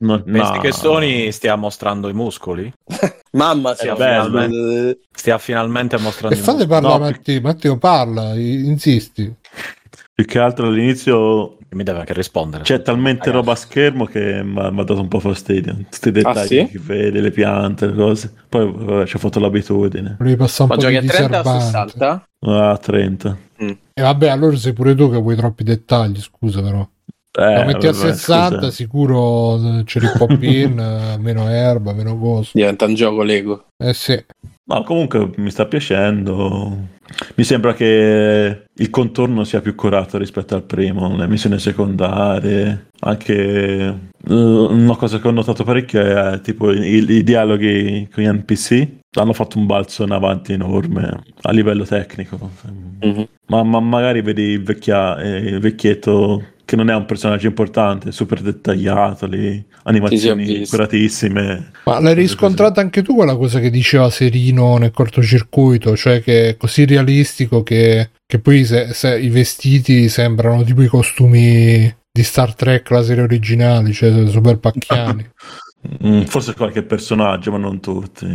[0.02, 0.60] No, Pensi no.
[0.60, 2.70] che Sony stia mostrando i muscoli?
[3.32, 6.80] Mamma Stia, finalmente, stia finalmente mostrando E i fate muscoli.
[6.82, 9.34] parlare No, Matteo, Matteo parla, insisti.
[10.20, 12.62] Più che altro all'inizio Mi deve anche rispondere.
[12.62, 13.36] c'è talmente Ragazzi.
[13.36, 15.74] roba a schermo che mi ha dato un po' fastidio.
[15.88, 16.68] Tutti i dettagli Ah, sì?
[16.72, 18.30] che vede, le piante, le cose.
[18.50, 20.16] Poi vabbè, ci ho fatto l'abitudine.
[20.18, 21.64] Volevi passare Ma un po' giochi di a 30 o a diserbante.
[21.64, 22.24] 60?
[22.40, 23.38] Ah, 30.
[23.94, 26.86] E vabbè, allora sei pure tu che vuoi troppi dettagli, scusa però.
[27.38, 28.70] Eh, Lo metti a vabbè, 60, scusa.
[28.72, 30.76] sicuro eh, c'è il pop-in,
[31.16, 32.50] eh, meno erba, meno coso.
[32.52, 33.68] Diventa un gioco Lego.
[33.82, 34.22] Eh sì.
[34.66, 36.76] No, comunque mi sta piacendo.
[37.34, 43.32] Mi sembra che il contorno sia più curato rispetto al primo, le missioni secondarie, anche
[43.34, 48.88] eh, una cosa che ho notato parecchio è tipo i, i dialoghi con gli NPC
[49.18, 52.50] hanno fatto un balzo in avanti enorme a livello tecnico.
[53.02, 53.28] Mhm.
[53.46, 58.12] Ma, ma magari vedi il, vecchia- eh, il vecchietto che non è un personaggio importante,
[58.12, 61.72] super dettagliato, lì, animazioni Sì, curatissime.
[61.84, 66.56] Ma l'hai riscontrata anche tu quella cosa che diceva Serino nel cortocircuito, cioè che è
[66.56, 72.54] così realistico che, che poi se- se i vestiti sembrano tipo i costumi di Star
[72.54, 75.28] Trek, la serie originale, cioè super pacchiani.
[76.04, 78.26] Mm, Forse qualche personaggio, ma non tutti.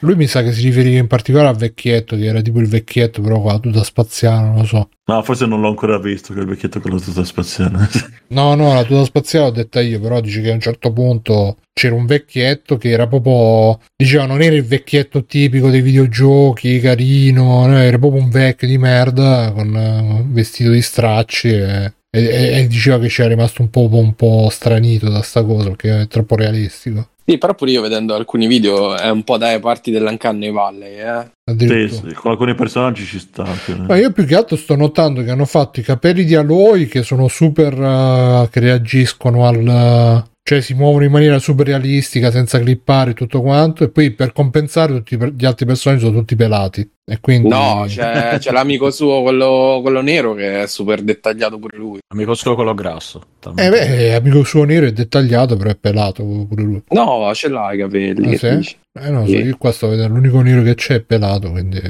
[0.00, 3.22] Lui mi sa che si riferiva in particolare al vecchietto, che era tipo il vecchietto
[3.22, 4.88] però con la tuta spaziale, non lo so.
[5.04, 7.88] No, forse non l'ho ancora visto quel vecchietto con la tuta spaziale.
[8.30, 11.56] No, no, la tuta spaziale l'ho detta io, però dice che a un certo punto
[11.72, 17.66] c'era un vecchietto che era proprio, diceva, non era il vecchietto tipico dei videogiochi, carino,
[17.66, 22.66] no, era proprio un vecchio di merda con eh, vestito di stracci e, e- e
[22.66, 26.06] diceva che ci era rimasto un po', un po' stranito da sta cosa perché è
[26.08, 27.08] troppo realistico.
[27.24, 31.30] Sì, però pure io vedendo alcuni video è un po' dai parti dell'Uncanny Valley, eh.
[31.44, 32.00] Addirittura.
[32.00, 33.46] Sì, sì, con alcuni personaggi ci sta.
[33.86, 37.04] Ma io più che altro sto notando che hanno fatto i capelli di Aloy che
[37.04, 43.10] sono super eh, che reagiscono al cioè si muovono in maniera super realistica senza clippare
[43.10, 47.20] e tutto quanto e poi per compensare tutti gli altri personaggi sono tutti pelati e
[47.20, 51.98] quindi No, c'è, c'è l'amico suo, quello, quello nero, che è super dettagliato pure lui.
[52.12, 53.22] Amico suo quello grasso.
[53.56, 57.72] eh beh, amico suo nero è dettagliato però è pelato pure lui No, ce l'ha
[57.72, 58.34] i capelli.
[58.34, 58.76] Ah, sì?
[58.98, 59.36] eh no, so, Sì.
[59.42, 61.80] io qua sto vedendo l'unico nero che c'è è pelato quindi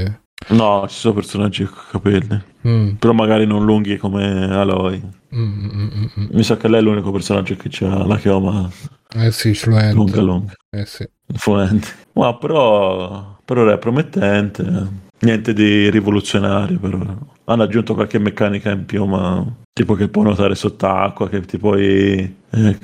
[0.48, 2.42] No, ci sono personaggi con capelli.
[2.66, 5.00] mm, Però magari non lunghi come Aloy.
[5.34, 6.26] mm, mm, mm, mm.
[6.32, 8.68] Mi sa che lei è l'unico personaggio che ha la chioma
[9.12, 10.52] eh sì fluente lunga lunga.
[10.70, 11.88] eh sì Influente.
[12.14, 15.08] Ma però per ora è promettente.
[15.20, 16.98] Niente di rivoluzionario, però.
[17.44, 22.36] Hanno aggiunto qualche meccanica in più, ma tipo che può nuotare sott'acqua, che ti puoi
[22.50, 22.78] eh,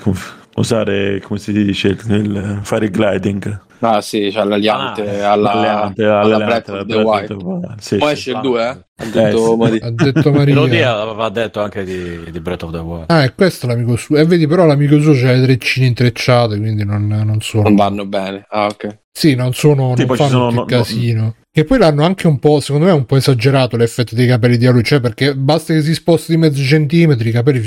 [0.57, 3.61] usare, come si dice, il, il- fare il gliding.
[3.81, 7.75] Ah sì, c'ha l'aliante Ah, alla, L'alleante, alla Breath of the Wild.
[7.81, 8.15] Sì, Poi sì.
[8.15, 8.67] esce il 2, eh?
[8.67, 9.57] Ha Eh, detto sì.
[9.57, 10.55] Mari- Ha detto Maria.
[10.55, 13.05] Melodia aveva detto anche di, di Breath of the Wild.
[13.09, 14.17] Ah, è questo l'amico suo.
[14.17, 17.65] E vedi, però l'amico suo c'ha le treccine intrecciate, quindi non, non sono.
[17.65, 18.47] Non vanno bene.
[18.49, 18.99] Ah, ok.
[19.13, 19.95] Sì, non sono.
[19.95, 21.35] Tipo, non fanno sono- no- casino.
[21.51, 24.67] Che poi l'hanno anche un po', secondo me, un po' esagerato l'effetto dei capelli di
[24.67, 24.83] lui.
[24.83, 27.61] Cioè, perché basta che si sposti di mezzo centimetro, i capelli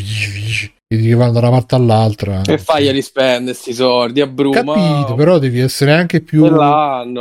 [0.97, 2.41] che vanno da una parte all'altra.
[2.41, 4.73] E faglieli spendere sti soldi a Bruma.
[4.73, 6.49] Capito, però devi essere anche più.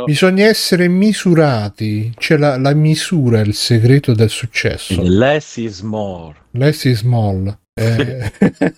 [0.05, 2.11] Bisogna essere misurati.
[2.17, 4.99] Cioè, la, la misura è il segreto del successo.
[5.03, 6.35] Less is more.
[6.51, 7.55] Less is small.
[7.79, 8.33] Eh,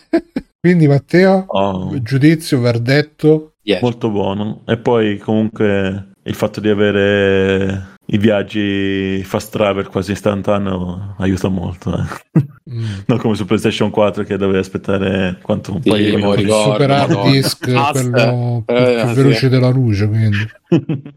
[0.60, 3.54] Quindi, Matteo, Oh, giudizio, verdetto.
[3.64, 3.82] Yes.
[3.82, 4.62] molto buono.
[4.68, 11.94] E poi comunque il fatto di avere i viaggi fast travel quasi istantaneo aiuta molto.
[11.98, 12.40] eh.
[12.72, 13.00] Mm.
[13.06, 16.62] Non come su PlayStation 4 che dovevi aspettare quanto un Sì, paio di Il ricordo,
[16.62, 19.14] super hard disk, quello più, Eh, più sì.
[19.16, 20.08] veloce della luce.
[20.08, 20.50] Quindi.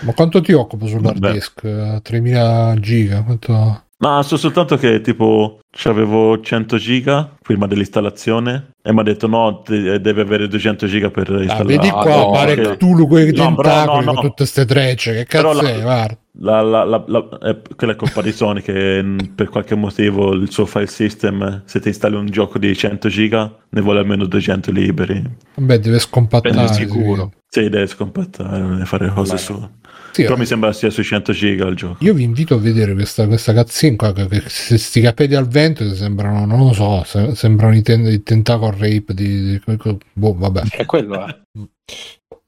[0.00, 1.32] Ma quanto ti occupa sull'hard Vabbè.
[1.34, 1.62] disk?
[1.64, 3.22] Eh, 3000 giga?
[3.22, 3.84] Quanto...
[3.98, 9.60] Ma so soltanto che tipo avevo 100 giga prima dell'installazione e mi ha detto no,
[9.62, 11.64] te- devi avere 200 giga per Ah, installare.
[11.64, 12.74] vedi Ah, qua, no, pare ok.
[12.76, 14.20] Cthulhu quei No, tentacoli no, no.
[14.20, 15.12] con tutte ste trecce.
[15.14, 15.80] Che Però cazzo la- è?
[15.82, 16.18] Guarda.
[16.38, 20.32] La, la, la, la- è- quella è colpa di Sony che mh, per qualche motivo
[20.32, 24.24] il suo file system, se ti installi un gioco di 100 giga, ne vuole almeno
[24.24, 25.22] 200 liberi.
[25.56, 26.72] Vabbè, deve scompattare.
[26.72, 27.32] Sicuro.
[27.48, 29.38] Se deve scompattare, non deve fare cose Beh.
[29.38, 29.70] sue.
[30.12, 31.96] Sì, Però mi sembra sia sui 100 giga il gioco.
[32.04, 35.48] Io vi invito a vedere questa, questa cazzina qua, che, che se sti capelli al
[35.48, 39.60] vento sembrano, non lo so, se- sembrano i, ten- i tentacle rape di, di-
[40.14, 40.62] boh, vabbè.
[40.76, 41.36] È quello, eh.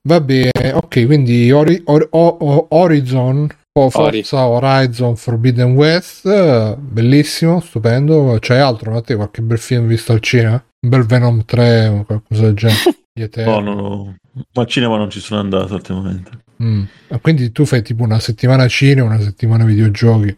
[0.06, 4.22] Va bene, ok, quindi Ori- Or- O- O- Horizon o Ori.
[4.22, 8.36] Forza Horizon Forbidden West, eh, bellissimo, stupendo.
[8.40, 9.16] C'hai altro, Matteo?
[9.16, 10.52] Qualche bel film visto al cinema?
[10.82, 12.80] Un bel Venom 3 o qualcosa del genere?
[13.44, 14.16] No, no, no.
[14.54, 16.30] Ma al cinema non ci sono andato ultimamente.
[16.60, 16.82] Mm.
[17.10, 20.36] Ah, Quindi tu fai tipo una settimana cinema, una settimana videogiochi, È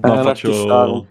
[0.00, 1.06] No, faccio-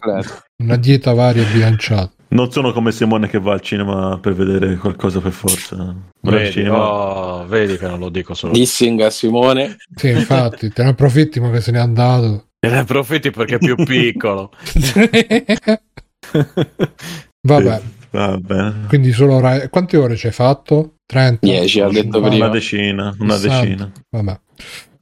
[0.56, 2.10] una dieta varia e bilanciata.
[2.34, 5.94] Non sono come Simone che va al cinema per vedere qualcosa per forza.
[6.20, 8.52] Vedi, oh, vedi che non lo dico solo.
[8.52, 9.76] Dissing a Simone.
[9.94, 12.48] Sì, infatti, te ne approfitti ma che se n'è andato.
[12.58, 14.50] Te ne approfitti perché è più piccolo.
[17.46, 18.86] Vabbè, Va bene.
[18.88, 20.94] quindi solo Rai- quante ore ci hai fatto?
[21.06, 21.46] 30?
[21.46, 22.28] 10, ha detto 50?
[22.28, 22.44] prima.
[22.46, 23.60] Una decina, una 60.
[23.64, 23.92] decina.
[24.10, 24.40] Vabbè.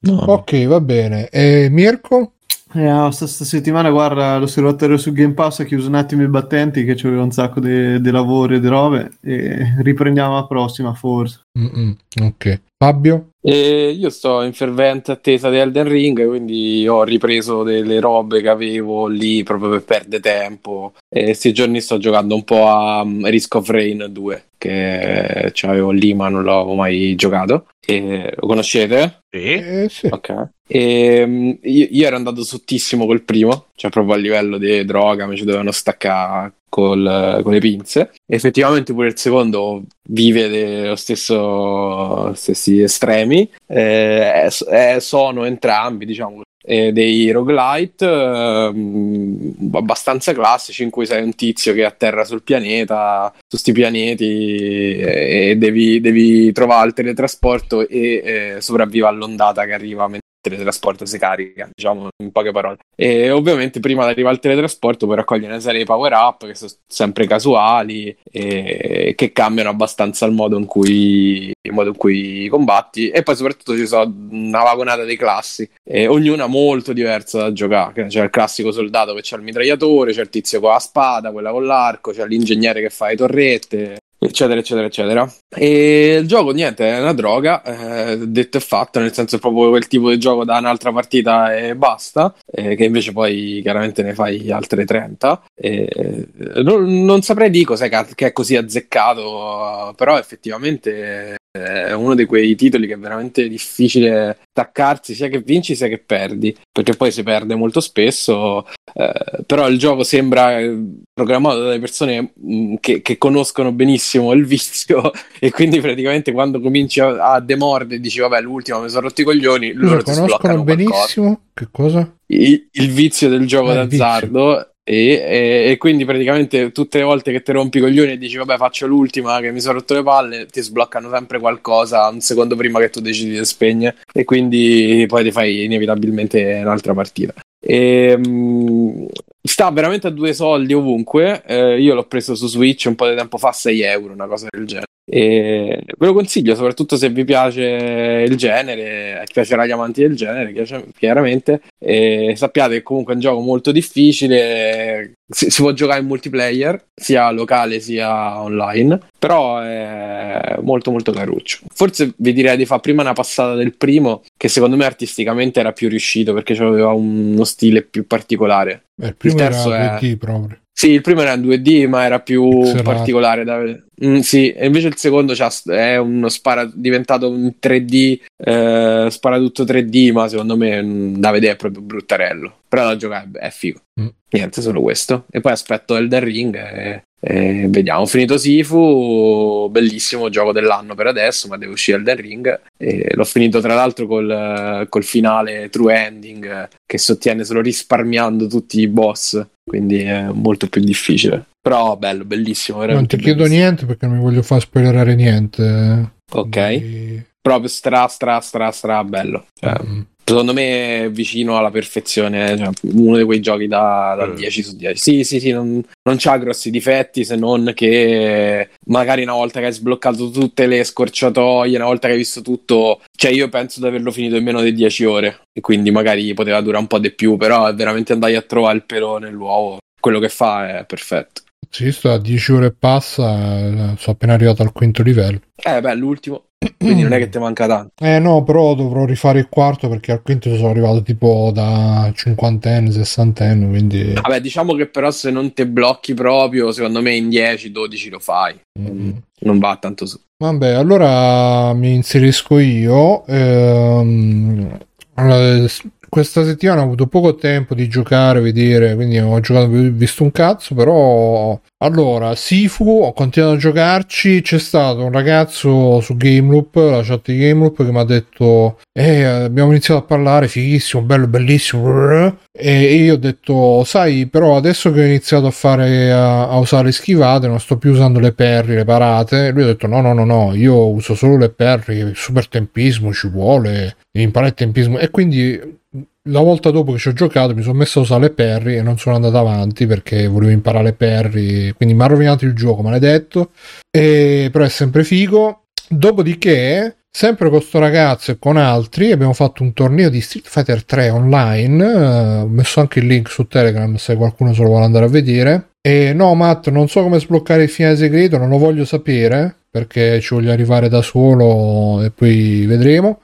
[0.01, 0.15] No.
[0.19, 1.29] Ok, va bene.
[1.31, 2.35] E Mirko?
[2.75, 6.85] Eh, sta, sta settimana, guarda, l'osservatorio su Game Pass ha chiuso un attimo i battenti
[6.85, 11.43] che c'aveva un sacco di lavoro e di robe e riprendiamo la prossima forse.
[11.59, 12.61] Mm-mm, Ok.
[12.83, 13.29] Fabio?
[13.41, 18.49] E io sto in fervente attesa di Elden Ring, quindi ho ripreso delle robe che
[18.49, 20.95] avevo lì proprio per perdere tempo.
[21.09, 25.91] E questi giorni sto giocando un po' a um, Risk of Rain 2, che avevo
[25.93, 27.67] lì ma non l'avevo mai giocato.
[27.85, 29.23] E, lo conoscete?
[29.31, 29.39] Sì?
[29.39, 30.09] Eh, sì.
[30.11, 30.49] Ok.
[30.67, 35.27] E, mm, io, io ero andato sottissimo col primo, cioè proprio a livello di droga,
[35.27, 38.13] mi ci dovevano staccare col- con le pinze.
[38.27, 43.49] Effettivamente pure il secondo vive dello stesso stessi estremi.
[43.67, 51.23] Eh, è- è- sono entrambi, diciamo, eh, dei roguelite ehm, abbastanza classici in cui sei
[51.25, 56.95] un tizio che atterra sul pianeta, su sti pianeti e, e devi, devi trovare il
[56.95, 60.07] teletrasporto e eh, sopravviva all'ondata che arriva
[60.43, 62.79] teletrasporto si carica, diciamo in poche parole.
[62.95, 66.55] E ovviamente prima di arrivare al teletrasporto puoi raccogliere una serie di power up che
[66.55, 73.09] sono sempre casuali e che cambiano abbastanza il modo in cui, modo in cui combatti
[73.09, 78.07] e poi soprattutto ci sono una vagonata di classi e ognuna molto diversa da giocare.
[78.09, 81.51] C'è il classico soldato che c'ha il mitragliatore, c'è il tizio con la spada, quella
[81.53, 85.35] con l'arco, c'è l'ingegnere che fa le torrette, eccetera, eccetera, eccetera.
[85.49, 89.89] E il gioco, niente, è una droga, eh, detto e fatto, nel senso proprio quel
[89.89, 94.51] tipo di gioco da un'altra partita e basta, eh, che invece poi chiaramente ne fai
[94.51, 95.45] altre 30.
[95.55, 96.29] E,
[96.63, 102.55] non, non saprei di cos'è che è così azzeccato, però effettivamente è uno di quei
[102.55, 107.23] titoli che è veramente difficile attaccarsi sia che vinci sia che perdi perché poi si
[107.23, 110.75] perde molto spesso eh, però il gioco sembra eh,
[111.13, 115.11] programmato dalle persone mh, che, che conoscono benissimo il vizio
[115.41, 119.25] e quindi praticamente quando cominci a, a demordere dici vabbè l'ultimo mi sono rotti i
[119.25, 122.17] coglioni loro ti conoscono benissimo che cosa?
[122.27, 127.31] il, il vizio del gioco Ah, d'azzardo E, e- e quindi praticamente tutte le volte
[127.31, 130.03] che ti rompi i coglioni e dici vabbè faccio l'ultima che mi sono rotto le
[130.03, 135.05] palle, ti sbloccano sempre qualcosa un secondo prima che tu decidi di spegnere e quindi
[135.07, 137.33] poi ti fai inevitabilmente un'altra partita.
[137.61, 139.05] E, mm,
[139.43, 141.43] sta veramente a due soldi ovunque.
[141.45, 144.47] Eh, io l'ho preso su Switch un po' di tempo fa, 6 euro, una cosa
[144.51, 144.87] del genere.
[145.05, 150.15] E ve lo consiglio, soprattutto se vi piace il genere, ti piacerà gli amanti del
[150.15, 151.61] genere, chiar- chiaramente.
[151.79, 155.13] E sappiate che comunque è un gioco molto difficile.
[155.29, 161.59] Si, si può giocare in multiplayer, sia locale sia online, però è molto molto caruccio.
[161.73, 165.73] Forse vi direi di fare prima una passata del primo, che secondo me artisticamente era
[165.73, 168.85] più riuscito perché aveva uno stile più particolare.
[169.03, 170.59] Eh, il primo Il terzo era è- 2D proprio.
[170.75, 172.83] Sì, il primo era in 2D, ma era più Pixelato.
[172.83, 173.87] particolare da vedere.
[174.05, 175.35] Mm, sì, e invece il secondo
[175.67, 181.53] è uno spara diventato un 3D, eh, sparatutto 3D, ma secondo me mm, da vedere
[181.53, 182.61] è proprio bruttarello.
[182.69, 183.81] Però da giocare è figo.
[184.01, 184.07] Mm.
[184.31, 185.27] Niente, solo questo.
[185.31, 188.01] E poi aspetto Elden Ring e, e vediamo.
[188.01, 192.61] Ho finito Sifu, bellissimo gioco dell'anno per adesso, ma deve uscire Elden Ring.
[192.77, 198.47] E l'ho finito tra l'altro col, col finale True Ending eh, che sottiene solo risparmiando
[198.49, 201.45] tutti i boss, quindi è molto più difficile.
[201.61, 202.85] Però bello, bellissimo.
[202.85, 203.63] Non ti chiedo bellissimo.
[203.63, 206.13] niente perché non mi voglio far spoilerare niente.
[206.33, 209.47] Ok, Quindi- proprio stra stra stra stra bello.
[209.61, 210.01] Cioè, Mm.
[210.25, 214.35] Secondo me è vicino alla perfezione, cioè, uno di quei giochi da, da Mm.
[214.37, 214.97] 10 su 10.
[215.01, 219.67] Sì, sì, sì, non, non c'ha grossi difetti se non che magari una volta che
[219.67, 223.87] hai sbloccato tutte le scorciatoie, una volta che hai visto tutto, cioè io penso di
[223.87, 227.11] averlo finito in meno di 10 ore e quindi magari poteva durare un po' di
[227.13, 229.79] più, però è veramente andare a trovare il pelo nell'uovo.
[230.01, 231.43] Quello che fa è perfetto.
[231.69, 235.41] Sì, sto a 10 ore e passa, eh, sono appena arrivato al quinto livello.
[235.57, 236.45] Eh, beh, l'ultimo,
[236.79, 237.93] quindi non è che ti manca tanto.
[238.05, 242.91] Eh no, però dovrò rifare il quarto perché al quinto sono arrivato tipo da cinquantenne,
[242.91, 244.13] sessantenne, quindi...
[244.15, 248.59] Vabbè, diciamo che però se non te blocchi proprio, secondo me in 10-12 lo fai.
[248.81, 249.11] Mm.
[249.41, 250.19] Non va tanto su.
[250.37, 253.25] Vabbè, allora mi inserisco io.
[253.27, 254.79] ehm,
[255.15, 255.83] allora, s-
[256.13, 260.75] questa settimana ho avuto poco tempo di giocare, vedere, quindi ho giocato, visto un cazzo,
[260.75, 261.59] però...
[261.79, 267.39] Allora, Sifu, ho continuato a giocarci, c'è stato un ragazzo su Gameloop, la chat di
[267.39, 272.95] Gameloop, che mi ha detto, eh, abbiamo iniziato a parlare, fighissimo, bello, bellissimo, brrr." e
[272.97, 276.93] io ho detto, sai, però adesso che ho iniziato a fare, a, a usare le
[276.93, 280.27] schivate, non sto più usando le perri, le parate, lui ha detto, no, no, no,
[280.27, 285.81] no, io uso solo le perri, super tempismo ci vuole, imparare il tempismo, e quindi
[286.29, 288.83] la volta dopo che ci ho giocato mi sono messo a usare le perri e
[288.83, 292.83] non sono andato avanti perché volevo imparare le perri, quindi mi ha rovinato il gioco,
[292.83, 293.51] maledetto,
[293.91, 295.65] e, però è sempre figo.
[295.89, 300.85] Dopodiché, sempre con sto ragazzo e con altri, abbiamo fatto un torneo di Street Fighter
[300.85, 304.85] 3 online, eh, ho messo anche il link su Telegram se qualcuno se lo vuole
[304.85, 305.71] andare a vedere.
[305.83, 310.21] E no, Matt, non so come sbloccare il finale segreto, non lo voglio sapere perché
[310.21, 313.21] ci voglio arrivare da solo e poi vedremo.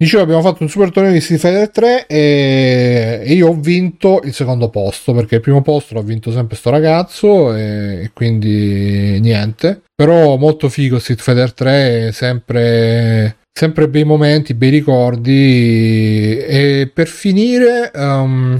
[0.00, 4.32] Dicevo, abbiamo fatto un super torneo di Street Fighter 3 e, io ho vinto il
[4.32, 9.82] secondo posto perché il primo posto l'ha vinto sempre sto ragazzo e quindi niente.
[9.94, 16.38] Però molto figo Street Fighter 3, sempre, sempre bei momenti, bei ricordi.
[16.38, 18.58] E per finire, um,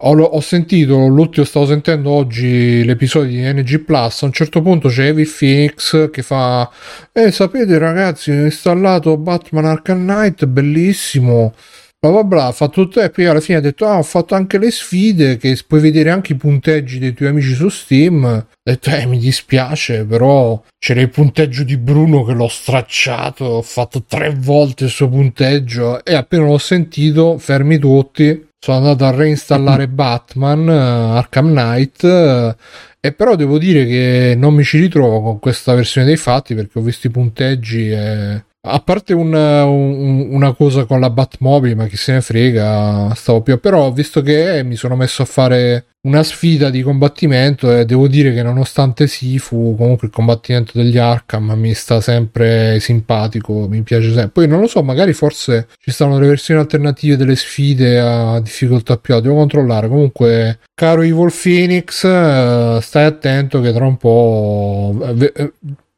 [0.00, 4.22] ho, ho sentito l'ultimo, stavo sentendo oggi l'episodio di NG Plus.
[4.22, 6.70] A un certo punto c'è Evil Phoenix che fa:
[7.12, 11.54] Eh, sapete, ragazzi, ho installato Batman Arkham Knight, bellissimo.
[12.00, 14.36] Bla bla bla, ha fatto tutto e poi alla fine ha detto: Ah, ho fatto
[14.36, 18.22] anche le sfide che puoi vedere anche i punteggi dei tuoi amici su Steam.
[18.24, 23.44] Ho detto: Eh, mi dispiace, però c'era il punteggio di Bruno che l'ho stracciato.
[23.44, 28.46] Ho fatto tre volte il suo punteggio e appena l'ho sentito, fermi tutti.
[28.60, 32.04] Sono andato a reinstallare Batman eh, Arkham Knight.
[32.04, 32.56] eh,
[33.00, 36.78] e però devo dire che non mi ci ritrovo con questa versione dei fatti perché
[36.78, 41.86] ho visto i punteggi e a parte un- un- una cosa con la Batmobile, ma
[41.86, 43.58] chi se ne frega, stavo più.
[43.60, 48.32] Però, visto che mi sono messo a fare una sfida di combattimento, e devo dire
[48.32, 54.28] che nonostante Sifu, comunque il combattimento degli Arkham mi sta sempre simpatico, mi piace sempre.
[54.28, 58.96] Poi non lo so, magari forse ci stanno delle versioni alternative delle sfide a difficoltà
[58.96, 59.26] più alta.
[59.26, 59.88] Devo controllare.
[59.88, 64.96] Comunque, caro Evil Phoenix, eh, stai attento che tra un po'.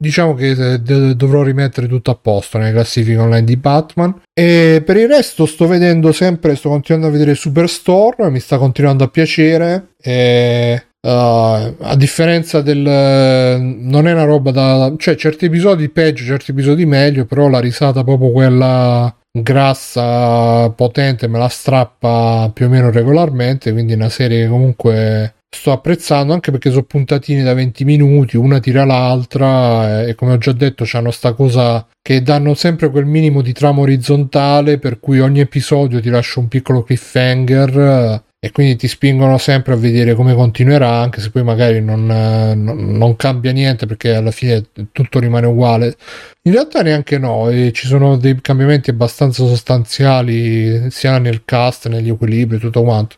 [0.02, 0.78] Diciamo che eh,
[1.14, 4.22] dovrò rimettere tutto a posto nelle classifiche online di Batman.
[4.32, 9.04] E per il resto sto vedendo sempre, sto continuando a vedere Superstore, mi sta continuando
[9.04, 9.88] a piacere.
[10.00, 12.80] E, uh, a differenza del...
[12.80, 14.94] non è una roba da...
[14.96, 21.38] cioè certi episodi peggio, certi episodi meglio, però la risata proprio quella grassa, potente, me
[21.38, 26.70] la strappa più o meno regolarmente, quindi una serie che comunque sto apprezzando anche perché
[26.70, 31.32] sono puntatine da 20 minuti, una tira l'altra e come ho già detto c'hanno sta
[31.32, 36.38] cosa che danno sempre quel minimo di trama orizzontale per cui ogni episodio ti lascia
[36.40, 41.30] un piccolo cliffhanger eh, e quindi ti spingono sempre a vedere come continuerà anche se
[41.30, 45.96] poi magari non, eh, non- non cambia niente perché alla fine tutto rimane uguale
[46.42, 52.08] in realtà neanche no, e ci sono dei cambiamenti abbastanza sostanziali sia nel cast, negli
[52.08, 53.16] equilibri, tutto quanto.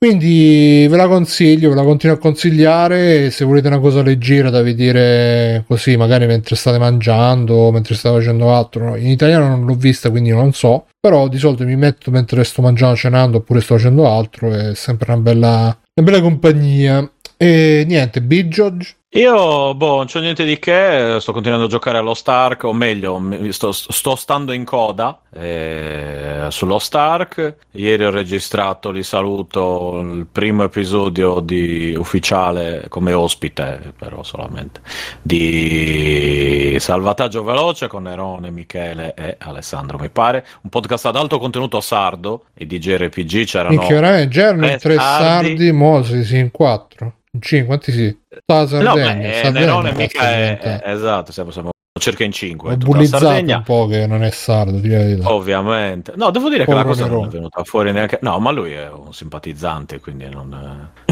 [0.00, 3.32] Quindi ve la consiglio, ve la continuo a consigliare.
[3.32, 8.54] Se volete una cosa leggera da vedere così, magari mentre state mangiando, mentre state facendo
[8.54, 8.94] altro.
[8.94, 10.86] In italiano non l'ho vista, quindi non so.
[11.00, 14.54] Però di solito mi metto mentre sto mangiando, cenando oppure sto facendo altro.
[14.54, 17.10] È sempre una bella, una bella compagnia.
[17.36, 18.94] E niente, Bigeorge.
[19.18, 23.20] Io, boh, non c'è niente di che, sto continuando a giocare allo Stark, o meglio,
[23.50, 27.56] sto, sto stando in coda eh, sullo Stark.
[27.72, 34.82] Ieri ho registrato, li saluto, il primo episodio di, ufficiale come ospite, però solamente,
[35.20, 40.46] di Salvataggio Veloce con Nerone, Michele e Alessandro, mi pare.
[40.60, 43.70] Un podcast ad alto contenuto sardo e di JRPG c'erano...
[43.70, 45.48] Minchia, veramente, c'erano tre tre sardi.
[45.48, 47.14] sardi, mo si sì, in quattro.
[47.32, 48.18] In cinque, quanti sì?
[48.42, 52.32] Sta la No, Sardegna, beh, Sardegna, Nerone mica è, è- esatto, siamo, siamo circa in
[52.32, 52.70] cinque.
[52.70, 53.56] Ho tutta la bullizzato Sardegna.
[53.56, 54.80] un po' che non è sardo.
[55.24, 57.28] Ovviamente, no, devo dire che Povero la cosa non Nerone.
[57.28, 58.18] è venuta fuori neanche.
[58.22, 60.48] No, ma lui è un simpatizzante, quindi non,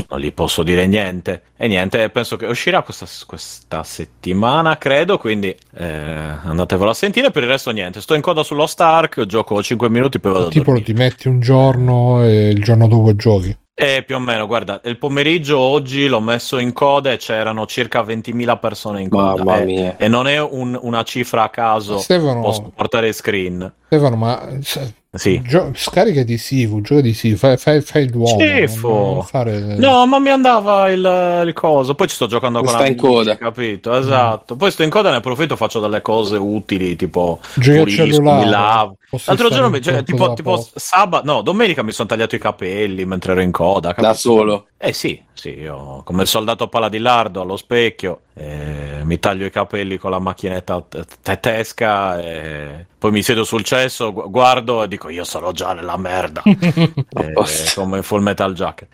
[0.08, 1.42] non gli posso dire niente.
[1.56, 5.18] E niente, penso che uscirà questa, questa settimana, credo.
[5.18, 7.30] Quindi eh, andatevelo a sentire.
[7.30, 8.00] Per il resto, niente.
[8.00, 11.28] Sto in coda sullo Stark, gioco 5 minuti, poi vado a Tipo lo ti metti
[11.28, 13.54] un giorno e il giorno dopo giochi.
[13.78, 18.00] Eh, più o meno, guarda, il pomeriggio oggi l'ho messo in coda e c'erano circa
[18.02, 19.44] 20.000 persone in coda.
[19.44, 19.96] Mamma Eh, mia.
[19.98, 21.98] E non è un- una cifra a caso.
[21.98, 23.70] Stefano, Posso portare screen.
[23.84, 25.42] Stefano, ma se- Sì.
[25.42, 28.36] gio- scarica di Sifu, gioca di Sifu, fai, fai, fai l'uomo.
[28.42, 29.76] Non fare...
[29.76, 31.94] No, ma mi andava il, il coso.
[31.94, 33.36] Poi ci sto giocando con Sta in amici, coda.
[33.36, 33.94] capito?
[33.96, 34.56] Esatto.
[34.56, 38.44] Poi sto in coda, ne approfitto, faccio delle cose utili, tipo pulisco, cellulare.
[38.44, 38.96] mi lavo.
[39.24, 42.38] L'altro giorno, un cioè, po' tipo, da tipo sabato, no, domenica mi sono tagliato i
[42.38, 43.88] capelli mentre ero in coda.
[43.88, 44.14] Da capito?
[44.14, 44.66] solo.
[44.76, 49.96] Eh sì, sì, io come il soldato Paladilardo allo specchio, eh, mi taglio i capelli
[49.96, 50.84] con la macchinetta
[51.22, 55.96] tedesca e poi mi siedo sul cesso, gu- guardo e dico io sono già nella
[55.96, 56.42] merda.
[57.16, 57.32] Eh,
[57.74, 58.88] come in Full Metal Jacket.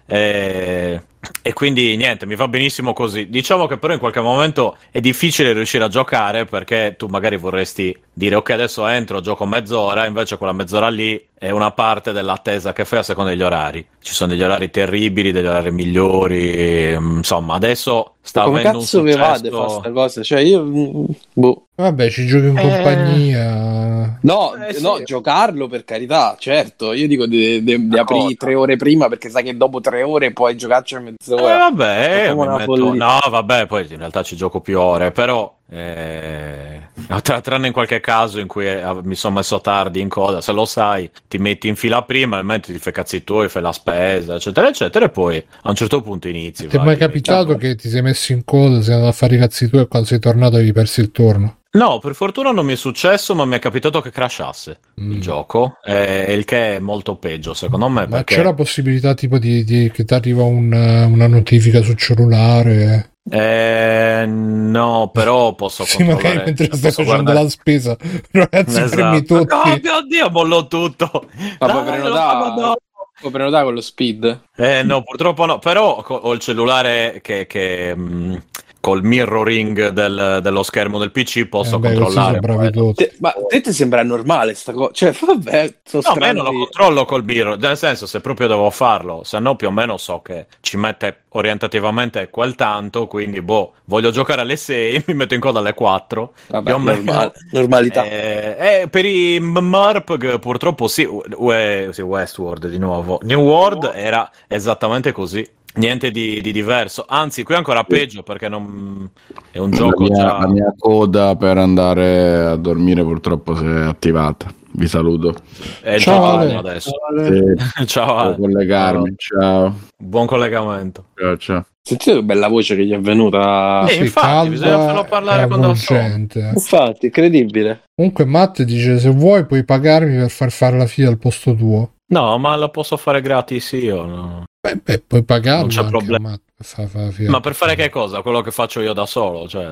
[1.41, 3.29] E quindi niente, mi va benissimo così.
[3.29, 7.97] Diciamo che però in qualche momento è difficile riuscire a giocare perché tu magari vorresti
[8.13, 12.85] dire ok adesso entro, gioco mezz'ora, invece quella mezz'ora lì è una parte dell'attesa che
[12.85, 13.85] fai a seconda degli orari.
[14.01, 18.85] Ci sono degli orari terribili, degli orari migliori, ehm, insomma adesso sta Come avendo un
[18.85, 19.69] cazzo vi vade successo...
[19.69, 20.23] fa sta cosa?
[20.23, 20.65] Cioè, io.
[20.65, 21.05] mm,
[21.35, 21.67] Boh.
[21.75, 22.63] Vabbè, ci giochi in Eh.
[22.63, 24.19] compagnia.
[24.23, 24.83] No, Eh, sì.
[24.83, 26.93] no, giocarlo per carità, certo.
[26.93, 30.33] Io dico di, di- di aprire tre ore prima perché sai che dopo tre ore
[30.33, 31.57] puoi giocarci a Eh, mezz'ora.
[31.57, 35.55] vabbè, È come una metto- no, vabbè, poi in realtà ci gioco più ore, però
[35.71, 36.81] eh,
[37.23, 40.53] tra- tranne in qualche caso in cui eh, mi sono messo tardi in coda, se
[40.53, 43.63] lo sai, ti metti in fila prima, e mentre ti fai i cazzi tuoi, fai
[43.63, 46.67] la spesa, eccetera, eccetera, e poi a un certo punto inizi.
[46.67, 49.39] Ti è mai capitato che ti sei messo in coda, sei andato a fare i
[49.39, 51.57] cazzi tuoi e quando sei tornato avevi perso il turno?
[51.75, 55.13] No, per fortuna non mi è successo, ma mi è capitato che crashasse Mm.
[55.13, 58.35] il gioco, eh, il che è molto peggio secondo me, Ma perché...
[58.37, 63.13] c'è la possibilità tipo di, di- che ti arriva un- una notifica sul cellulare?
[63.31, 67.97] Eh, no, però posso Sì, magari mentre stai posso facendo guardare- la spesa,
[68.33, 69.39] ragazzi, premi Esatto.
[69.39, 69.55] tutti.
[69.55, 71.11] Oh mio Dio, mollò tutto.
[71.59, 72.77] Ma Dai, prenotare, dopo.
[73.19, 74.41] puoi prenotare con lo speed?
[74.57, 78.43] Eh, no, purtroppo no, però ho il cellulare che, che, mh,
[78.83, 82.27] col mirroring del- dello schermo del PC posso Eh, beh, controllare.
[82.27, 83.05] sono bravi tutti.
[83.05, 84.91] Te- ma a te ti sembra normale sta cosa?
[84.93, 86.59] Cioè, vabbè, sono No, ma io non lo strani.
[86.65, 90.21] controllo col mirror, nel senso se proprio devo farlo, se no più o meno so
[90.21, 95.41] che ci mette orientativamente quel tanto, quindi boh, voglio giocare alle 6, mi metto in
[95.41, 96.33] coda alle 4.
[96.49, 98.03] Vabbè, normal- normalità.
[98.05, 103.21] Eh, eh, per i MMORPG purtroppo sì, Westworld di nuovo.
[103.23, 105.49] New World era esattamente così.
[105.75, 109.09] Niente di, di diverso, anzi, qui è ancora peggio perché non
[109.51, 110.39] è un La gioco mia, già.
[110.39, 114.53] la mia coda per andare a dormire purtroppo si è attivata.
[114.75, 115.35] Vi saluto.
[115.83, 116.55] È Ciao, Ale.
[116.57, 116.91] adesso.
[117.25, 118.37] Sì, Ciao, Ale.
[118.37, 119.15] collegarmi.
[119.17, 119.79] Ciao.
[119.97, 121.07] buon collegamento.
[121.15, 121.67] Ciao, ciao.
[121.83, 123.87] Sentite che bella voce che gli è venuta.
[123.89, 125.99] Eh, infatti, bisogna farlo parlare quando sonno.
[126.01, 126.51] avvolgente.
[126.55, 127.83] Infatti, incredibile.
[127.95, 131.93] Comunque Matt dice se vuoi puoi pagarmi per far fare la fila al posto tuo.
[132.13, 134.05] No, ma la posso fare gratis io.
[134.05, 134.45] no?
[134.65, 136.29] Beh, beh, puoi pagarlo Non c'è anche, problema.
[136.31, 138.23] ma, fa- fa- fa- Ma per fare che cosa?
[138.23, 139.69] Quello che faccio io da solo, cioè,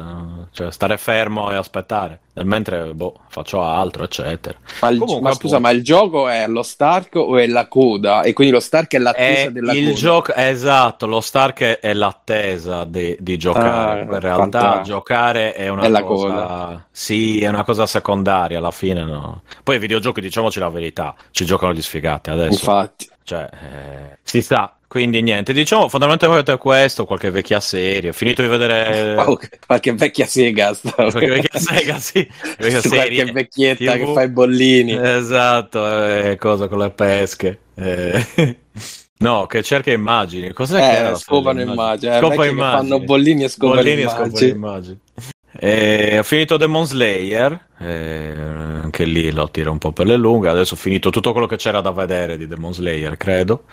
[0.51, 2.19] cioè stare fermo e aspettare.
[2.33, 4.59] Nel mentre boh, faccio altro, eccetera.
[4.81, 8.23] Ma, il- Comunque, ma scusa, ma il gioco è lo Stark o è la coda?
[8.23, 9.97] E quindi lo Stark è l'attesa È della il coda.
[9.97, 14.01] gioco esatto, lo Stark è- è l'attesa di, di giocare.
[14.01, 14.83] Ah, in realtà fantastico.
[14.97, 16.87] giocare è una È la cosa coda.
[16.91, 19.43] sì, è una cosa secondaria alla fine, no.
[19.63, 22.51] Poi i videogiochi, diciamoci la verità, ci giocano gli sfigati adesso.
[22.55, 23.09] Infatti.
[23.31, 24.75] Cioè, eh, si sa.
[24.89, 28.11] Quindi niente, diciamo fondamentalmente questo, qualche vecchia serie.
[28.11, 30.77] Ho finito di vedere Oh, qualche vecchia sega.
[30.97, 32.29] qualche vecchia sega, sì,
[32.59, 33.99] vecchia qualche vecchietta TV.
[34.05, 34.99] che fa i bollini.
[35.01, 37.61] Esatto, eh, cosa con le pesche.
[37.77, 38.57] Eh,
[39.19, 40.51] No, che cerca immagini.
[40.53, 41.73] Cos'è che era Eh, scopano serie?
[41.73, 42.13] immagini.
[42.13, 42.89] Eh, Scopa vecchie che immagini.
[42.89, 44.99] fanno bollini e scopano Bollini e scopano immagini.
[45.63, 50.49] E ho finito Demon Slayer, anche lì lo tiro un po' per le lunghe.
[50.49, 53.65] Adesso ho finito tutto quello che c'era da vedere di Demon Slayer, credo.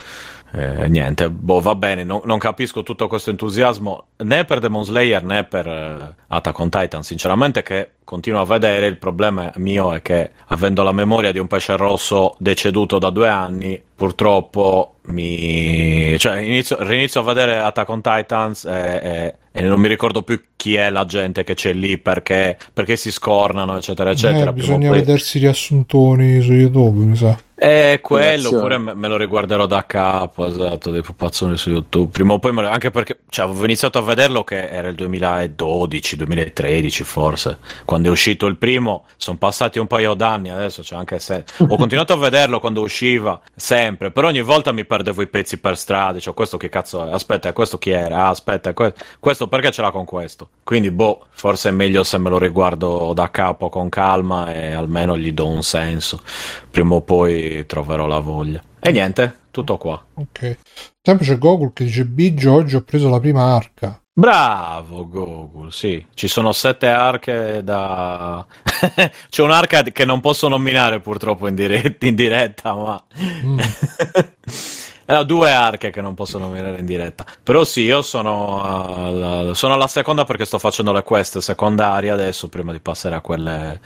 [0.52, 2.04] Eh, niente, boh, va bene.
[2.04, 6.70] Non, non capisco tutto questo entusiasmo né per Demon Slayer né per eh, Attack on
[6.70, 7.04] Titan.
[7.04, 8.88] Sinceramente, che continuo a vedere.
[8.88, 13.28] Il problema mio è che, avendo la memoria di un pesce rosso deceduto da due
[13.28, 16.16] anni, purtroppo mi.
[16.18, 20.40] cioè, inizio, rinizio a vedere Attack on Titans e, e- e non mi ricordo più
[20.56, 24.38] chi è la gente che c'è lì perché, perché si scornano, eccetera, eccetera.
[24.38, 27.36] Eh, Prima o bisogna poi- vedersi i riassuntoni su YouTube, mi sa.
[27.56, 32.12] eh, quello, oppure me, me lo riguarderò da capo, esatto, dei pupazzoni su YouTube.
[32.12, 34.96] Prima o poi, me lo- anche perché cioè, avevo iniziato a vederlo che era il
[34.96, 40.96] 2012, 2013 forse, quando è uscito il primo, sono passati un paio d'anni, adesso c'è
[40.96, 41.44] anche se...
[41.58, 45.78] Ho continuato a vederlo quando usciva, sempre, però ogni volta mi perdevo i pezzi per
[45.78, 47.12] strada, cioè questo che cazzo è?
[47.12, 48.28] Aspetta, questo chi era?
[48.28, 50.50] Aspetta, que- questo perché ce l'ha con questo?
[50.64, 55.18] Quindi, boh, forse è meglio se me lo riguardo da capo con calma e almeno
[55.18, 56.22] gli do un senso
[56.70, 58.62] prima o poi troverò la voglia.
[58.80, 60.04] E niente, tutto qua.
[60.14, 60.58] Ok.
[61.02, 64.00] Sempre c'è Gogol che dice Biggio, oggi ho preso la prima arca.
[64.20, 68.44] Bravo Google, sì, ci sono sette arche da...
[69.30, 73.04] C'è un'arca che non posso nominare purtroppo in, dire- in diretta, ma...
[73.46, 73.60] Mm.
[75.10, 77.26] Eh, due arche che non posso nominare in diretta.
[77.42, 82.50] Però sì, io sono, alla- sono alla seconda perché sto facendo le quest secondarie adesso,
[82.50, 83.80] prima di passare a quelle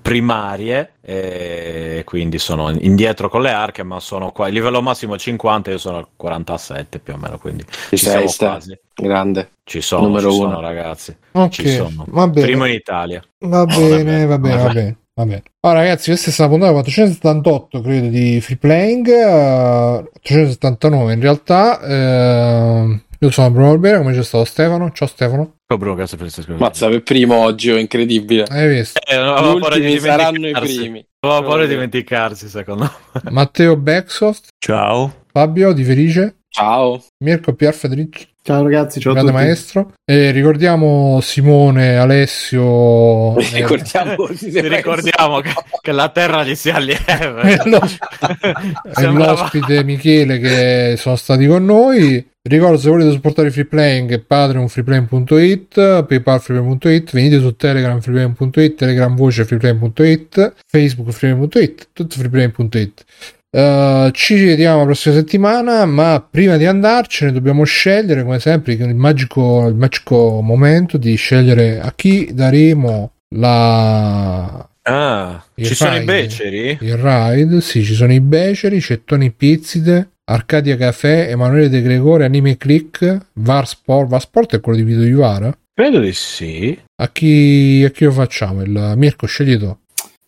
[0.00, 0.92] primarie.
[1.00, 4.46] E quindi sono indietro con le arche, ma sono qua.
[4.48, 7.96] Il livello massimo è 50, io sono al 47 più o meno, quindi Ci ci
[7.96, 8.46] sei, siamo sta.
[8.50, 8.78] quasi.
[8.94, 9.50] Grande.
[9.64, 10.48] Ci sono, Numero ci uno.
[10.50, 11.16] sono ragazzi.
[11.32, 12.04] Ok, Ci sono.
[12.08, 12.46] va bene.
[12.46, 13.22] Primo in Italia.
[13.40, 14.62] Va bene, va bene, va bene.
[14.62, 14.96] Va bene.
[15.22, 19.06] Allora, ragazzi, questa è stata la puntata 478, credo, di Free Playing.
[19.08, 21.80] eh, 479 in realtà.
[21.80, 24.92] eh, io sono Bruno Albera, come c'è stato Stefano.
[24.92, 25.56] Ciao Stefano.
[25.66, 26.58] Oh, Bruno, grazie per questa scusa.
[26.58, 28.44] Mazza, per primo oggi, oh, incredibile.
[28.48, 29.00] Hai visto?
[29.04, 31.04] Eh, paura di saranno i primi.
[31.20, 33.30] Avevo paura di dimenticarsi, secondo me.
[33.32, 35.24] Matteo Backsoft, Ciao.
[35.32, 37.00] Fabio Di Felice, Ciao.
[37.18, 39.44] Mirko Pier Federici, Ciao ragazzi, ciao a grande tutti.
[39.44, 39.92] maestro.
[40.04, 43.38] E ricordiamo Simone, Alessio.
[43.38, 47.52] eh, Ricordiamo Ci ricordiamo che, che la terra gli sia lieve.
[47.54, 47.60] e
[49.02, 52.26] e l'ospite Michele che sono stati con noi.
[52.42, 59.44] Ricordo se volete supportare Free Playing patreon.freeplaying.it, paypal freeplaying.it, venite su telegram freeplaying.it, telegram voce
[59.44, 63.04] freeplaying.it, facebook freeplaying.it, tutto freeplaying.it.
[63.50, 68.94] Uh, ci vediamo la prossima settimana, ma prima di andarcene dobbiamo scegliere, come sempre, il
[68.94, 76.12] magico, il magico momento di scegliere a chi daremo la Ah, ci sono i ride.
[76.12, 76.78] beceri?
[76.80, 82.56] il ride, sì, ci sono i beceri, Cettoni Pizzide, Arcadia Café, Emanuele De Gregore, Anime
[82.56, 85.54] Click, Var Sport, Var Sport è quello di Vito Ivara.
[85.74, 86.78] Credo di sì.
[86.96, 88.62] A chi, a chi lo facciamo?
[88.62, 89.76] Il Mirko, scegli tu.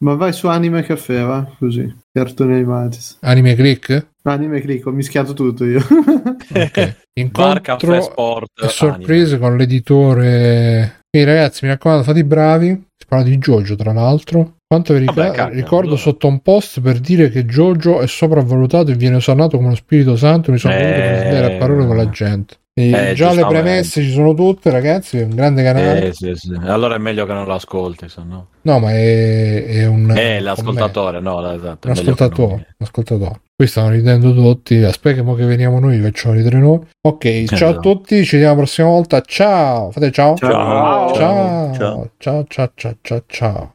[0.03, 1.47] Ma vai su Anime Caffè, va?
[1.59, 1.95] Così.
[2.11, 2.99] Cartoni animati.
[3.21, 4.07] Anime Click?
[4.23, 5.81] Anime Click, ho mischiato tutto io.
[6.53, 6.97] Ok.
[7.31, 8.63] Bar Caffè Incontro Sport.
[8.63, 11.03] e sorprese con l'editore.
[11.11, 12.69] Quindi ragazzi, mi raccomando, fate i bravi.
[12.97, 14.57] Si parla di Jojo, tra l'altro.
[14.73, 18.95] Quanto vi rica- Vabbè, ricordo sotto un post per dire che Jojo è sopravvalutato e
[18.95, 20.53] viene osannato come lo Spirito Santo.
[20.53, 20.79] Mi sono Eh.
[20.79, 22.55] voluto prendere a parole con la gente.
[22.73, 25.19] Eh, già le premesse ci sono tutte, ragazzi.
[25.19, 26.07] È un grande canale.
[26.07, 26.57] Eh, sì, sì.
[26.63, 28.47] Allora è meglio che non l'ascolti, se no.
[28.61, 30.09] No, ma è, è un.
[30.17, 31.89] Eh, l'ascoltatore, no, esatto.
[31.89, 33.41] Un è meglio che ascoltatore, non- un ascoltatore.
[33.57, 34.77] Qui stanno ridendo tutti.
[34.77, 36.79] Aspetta che mo che veniamo noi, vi facciamo ridere noi.
[37.09, 37.81] Ok, ciao a Esatto.
[37.81, 39.21] tutti, ci vediamo la prossima volta.
[39.21, 40.37] Ciao, fate ciao.
[40.37, 41.13] Ciao.
[41.13, 42.11] Ciao, Ciao.
[42.19, 43.75] ciao, ciao, ciao, ciao, ciao.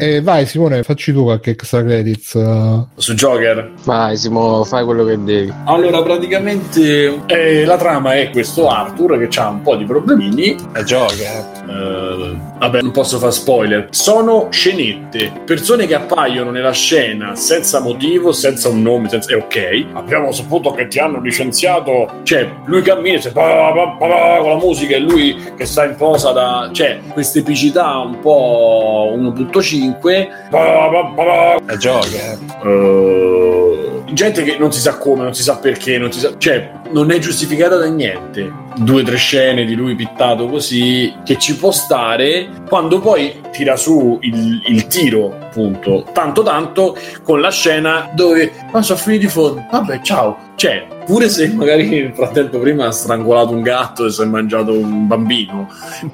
[0.00, 2.34] Eh, vai Simone, facci tu qualche extra credits.
[2.34, 2.84] Eh.
[2.96, 3.72] Su Joker?
[3.84, 5.52] Vai Simone, fai quello che devi.
[5.64, 10.56] Allora, praticamente eh, la trama è questo Arthur che ha un po' di problemini.
[10.72, 11.52] È Joker.
[11.66, 13.88] Uh, vabbè, non posso fare spoiler.
[13.90, 19.32] Sono scenette, persone che appaiono nella scena senza motivo, senza un nome, senza...
[19.32, 19.86] è ok.
[19.92, 22.20] Abbiamo saputo che ti hanno licenziato.
[22.24, 26.68] Cioè, lui cammina cioè, con la musica e lui che sta in posa da...
[26.72, 30.28] Cioè, questa epicità un po' uno tutto cibo 5.
[30.50, 32.38] La gioca.
[32.62, 36.32] Uh, gente che non si sa come, non si sa perché, non si sa...
[36.38, 38.62] Cioè, non è giustificata da niente.
[38.76, 43.76] Due o tre scene di lui pittato così che ci può stare quando poi tira
[43.76, 49.28] su il, il tiro, appunto, tanto tanto con la scena dove ma sono finiti i
[49.28, 49.64] fondi.
[49.70, 50.52] Vabbè, ciao.
[50.56, 54.72] Cioè, pure se magari nel frattempo prima ha strangolato un gatto e si è mangiato
[54.72, 55.68] un bambino,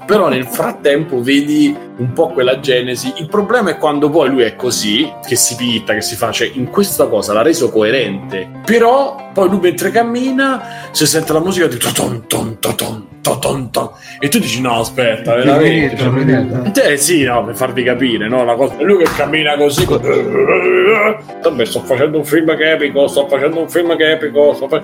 [0.07, 3.13] però nel frattempo vedi un po' quella genesi.
[3.17, 6.51] Il problema è quando poi lui è così, che si pitta, che si fa, cioè
[6.55, 8.49] in questa cosa l'ha reso coerente.
[8.65, 13.91] Però poi lui mentre cammina si sente la musica di toton ton toton toton ton
[14.19, 18.45] e tu dici no aspetta veramente eh sì, no, per farvi capire, no?
[18.45, 18.75] La cosa...
[18.81, 19.85] Lui che cammina così.
[21.43, 24.55] Vabbè, sto facendo un film che è epico, sto facendo un film che è epico.
[24.55, 24.81] sto fa-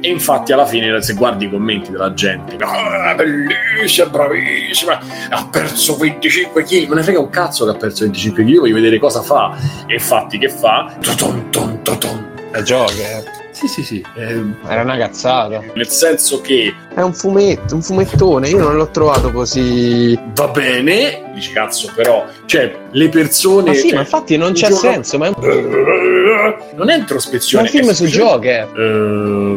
[0.00, 4.98] E infatti, alla fine, se guardi i commenti della gente, "Ah, bellissima, bravissima,
[5.30, 6.88] ha perso 25 kg.
[6.88, 9.56] Me ne frega un cazzo che ha perso 25 kg, io voglio vedere cosa fa.
[9.86, 10.92] E infatti, che fa?
[11.00, 12.28] Toton, ton, toton.
[12.52, 13.38] È Joker.
[13.60, 14.04] Sì, sì, sì.
[14.16, 15.62] eh, Era una cazzata.
[15.74, 18.48] nel senso che È un fumetto, un fumettone.
[18.48, 20.18] Io non l'ho trovato così.
[20.34, 23.68] va bene, dici cazzo, però, cioè, le persone.
[23.68, 25.18] Ma sì, cioè, ma infatti non c'è giorno- senso.
[25.18, 25.34] Ma è un,
[26.74, 27.64] Non è ma è introspezione.
[27.64, 28.68] un film è su Joker.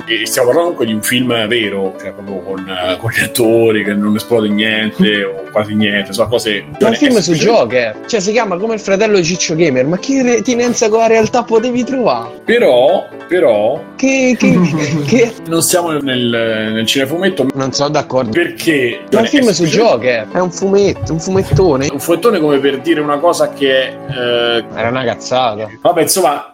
[0.07, 3.83] Eh, stiamo parlando comunque di un film vero, cioè proprio con, eh, con gli attori
[3.83, 6.63] che non esplode niente o quasi niente, sono cose.
[6.69, 7.95] Ma è un film su Joker.
[8.07, 9.85] Cioè, si chiama come il fratello di Ciccio Gamer.
[9.85, 12.41] Ma che retinenza con la realtà potevi trovare?
[12.43, 14.35] Però, però, Che.
[14.37, 14.59] che,
[15.07, 15.31] che...
[15.47, 18.31] non siamo nel, nel cinefumetto Non sono d'accordo.
[18.31, 19.01] perché.
[19.11, 20.27] Ma è un film su Joker.
[20.31, 21.87] È un fumetto, un fumettone.
[21.91, 23.87] Un fumettone come per dire una cosa che.
[23.87, 25.69] eh, Era una cazzata.
[25.81, 26.52] vabbè, insomma.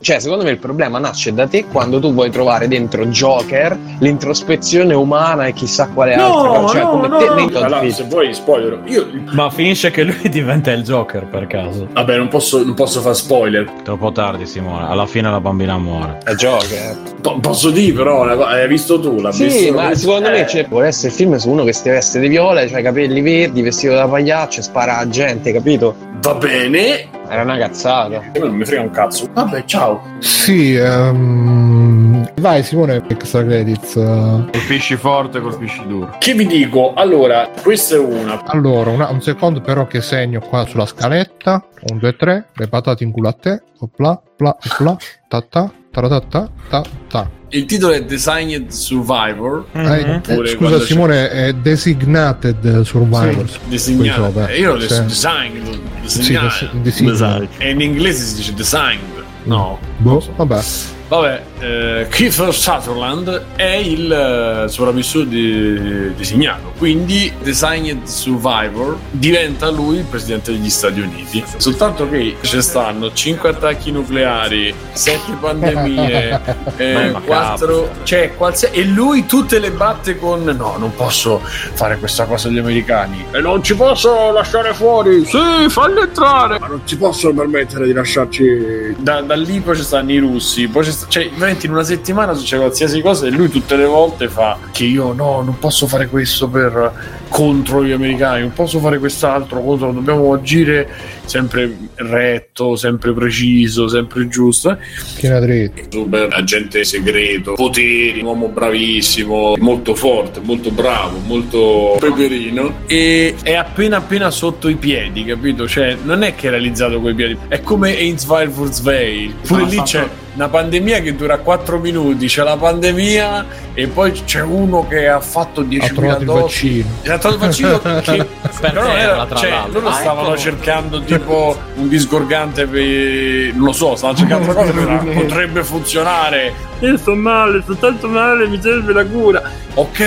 [0.00, 4.94] Cioè, secondo me il problema nasce da te quando tu vuoi trovare dentro Joker l'introspezione
[4.94, 6.74] umana e chissà quale altra cosa.
[6.78, 9.06] Cioè, come te nei tuoi Allora, se vuoi spoiler, io.
[9.32, 11.88] Ma finisce che lui diventa il Joker per caso.
[11.92, 13.70] Vabbè, non posso, non posso fare spoiler.
[13.82, 14.86] Troppo tardi, Simone.
[14.86, 16.18] Alla fine la bambina muore.
[16.24, 16.96] È Joker.
[17.20, 19.20] Po- posso dire, però, una cosa- hai visto tu?
[19.20, 20.32] L'ha Sì, visto ma secondo Eh.
[20.32, 23.20] me cioè, vuole essere il film su uno che si veste di viola, cioè capelli
[23.20, 25.94] verdi, vestito da pagliaccio e spara a gente, capito?
[26.20, 28.22] Va bene, Era una cazzata.
[28.38, 29.28] non mi frega un cazzo.
[29.32, 29.75] Vabbè, ciao.
[30.20, 33.94] Sì, ehm, vai Simone, extra credits.
[33.94, 36.16] Colpisci forte, colpisci duro.
[36.18, 36.94] Che vi dico?
[36.94, 38.42] Allora, questa è una.
[38.46, 41.64] Allora, una- un secondo però che segno qua sulla scaletta.
[41.90, 43.62] 1, 2, 3, le patate in culo a te.
[43.80, 44.96] Opla, pla, pla,
[45.28, 46.20] ta ta, ta
[46.68, 47.30] ta ta.
[47.50, 49.66] Il titolo è Designed Survivor.
[49.72, 53.58] Eh, Oppure scusa quando c'è- Simone, è Designated Survivors.
[53.58, 54.24] Qui Disegnato.
[54.24, 54.48] sopra.
[54.48, 54.88] Eh, Io l'ho Sì.
[54.88, 55.78] detto designed.
[56.04, 57.44] Sì, des- design.
[57.58, 59.15] E in inglese si dice designed.
[59.46, 59.78] No.
[59.98, 60.95] Boh, vabbè.
[61.08, 69.98] Vabbè, eh, Kiefer Sutherland è il eh, sopravvissuto di- designato, quindi Designed Survivor diventa lui
[69.98, 71.44] il presidente degli Stati Uniti.
[71.58, 76.40] Soltanto che ci stanno 5 attacchi nucleari, 7 pandemie,
[76.76, 81.40] eh, Beh, ma 4 cioè qualsiasi e lui tutte le batte con no, non posso
[81.42, 85.24] fare questa cosa agli americani e non ci posso lasciare fuori.
[85.24, 89.82] Sì, falli entrare, ma non ci possono permettere di lasciarci da, da lì poi ci
[89.82, 93.48] stanno i russi, poi ci cioè veramente in una settimana succede qualsiasi cosa e lui
[93.48, 98.40] tutte le volte fa che io no, non posso fare questo per contro gli americani,
[98.40, 100.88] non posso fare quest'altro contro, dobbiamo agire
[101.26, 104.76] sempre retto, sempre preciso, sempre giusto.
[104.96, 105.82] Schiena dritta.
[105.90, 113.54] Super agente segreto, poteri, un uomo bravissimo, molto forte, molto bravo, molto peperino e è
[113.54, 115.66] appena appena sotto i piedi, capito?
[115.68, 119.34] Cioè, non è che è realizzato coi piedi, è come Ainsville for Zwei.
[119.46, 123.86] Pure Ha lì fatto- c'è una pandemia che dura 4 minuti, c'è la pandemia e
[123.88, 126.40] poi c'è uno che ha fatto 10.000 Ha trovato il dosi.
[126.42, 127.14] vaccino.
[127.14, 128.26] Ha trovato il vaccino che
[128.60, 130.36] però non era- terra, tra cioè, loro Ah, stavano eccolo.
[130.38, 136.54] cercando tipo un disgorgante per non lo so, stavano cercando una cosa che potrebbe funzionare.
[136.80, 139.42] Io sto male, sto tanto male, mi serve la cura.
[139.74, 140.00] Ok,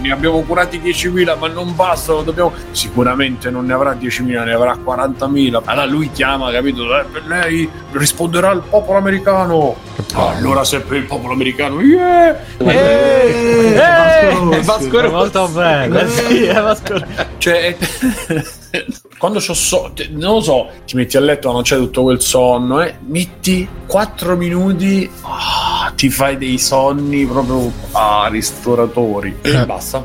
[0.00, 2.52] ne abbiamo curati 10.000, ma non bastano, dobbiamo...
[2.72, 5.62] Sicuramente non ne avrà 10.000, ne avrà 40.000.
[5.64, 6.82] Allora lui chiama, capito?
[6.98, 9.76] Eh, lei risponderà il popolo americano.
[10.14, 12.36] Allora se per il popolo americano, yeah!
[12.58, 16.08] Eh, Vasco Vasco Molto bene.
[16.08, 17.04] Sì, è Vasco-
[17.38, 17.76] Cioè,
[19.18, 22.20] quando c'ho so- te- non lo so, ti metti a letto, non c'è tutto quel
[22.20, 30.04] sonno, eh, metti 4 minuti, ah, ti fai dei sonni proprio ah, ristoratori e basta.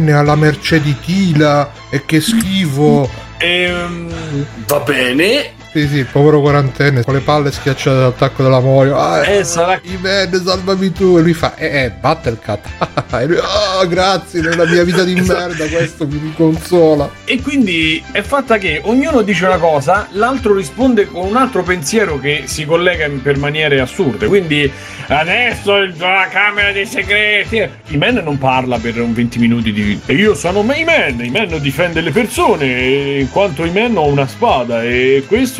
[0.09, 1.71] è alla mercé di Tila.
[1.89, 3.09] E che schifo.
[3.37, 4.13] ehm,
[4.67, 5.59] va bene.
[5.73, 8.97] Sì, sì, povero quarantenne con le palle schiacciate dall'attacco della Morio.
[8.97, 11.15] Ah, Eh, sarà- I men, salvami tu.
[11.17, 12.67] E lui fa, eh, eh, Battlecat.
[13.21, 17.09] e lui, ah, grazie, nella mia vita di merda questo mi consola.
[17.23, 22.19] E quindi è fatta che ognuno dice una cosa, l'altro risponde con un altro pensiero
[22.19, 24.27] che si collega in- per maniere assurde.
[24.27, 24.69] Quindi
[25.07, 27.59] adesso la Camera dei Segreti.
[27.87, 29.97] I men non parla per un 20 minuti di.
[30.05, 32.65] E io sono i men, i men difende le persone,
[33.19, 34.83] in quanto i men ho una spada.
[34.83, 35.59] E questo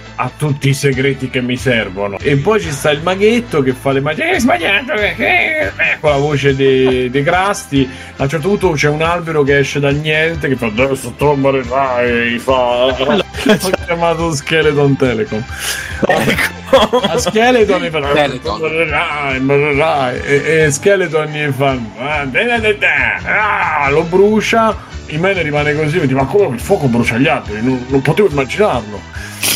[0.21, 2.19] ha tutti i segreti che mi servono.
[2.19, 4.31] E poi ci sta il maghetto che fa le magie.
[4.31, 4.93] Hai sbagliato!
[4.93, 7.89] eh, eh", eh, con la voce dei dei Grasti.
[8.17, 12.37] A un certo punto c'è un albero che esce dal niente che fa adesso tromberai
[12.37, 15.43] fa ho chiamato Skeleton Telecom
[16.07, 17.89] ecco a Skeleton
[19.75, 24.75] fa e, e Skeleton gli fa "Ah, da, da, da, da", ah, lo brucia
[25.07, 28.01] il mene rimane così e dice ma come il fuoco brucia gli alberi non, non
[28.01, 29.10] potevo immaginarlo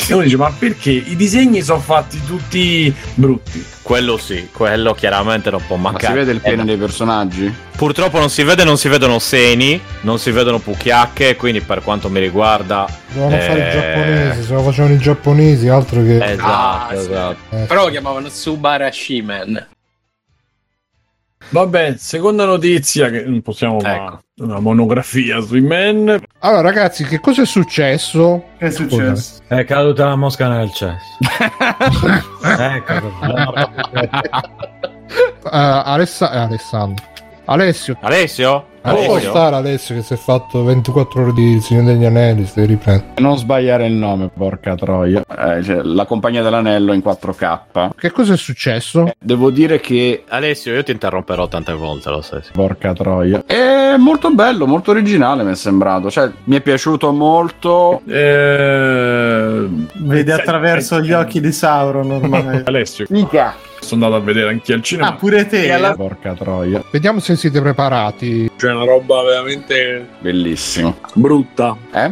[0.07, 5.51] e uno dice ma perché i disegni sono fatti tutti brutti Quello sì, quello chiaramente
[5.51, 6.13] non può Ma mancare.
[6.13, 7.53] si vede il pene Eh, dei personaggi?
[7.77, 12.09] Purtroppo non si vede, non si vedono seni, non si vedono pucchiacche, quindi per quanto
[12.09, 12.87] mi riguarda...
[13.09, 16.15] Dovevano fare i eh, giapponesi, se lo facevano i giapponesi, altro che...
[16.17, 16.95] Esatto, Ah, sì.
[16.97, 17.55] esatto.
[17.55, 19.67] Eh, Però lo chiamavano Subarashi Man.
[21.49, 24.19] Vabbè seconda notizia che non possiamo fare Ecco.
[24.37, 28.43] una monografia sui men Allora, ragazzi, che cosa è successo?
[28.57, 29.41] Che è successo?
[29.47, 31.17] È caduta la mosca nel cesso.
[32.43, 33.11] ecco.
[35.43, 37.05] Eh, Alessa- eh, Alessandro.
[37.45, 37.97] Alessio.
[38.01, 38.65] Alessio?
[38.85, 39.29] Non può Alessio?
[39.31, 43.13] stare Alessio che si è fatto 24 ore di Signore degli Anelli, stai riprendere.
[43.17, 45.23] Non sbagliare il nome, porca troia.
[45.27, 47.89] Eh, cioè, la compagnia dell'anello in 4K.
[47.97, 49.07] Che cosa è successo?
[49.07, 52.41] Eh, Devo dire che Alessio, io ti interromperò tante volte, lo sai.
[52.51, 53.43] Porca troia.
[53.45, 56.11] È molto bello, molto originale mi è sembrato.
[56.11, 58.01] Cioè, mi è piaciuto molto.
[58.07, 62.61] Eh, Vede attraverso gli occhi di Sauron ormai.
[62.65, 63.55] Alessio Mica.
[63.79, 65.71] Sono andato a vedere anche al cinema ah, pure te.
[65.71, 66.83] Alla- Porca troia.
[66.91, 68.51] Vediamo se siete preparati.
[68.57, 70.97] c'è una roba veramente Bellissimo.
[71.13, 72.11] brutta Eh?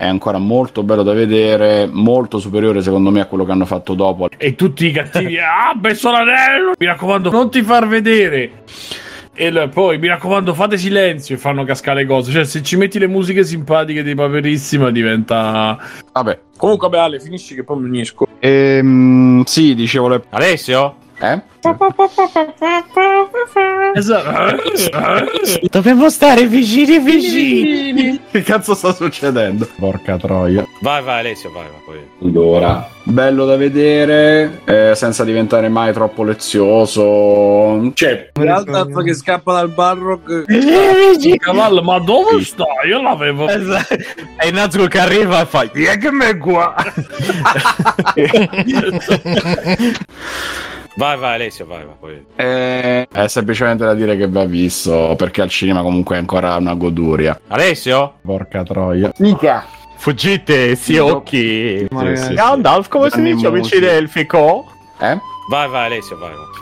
[0.00, 3.92] è ancora molto bello da vedere, molto superiore secondo me a quello che hanno fatto
[3.92, 4.30] dopo.
[4.34, 8.62] e tutti i cattivi ah messo l'anello mi raccomando non ti far vedere
[9.34, 12.98] e poi mi raccomando fate silenzio e fanno cascare le cose cioè se ci metti
[12.98, 15.78] le musiche simpatiche di Paperissima diventa
[16.12, 16.40] Vabbè.
[16.56, 20.22] comunque vabbè Ale finisci che poi mi unisco Ehm, sì, dicevo le...
[20.30, 20.96] Alessio?
[21.22, 21.38] Eh?
[23.94, 24.62] esatto
[25.70, 28.20] Dobbiamo stare vicini vicini.
[28.30, 29.68] Che cazzo sta succedendo?
[29.78, 30.66] Porca troia.
[30.80, 31.80] Vai, vai, Alessio, vai, vai.
[31.84, 31.98] Poi.
[32.28, 37.90] Allora, bello da vedere, eh, senza diventare mai troppo lezioso.
[37.92, 40.44] cioè Gandalf che scappa dal Barrock
[41.36, 43.94] cavallo ma dove sta io l'avevo Esatto.
[44.38, 46.74] E Nazgul che arriva e fa "Via che me qua".
[51.00, 51.94] vai, vai, Alessio, vai, vai.
[51.98, 52.26] Poi.
[52.36, 56.74] Eh, è semplicemente da dire che va visto, perché al cinema comunque è ancora una
[56.74, 57.40] goduria.
[57.48, 58.16] Alessio?
[58.20, 59.10] Porca troia.
[59.18, 59.64] Mica.
[59.96, 61.86] Fuggite, si occhi.
[61.90, 64.66] Ragazzi, Gandalf, come si Gianni dice amici delfico?
[64.98, 65.18] Eh?
[65.48, 66.32] Vai, vai, Alessio, vai.
[66.32, 66.60] vai.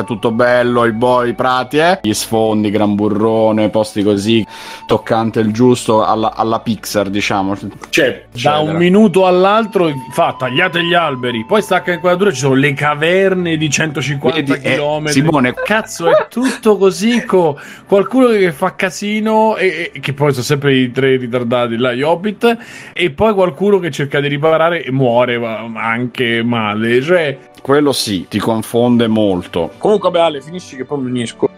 [0.00, 1.98] È tutto bello, i boi, i prati, eh?
[2.02, 4.46] gli sfondi, gran burrone, posti così,
[4.86, 7.56] toccante il giusto alla, alla Pixar, diciamo.
[7.88, 12.72] Cioè, da un minuto all'altro fa tagliate gli alberi, poi stacca inquadratura, ci sono le
[12.74, 15.06] caverne di 150 Vedi, eh, km.
[15.06, 17.54] Simone- cazzo, è tutto così con
[17.86, 22.02] qualcuno che fa casino e, e- che poi sono sempre i tre ritardati là, gli
[22.02, 22.56] Hobbit,
[22.92, 25.36] e poi qualcuno che cerca di riparare e muore
[25.74, 27.02] anche male.
[27.02, 29.72] Cioè, Quello sì, ti confonde molto.
[29.90, 31.48] Comunque, vabbè, Ale, finisci che poi mi unisco.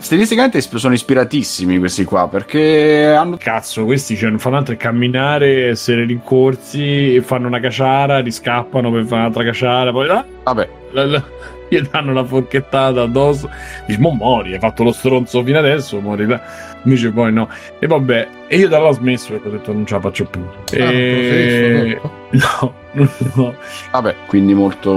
[0.00, 5.68] Stilisticamente sono ispiratissimi questi qua perché hanno Cazzo, questi cioè, non fanno altro che camminare,
[5.70, 11.04] essere rincorsi, e fanno una caciara, riscappano per fare un'altra caciara, poi ah, vabbè, la-
[11.04, 11.24] la-
[11.68, 13.50] gli danno la forchettata addosso.
[13.86, 16.40] Dici, mo muori, hai fatto lo stronzo fino adesso, muori là.
[16.84, 17.48] Invece poi no.
[17.78, 20.24] E vabbè, e io da là ho smesso perché ho detto non ce la faccio
[20.24, 20.42] più.
[20.70, 22.00] e...
[22.50, 22.72] No,
[23.34, 23.54] no.
[23.90, 24.92] vabbè, quindi molto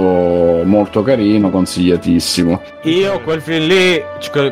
[0.64, 2.62] molto carino, consigliatissimo.
[2.82, 4.02] Io quel film lì,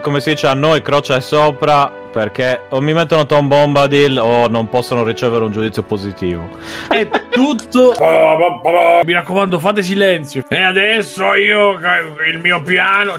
[0.01, 4.49] come si dice a noi, croce è sopra perché o mi mettono Tom Bombadil o
[4.49, 6.49] non possono ricevere un giudizio positivo.
[6.89, 7.95] È tutto.
[9.05, 10.45] Mi raccomando, fate silenzio.
[10.49, 11.79] E adesso io
[12.31, 13.15] il mio piano.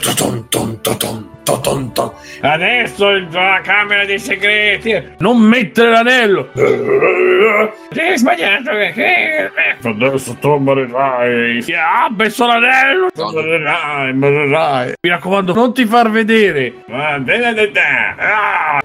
[2.42, 5.14] Adesso la camera dei segreti.
[5.20, 6.50] Non mettere l'anello.
[6.54, 8.72] Hai sbagliato.
[8.72, 9.51] perché-
[9.84, 11.64] Adesso tu morirai.
[11.74, 13.08] Ah, messo l'anello.
[13.14, 14.94] Tu Morirai, morirai.
[15.02, 16.84] Mi raccomando, non ti far vedere.
[16.90, 17.20] Ah.
[18.22, 18.82] Ah.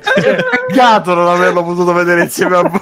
[0.68, 2.80] Peccato non averlo potuto vedere insieme a voi.